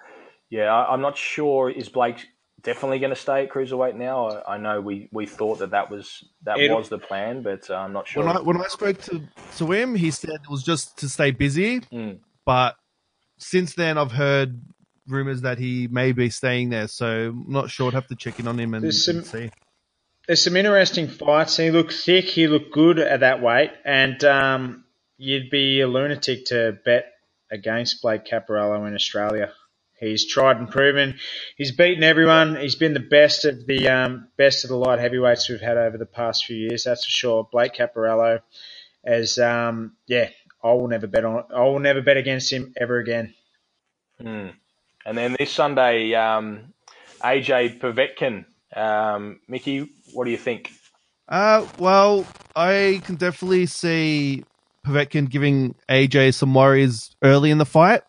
yeah, 0.48 0.72
I, 0.74 0.94
am 0.94 1.02
not 1.02 1.18
sure. 1.18 1.68
Is 1.68 1.90
Blake 1.90 2.26
definitely 2.62 2.98
going 2.98 3.10
to 3.10 3.20
stay 3.20 3.44
at 3.44 3.50
cruiserweight 3.50 3.96
now? 3.96 4.28
I, 4.28 4.54
I, 4.54 4.58
know 4.58 4.80
we, 4.80 5.10
we 5.12 5.26
thought 5.26 5.58
that 5.58 5.72
that 5.72 5.90
was 5.90 6.24
that 6.44 6.58
it, 6.58 6.72
was 6.72 6.88
the 6.88 6.98
plan, 6.98 7.42
but 7.42 7.68
uh, 7.68 7.74
I'm 7.74 7.92
not 7.92 8.08
sure. 8.08 8.24
When 8.24 8.34
I, 8.34 8.40
when 8.40 8.56
I 8.56 8.68
spoke 8.68 8.98
to 9.02 9.22
to 9.58 9.70
him, 9.70 9.94
he 9.94 10.10
said 10.10 10.30
it 10.30 10.50
was 10.50 10.62
just 10.62 10.96
to 10.98 11.08
stay 11.10 11.30
busy. 11.30 11.80
Mm. 11.80 12.20
But 12.46 12.76
since 13.36 13.74
then, 13.74 13.98
I've 13.98 14.12
heard 14.12 14.62
rumors 15.10 15.42
that 15.42 15.58
he 15.58 15.88
may 15.88 16.12
be 16.12 16.30
staying 16.30 16.70
there. 16.70 16.88
So 16.88 17.30
I'm 17.30 17.44
not 17.48 17.70
sure. 17.70 17.88
I'd 17.88 17.94
have 17.94 18.08
to 18.08 18.16
check 18.16 18.40
in 18.40 18.48
on 18.48 18.58
him 18.58 18.74
and, 18.74 18.94
some, 18.94 19.18
and 19.18 19.26
see. 19.26 19.50
There's 20.26 20.42
some 20.42 20.56
interesting 20.56 21.08
fights. 21.08 21.56
He 21.56 21.70
looked 21.70 21.92
thick. 21.92 22.26
He 22.26 22.46
looked 22.46 22.72
good 22.72 22.98
at 22.98 23.20
that 23.20 23.42
weight, 23.42 23.72
and 23.84 24.22
um, 24.24 24.84
you'd 25.18 25.50
be 25.50 25.80
a 25.80 25.88
lunatic 25.88 26.46
to 26.46 26.78
bet 26.84 27.12
against 27.50 28.00
Blake 28.02 28.24
Caparello 28.24 28.86
in 28.86 28.94
Australia. 28.94 29.52
He's 29.98 30.26
tried 30.26 30.56
and 30.56 30.70
proven. 30.70 31.18
He's 31.56 31.72
beaten 31.72 32.02
everyone. 32.02 32.56
He's 32.56 32.74
been 32.74 32.94
the 32.94 33.00
best 33.00 33.44
of 33.44 33.66
the 33.66 33.88
um, 33.88 34.28
best 34.38 34.64
of 34.64 34.70
the 34.70 34.76
light 34.76 34.98
heavyweights 34.98 35.48
we've 35.48 35.60
had 35.60 35.76
over 35.76 35.98
the 35.98 36.06
past 36.06 36.46
few 36.46 36.56
years. 36.56 36.84
That's 36.84 37.04
for 37.04 37.10
sure. 37.10 37.48
Blake 37.52 37.74
Caparello, 37.74 38.40
as 39.04 39.36
um, 39.38 39.96
yeah, 40.06 40.30
I 40.64 40.72
will 40.72 40.88
never 40.88 41.06
bet 41.06 41.26
on. 41.26 41.44
I 41.54 41.64
will 41.64 41.80
never 41.80 42.00
bet 42.00 42.16
against 42.16 42.50
him 42.50 42.72
ever 42.80 42.98
again. 42.98 43.34
Hmm. 44.18 44.48
And 45.10 45.18
then 45.18 45.34
this 45.36 45.52
Sunday, 45.52 46.14
um, 46.14 46.72
AJ 47.20 47.80
Povetkin. 47.80 48.44
Um, 48.76 49.40
Mickey, 49.48 49.88
what 50.12 50.24
do 50.24 50.30
you 50.30 50.36
think? 50.36 50.70
Uh, 51.28 51.66
well, 51.80 52.24
I 52.54 53.02
can 53.04 53.16
definitely 53.16 53.66
see 53.66 54.44
Povetkin 54.86 55.28
giving 55.28 55.74
AJ 55.88 56.34
some 56.34 56.54
worries 56.54 57.16
early 57.24 57.50
in 57.50 57.58
the 57.58 57.66
fight. 57.66 58.02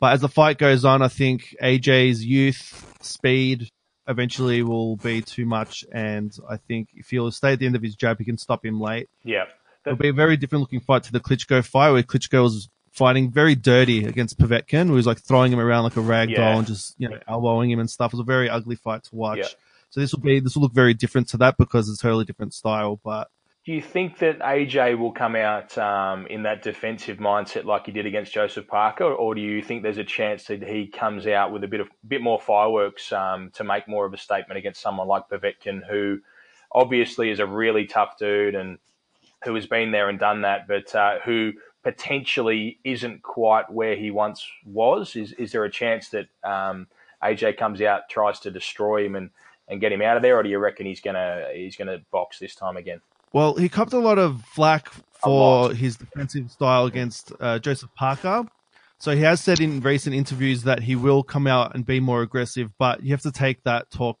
But 0.00 0.12
as 0.12 0.20
the 0.20 0.28
fight 0.28 0.58
goes 0.58 0.84
on, 0.84 1.00
I 1.00 1.08
think 1.08 1.56
AJ's 1.62 2.22
youth, 2.22 2.94
speed, 3.00 3.70
eventually 4.06 4.62
will 4.62 4.96
be 4.96 5.22
too 5.22 5.46
much. 5.46 5.82
And 5.94 6.30
I 6.46 6.58
think 6.58 6.90
if 6.94 7.08
he'll 7.08 7.30
stay 7.30 7.54
at 7.54 7.58
the 7.58 7.64
end 7.64 7.74
of 7.74 7.82
his 7.82 7.94
jab, 7.94 8.18
he 8.18 8.26
can 8.26 8.36
stop 8.36 8.66
him 8.66 8.82
late. 8.82 9.08
Yeah. 9.24 9.46
It'll 9.86 9.96
be 9.96 10.08
a 10.08 10.12
very 10.12 10.36
different 10.36 10.60
looking 10.60 10.80
fight 10.80 11.04
to 11.04 11.12
the 11.12 11.20
Klitschko 11.20 11.64
fight, 11.64 11.92
where 11.92 12.02
Klitschko 12.02 12.42
was 12.42 12.68
fighting 12.92 13.30
very 13.30 13.54
dirty 13.54 14.04
against 14.04 14.38
Povetkin, 14.38 14.86
who 14.86 14.92
was 14.92 15.06
like 15.06 15.18
throwing 15.18 15.52
him 15.52 15.58
around 15.58 15.84
like 15.84 15.96
a 15.96 16.00
rag 16.00 16.30
yeah. 16.30 16.36
doll 16.36 16.58
and 16.58 16.66
just 16.66 16.94
you 16.98 17.08
know 17.08 17.18
elbowing 17.26 17.70
him 17.70 17.80
and 17.80 17.90
stuff. 17.90 18.12
It 18.12 18.16
was 18.16 18.20
a 18.20 18.24
very 18.24 18.48
ugly 18.48 18.76
fight 18.76 19.02
to 19.04 19.14
watch. 19.14 19.38
Yeah. 19.38 19.46
So 19.90 20.00
this 20.00 20.12
will 20.12 20.20
be 20.20 20.40
this 20.40 20.54
will 20.54 20.62
look 20.62 20.74
very 20.74 20.94
different 20.94 21.28
to 21.28 21.38
that 21.38 21.56
because 21.56 21.88
it's 21.88 22.00
a 22.00 22.02
totally 22.02 22.24
different 22.24 22.54
style. 22.54 23.00
But 23.02 23.28
do 23.64 23.72
you 23.72 23.80
think 23.80 24.18
that 24.18 24.40
AJ 24.40 24.98
will 24.98 25.12
come 25.12 25.36
out 25.36 25.76
um, 25.78 26.26
in 26.26 26.42
that 26.42 26.62
defensive 26.62 27.18
mindset 27.18 27.64
like 27.64 27.86
he 27.86 27.92
did 27.92 28.06
against 28.06 28.32
Joseph 28.32 28.66
Parker, 28.66 29.04
or 29.04 29.34
do 29.34 29.40
you 29.40 29.62
think 29.62 29.82
there's 29.82 29.98
a 29.98 30.04
chance 30.04 30.44
that 30.44 30.62
he 30.62 30.86
comes 30.86 31.26
out 31.26 31.52
with 31.52 31.62
a 31.64 31.68
bit 31.68 31.80
of 31.80 31.88
bit 32.06 32.20
more 32.20 32.40
fireworks 32.40 33.12
um, 33.12 33.50
to 33.54 33.64
make 33.64 33.88
more 33.88 34.04
of 34.04 34.12
a 34.12 34.18
statement 34.18 34.58
against 34.58 34.82
someone 34.82 35.08
like 35.08 35.28
Povetkin, 35.30 35.80
who 35.88 36.18
obviously 36.72 37.30
is 37.30 37.38
a 37.38 37.46
really 37.46 37.86
tough 37.86 38.18
dude 38.18 38.54
and 38.54 38.78
who 39.44 39.54
has 39.54 39.66
been 39.66 39.92
there 39.92 40.08
and 40.08 40.18
done 40.18 40.42
that, 40.42 40.66
but 40.68 40.94
uh, 40.94 41.18
who 41.24 41.52
potentially 41.82 42.78
isn't 42.84 43.22
quite 43.22 43.70
where 43.70 43.96
he 43.96 44.10
once 44.10 44.46
was? 44.64 45.16
Is 45.16 45.32
is 45.32 45.52
there 45.52 45.64
a 45.64 45.70
chance 45.70 46.10
that 46.10 46.26
um, 46.44 46.86
AJ 47.22 47.56
comes 47.58 47.80
out, 47.82 48.08
tries 48.08 48.40
to 48.40 48.50
destroy 48.50 49.06
him, 49.06 49.16
and, 49.16 49.30
and 49.68 49.80
get 49.80 49.92
him 49.92 50.02
out 50.02 50.16
of 50.16 50.22
there, 50.22 50.36
or 50.36 50.42
do 50.42 50.48
you 50.48 50.58
reckon 50.58 50.86
he's 50.86 51.00
gonna 51.00 51.46
he's 51.54 51.76
gonna 51.76 51.98
box 52.10 52.38
this 52.38 52.54
time 52.54 52.76
again? 52.76 53.00
Well, 53.32 53.54
he 53.54 53.68
copped 53.68 53.92
a 53.92 53.98
lot 53.98 54.18
of 54.18 54.42
flack 54.44 54.90
for 55.22 55.72
his 55.72 55.96
defensive 55.96 56.50
style 56.50 56.84
against 56.84 57.32
uh, 57.40 57.58
Joseph 57.58 57.90
Parker. 57.94 58.44
So 58.98 59.16
he 59.16 59.22
has 59.22 59.40
said 59.40 59.58
in 59.58 59.80
recent 59.80 60.14
interviews 60.14 60.62
that 60.64 60.80
he 60.80 60.94
will 60.94 61.22
come 61.22 61.46
out 61.46 61.74
and 61.74 61.84
be 61.84 61.98
more 61.98 62.22
aggressive, 62.22 62.70
but 62.78 63.02
you 63.02 63.10
have 63.12 63.22
to 63.22 63.32
take 63.32 63.62
that 63.64 63.90
talk 63.90 64.18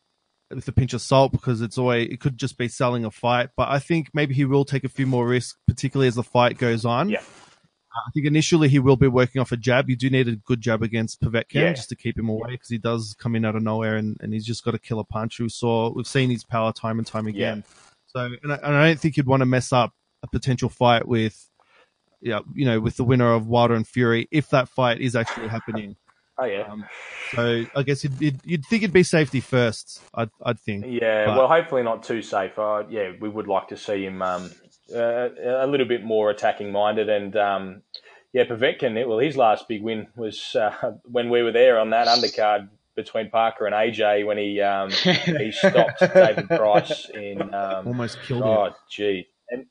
with 0.50 0.66
a 0.66 0.72
pinch 0.72 0.92
of 0.92 1.00
salt 1.00 1.32
because 1.32 1.60
it's 1.60 1.78
always 1.78 2.08
it 2.10 2.20
could 2.20 2.36
just 2.36 2.58
be 2.58 2.68
selling 2.68 3.04
a 3.04 3.10
fight. 3.10 3.50
But 3.56 3.68
I 3.68 3.78
think 3.78 4.08
maybe 4.12 4.34
he 4.34 4.44
will 4.44 4.64
take 4.64 4.84
a 4.84 4.88
few 4.88 5.06
more 5.06 5.26
risks, 5.26 5.58
particularly 5.68 6.08
as 6.08 6.14
the 6.14 6.22
fight 6.22 6.58
goes 6.58 6.84
on. 6.84 7.10
Yeah. 7.10 7.22
I 7.94 8.10
think 8.12 8.26
initially 8.26 8.68
he 8.68 8.78
will 8.78 8.96
be 8.96 9.08
working 9.08 9.40
off 9.40 9.52
a 9.52 9.56
jab. 9.56 9.88
You 9.90 9.96
do 9.96 10.08
need 10.10 10.28
a 10.28 10.36
good 10.36 10.60
jab 10.60 10.82
against 10.82 11.20
Povetkin 11.20 11.54
yeah. 11.54 11.72
just 11.72 11.88
to 11.90 11.96
keep 11.96 12.18
him 12.18 12.28
away 12.28 12.52
because 12.52 12.68
he 12.68 12.78
does 12.78 13.14
come 13.18 13.36
in 13.36 13.44
out 13.44 13.56
of 13.56 13.62
nowhere 13.62 13.96
and, 13.96 14.16
and 14.20 14.32
he's 14.32 14.46
just 14.46 14.64
got 14.64 14.74
a 14.74 14.78
killer 14.78 15.04
punch. 15.04 15.38
We 15.38 15.48
saw 15.48 15.92
we've 15.92 16.06
seen 16.06 16.30
his 16.30 16.44
power 16.44 16.72
time 16.72 16.98
and 16.98 17.06
time 17.06 17.26
again. 17.26 17.64
Yeah. 17.66 17.92
So 18.06 18.28
and 18.42 18.52
I, 18.52 18.56
and 18.56 18.76
I, 18.76 18.88
don't 18.88 19.00
think 19.00 19.16
you'd 19.16 19.26
want 19.26 19.40
to 19.40 19.46
mess 19.46 19.72
up 19.72 19.92
a 20.22 20.26
potential 20.26 20.68
fight 20.68 21.06
with, 21.06 21.48
yeah, 22.20 22.40
you 22.54 22.64
know, 22.64 22.80
with 22.80 22.96
the 22.96 23.04
winner 23.04 23.32
of 23.32 23.46
Wilder 23.46 23.74
and 23.74 23.86
Fury 23.86 24.28
if 24.30 24.48
that 24.50 24.68
fight 24.68 25.00
is 25.00 25.16
actually 25.16 25.48
happening. 25.48 25.96
Oh 26.38 26.46
yeah. 26.46 26.62
Um, 26.62 26.86
so 27.34 27.66
I 27.76 27.82
guess 27.82 28.02
you'd, 28.02 28.20
you'd, 28.20 28.40
you'd, 28.42 28.64
think 28.64 28.82
it'd 28.82 28.92
be 28.92 29.02
safety 29.02 29.40
first. 29.40 30.00
I'd, 30.14 30.30
I'd 30.42 30.58
think. 30.58 30.86
Yeah. 30.88 31.26
But, 31.26 31.36
well, 31.36 31.46
hopefully 31.46 31.82
not 31.82 32.02
too 32.02 32.22
safe. 32.22 32.58
Uh, 32.58 32.84
yeah, 32.88 33.12
we 33.20 33.28
would 33.28 33.46
like 33.46 33.68
to 33.68 33.76
see 33.76 34.06
him 34.06 34.22
um, 34.22 34.50
uh, 34.94 35.28
a 35.64 35.66
little 35.66 35.86
bit 35.86 36.04
more 36.04 36.30
attacking 36.30 36.72
minded. 36.72 37.08
And 37.08 37.36
um, 37.36 37.82
yeah, 38.32 38.44
Povetkin, 38.44 39.06
well, 39.06 39.18
his 39.18 39.36
last 39.36 39.68
big 39.68 39.82
win 39.82 40.08
was 40.16 40.56
uh, 40.56 40.94
when 41.04 41.30
we 41.30 41.42
were 41.42 41.52
there 41.52 41.78
on 41.78 41.90
that 41.90 42.08
undercard 42.08 42.68
between 42.94 43.30
Parker 43.30 43.66
and 43.66 43.74
AJ 43.74 44.26
when 44.26 44.38
he 44.38 44.60
um, 44.60 44.90
he 44.90 45.52
stopped 45.52 46.00
David 46.00 46.48
Price 46.48 47.08
in 47.10 47.42
um, 47.54 47.86
almost 47.86 48.18
killed 48.22 48.42
oh, 48.42 48.66
him. 48.66 48.72
Oh, 48.72 48.76
gee, 48.90 49.26
and 49.50 49.66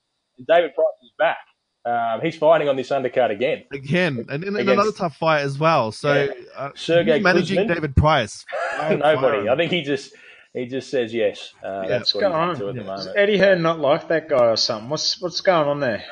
David 0.47 0.74
Price 0.76 0.88
is 1.03 1.12
back. 1.18 1.38
Um, 1.84 2.22
he's 2.22 2.38
fighting 2.38 2.70
on 2.70 2.76
this 2.76 2.89
undercard 2.89 3.32
again. 3.32 3.64
Again, 3.72 4.26
and 4.30 4.43
in, 4.43 4.55
another 4.55 4.91
tough 4.91 5.16
fight 5.16 5.41
as 5.41 5.57
well. 5.57 5.91
So, 5.91 6.26
yeah. 6.26 6.32
uh, 6.55 6.70
Sergey 6.76 7.20
managing 7.20 7.68
David 7.68 7.95
Price. 7.95 8.45
Nobody. 8.80 9.49
I 9.49 9.55
think 9.55 9.72
he 9.72 9.82
just 9.82 10.14
he 10.54 10.66
just 10.66 10.89
says 10.89 11.14
yes. 11.14 11.54
Uh, 11.64 11.82
yeah, 11.84 11.88
that's 11.88 12.14
what 12.14 12.26
he's 12.26 12.34
on? 12.34 12.56
to 12.58 12.70
at 12.70 12.76
the 12.76 12.84
moment. 12.84 13.10
Eddie 13.16 13.38
Hearn 13.38 13.62
not 13.62 13.80
like 13.80 14.08
that 14.10 14.28
guy 14.28 14.47
or 14.47 14.58
something? 14.58 14.89
What's 14.89 15.22
what's 15.22 15.41
going 15.41 15.68
on 15.68 15.80
there? 15.80 16.04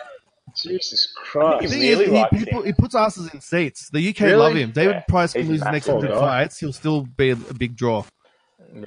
Jesus 0.55 1.13
Christ! 1.15 1.73
He, 1.73 1.89
really 1.89 2.09
he, 2.09 2.37
he, 2.37 2.61
he, 2.65 2.73
puts 2.73 2.95
asses 2.95 3.31
in 3.33 3.41
seats. 3.41 3.89
The 3.91 4.09
UK 4.09 4.21
really? 4.21 4.35
love 4.35 4.55
him. 4.55 4.71
David 4.71 4.95
yeah. 4.95 5.03
Price 5.07 5.33
can 5.33 5.47
lose 5.47 5.61
the 5.61 5.71
next 5.71 5.87
hundred 5.87 6.11
fights. 6.11 6.59
He'll 6.59 6.73
still 6.73 7.01
be 7.01 7.29
a, 7.29 7.33
a 7.33 7.53
big 7.53 7.75
draw. 7.75 8.03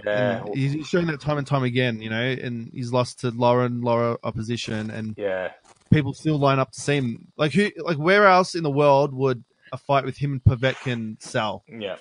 Yeah, 0.05 0.45
and 0.45 0.57
he's 0.57 0.87
shown 0.87 1.07
that 1.07 1.21
time 1.21 1.39
and 1.39 1.47
time 1.47 1.65
again. 1.65 2.01
You 2.01 2.11
know, 2.11 2.23
and 2.23 2.71
he's 2.73 2.93
lost 2.93 3.21
to 3.21 3.31
lower 3.31 3.65
and 3.65 3.85
lower 3.85 4.19
opposition, 4.25 4.91
and 4.91 5.15
yeah, 5.17 5.53
people 5.93 6.15
still 6.15 6.39
line 6.39 6.59
up 6.59 6.73
to 6.73 6.81
see 6.81 6.97
him. 6.97 7.29
Like 7.37 7.53
who? 7.53 7.71
Like 7.79 7.99
where 7.99 8.27
else 8.27 8.55
in 8.55 8.63
the 8.63 8.71
world 8.71 9.13
would 9.15 9.45
a 9.73 9.77
fight 9.77 10.05
with 10.05 10.17
him 10.17 10.33
and 10.33 10.45
Povetkin 10.45 11.23
sell? 11.23 11.65
Yeah. 11.69 11.97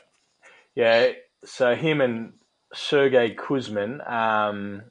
Yeah, 0.76 1.12
so 1.44 1.76
him 1.76 2.02
and 2.02 2.34
Sergey 2.74 3.36
Kuzmin, 3.36 4.10
um, 4.10 4.84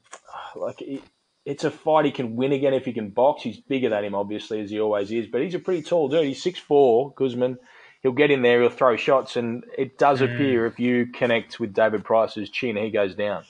like 0.55 0.81
it, 0.81 1.03
it's 1.45 1.63
a 1.63 1.71
fight 1.71 2.05
he 2.05 2.11
can 2.11 2.35
win 2.35 2.51
again 2.51 2.73
if 2.73 2.85
he 2.85 2.93
can 2.93 3.09
box. 3.09 3.43
He's 3.43 3.57
bigger 3.57 3.89
than 3.89 4.03
him, 4.03 4.15
obviously, 4.15 4.61
as 4.61 4.69
he 4.69 4.79
always 4.79 5.11
is, 5.11 5.27
but 5.27 5.41
he's 5.41 5.55
a 5.55 5.59
pretty 5.59 5.81
tall 5.81 6.09
dude. 6.09 6.25
He's 6.25 6.41
six 6.41 6.59
four, 6.59 7.13
Kuzmin. 7.13 7.57
He'll 8.01 8.11
get 8.11 8.31
in 8.31 8.41
there, 8.41 8.61
he'll 8.61 8.71
throw 8.71 8.95
shots, 8.97 9.35
and 9.35 9.63
it 9.77 9.99
does 9.99 10.21
mm. 10.21 10.33
appear 10.33 10.65
if 10.65 10.79
you 10.79 11.07
connect 11.07 11.59
with 11.59 11.73
David 11.73 12.03
Price's 12.03 12.49
chin, 12.49 12.75
he 12.75 12.89
goes 12.89 13.13
down. 13.13 13.43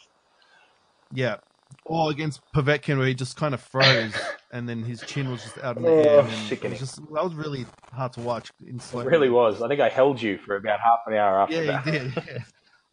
Yeah, 1.14 1.38
or 1.86 2.12
against 2.12 2.42
Povetkin 2.54 2.98
where 2.98 3.08
he 3.08 3.14
just 3.14 3.38
kind 3.38 3.54
of 3.54 3.62
froze 3.62 4.14
and 4.52 4.68
then 4.68 4.84
his 4.84 5.02
chin 5.02 5.30
was 5.30 5.44
just 5.44 5.58
out 5.60 5.78
in 5.78 5.84
the 5.84 5.90
oh, 5.90 6.20
air. 6.20 6.32
Sickening. 6.48 6.78
Just, 6.78 6.98
that 7.14 7.24
was 7.24 7.34
really 7.34 7.66
hard 7.92 8.14
to 8.14 8.22
watch. 8.22 8.52
In 8.66 8.80
slow 8.80 9.02
it 9.02 9.08
really 9.08 9.30
was. 9.30 9.62
I 9.62 9.68
think 9.68 9.82
I 9.82 9.90
held 9.90 10.22
you 10.22 10.38
for 10.38 10.56
about 10.56 10.80
half 10.80 11.00
an 11.08 11.14
hour 11.14 11.42
after 11.42 11.64
yeah, 11.64 11.72
that. 11.72 11.86
Yeah, 11.86 11.94
you 11.94 12.00
did. 12.10 12.24
Yeah. 12.28 12.38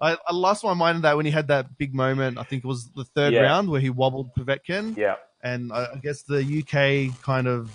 I, 0.00 0.16
I, 0.26 0.32
lost 0.32 0.62
my 0.64 0.74
mind 0.74 0.96
in 0.96 1.02
that 1.02 1.16
when 1.16 1.26
he 1.26 1.32
had 1.32 1.48
that 1.48 1.76
big 1.76 1.94
moment. 1.94 2.38
I 2.38 2.44
think 2.44 2.64
it 2.64 2.68
was 2.68 2.88
the 2.90 3.04
third 3.04 3.32
yeah. 3.32 3.40
round 3.40 3.68
where 3.68 3.80
he 3.80 3.90
wobbled 3.90 4.34
Povetkin. 4.34 4.96
Yeah. 4.96 5.16
And 5.42 5.72
I, 5.72 5.86
I 5.94 5.96
guess 6.02 6.22
the 6.22 6.40
UK 6.40 7.20
kind 7.22 7.46
of 7.46 7.70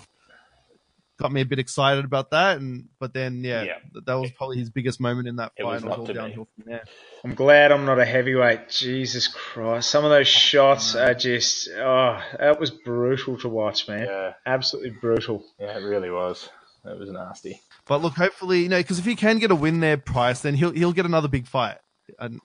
got 1.18 1.32
me 1.32 1.40
a 1.40 1.44
bit 1.44 1.58
excited 1.58 2.04
about 2.04 2.30
that. 2.30 2.58
And 2.58 2.88
but 2.98 3.12
then 3.12 3.44
yeah, 3.44 3.62
yeah. 3.62 3.78
that 4.06 4.14
was 4.14 4.30
probably 4.32 4.58
his 4.58 4.70
biggest 4.70 5.00
moment 5.00 5.28
in 5.28 5.36
that 5.36 5.52
fight. 5.56 5.62
It 5.62 5.64
was, 5.64 5.84
not 5.84 5.98
all 5.98 6.06
downhill 6.06 6.48
from 6.54 6.64
there. 6.66 6.84
I'm 7.24 7.34
glad 7.34 7.72
I'm 7.72 7.84
not 7.84 7.98
a 7.98 8.04
heavyweight. 8.04 8.68
Jesus 8.68 9.28
Christ, 9.28 9.90
some 9.90 10.04
of 10.04 10.10
those 10.10 10.28
shots 10.28 10.94
are 10.94 11.14
just 11.14 11.68
oh, 11.70 12.20
that 12.38 12.58
was 12.58 12.70
brutal 12.70 13.38
to 13.38 13.48
watch, 13.48 13.88
man. 13.88 14.06
Yeah, 14.06 14.32
absolutely 14.46 14.90
brutal. 14.90 15.44
Yeah, 15.58 15.76
it 15.78 15.82
really 15.82 16.10
was. 16.10 16.48
That 16.84 16.98
was 16.98 17.10
nasty. 17.10 17.62
But 17.86 18.02
look, 18.02 18.14
hopefully, 18.14 18.62
you 18.62 18.68
know, 18.68 18.78
because 18.78 18.98
if 18.98 19.04
he 19.04 19.16
can 19.16 19.38
get 19.38 19.50
a 19.50 19.54
win 19.54 19.80
there, 19.80 19.96
Price, 19.96 20.40
then 20.40 20.54
he'll 20.54 20.72
he'll 20.72 20.92
get 20.92 21.06
another 21.06 21.28
big 21.28 21.46
fight. 21.46 21.78
And 22.18 22.40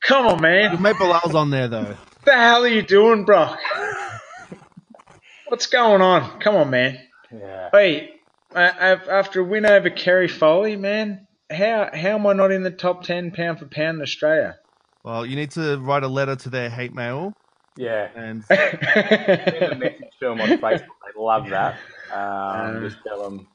Come 0.05 0.26
on, 0.26 0.41
man. 0.41 0.80
Maple 0.80 1.12
L's 1.12 1.34
on 1.34 1.51
there 1.51 1.68
though 1.68 1.97
the 2.27 2.33
hell 2.33 2.64
are 2.64 2.68
you 2.68 2.83
doing, 2.83 3.24
Brock? 3.24 3.59
What's 5.49 5.66
going 5.66 6.03
on? 6.03 6.41
Come 6.41 6.57
on, 6.57 6.70
man. 6.70 6.99
Yeah. 7.33 7.70
Hey, 7.72 8.16
after 8.55 9.41
a 9.41 9.45
win 9.45 9.64
over 9.64 9.91
Kerry 9.91 10.29
Foley, 10.29 10.77
man, 10.77 11.27
how 11.51 11.89
how 11.95 12.16
am 12.16 12.27
I 12.27 12.33
not 12.33 12.51
in 12.51 12.62
the 12.64 12.70
top 12.70 13.05
ten 13.05 13.31
pound 13.31 13.61
for 13.61 13.66
pound 13.66 13.99
in 13.99 14.03
Australia? 14.03 14.59
Well, 15.05 15.24
you 15.24 15.37
need 15.37 15.53
to 15.53 15.79
write 15.79 16.03
a 16.03 16.09
letter 16.09 16.35
to 16.37 16.51
their 16.51 16.68
hate 16.68 16.93
mail. 16.93 17.33
Yeah, 17.77 18.09
and 18.16 18.45
send 18.47 18.59
a 18.61 19.77
message 19.79 20.11
to 20.20 20.29
them 20.29 20.41
on 20.41 20.49
Facebook. 20.59 20.81
They 20.81 21.20
love 21.20 21.49
that. 21.51 21.79
Um, 22.12 22.77
um, 22.77 22.83
just 22.83 22.99
tell 23.07 23.22
them, 23.22 23.47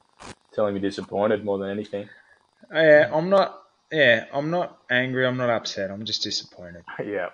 tell 0.54 0.64
them 0.64 0.74
you're 0.74 0.80
disappointed 0.82 1.44
more 1.44 1.58
than 1.58 1.68
anything. 1.68 2.08
Yeah, 2.72 3.10
I'm 3.12 3.28
not. 3.28 3.58
Yeah, 3.90 4.24
I'm 4.32 4.50
not 4.50 4.78
angry. 4.90 5.26
I'm 5.26 5.36
not 5.36 5.50
upset. 5.50 5.90
I'm 5.90 6.06
just 6.06 6.22
disappointed. 6.22 6.84
yeah. 7.04 7.28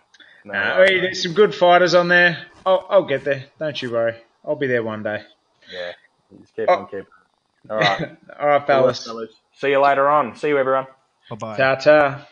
No, 0.49 0.55
uh, 0.55 0.87
there's 0.87 1.23
some 1.23 1.35
good 1.35 1.55
fighters 1.55 1.95
on 1.95 2.09
there. 2.09 2.47
I'll, 2.65 2.87
I'll 2.89 3.05
get 3.05 3.25
there. 3.25 3.45
Don't 3.59 3.81
you 3.81 3.91
worry. 3.91 4.17
I'll 4.45 4.57
be 4.57 4.67
there 4.67 4.83
one 4.83 5.03
day. 5.03 5.23
Yeah. 5.71 5.93
Just 6.41 6.57
keep 6.57 6.69
oh. 6.69 6.75
on 6.75 6.87
keeping. 6.87 7.07
All 7.71 7.77
right. 7.77 8.17
All 8.41 8.47
right, 8.47 8.67
fellas. 8.67 9.09
See 9.53 9.71
you 9.71 9.81
later 9.81 10.09
on. 10.09 10.37
See 10.37 10.49
you, 10.49 10.59
everyone. 10.59 10.87
Bye 11.29 11.37
bye. 11.37 11.57
Ta 11.57 11.75
ta. 11.75 12.27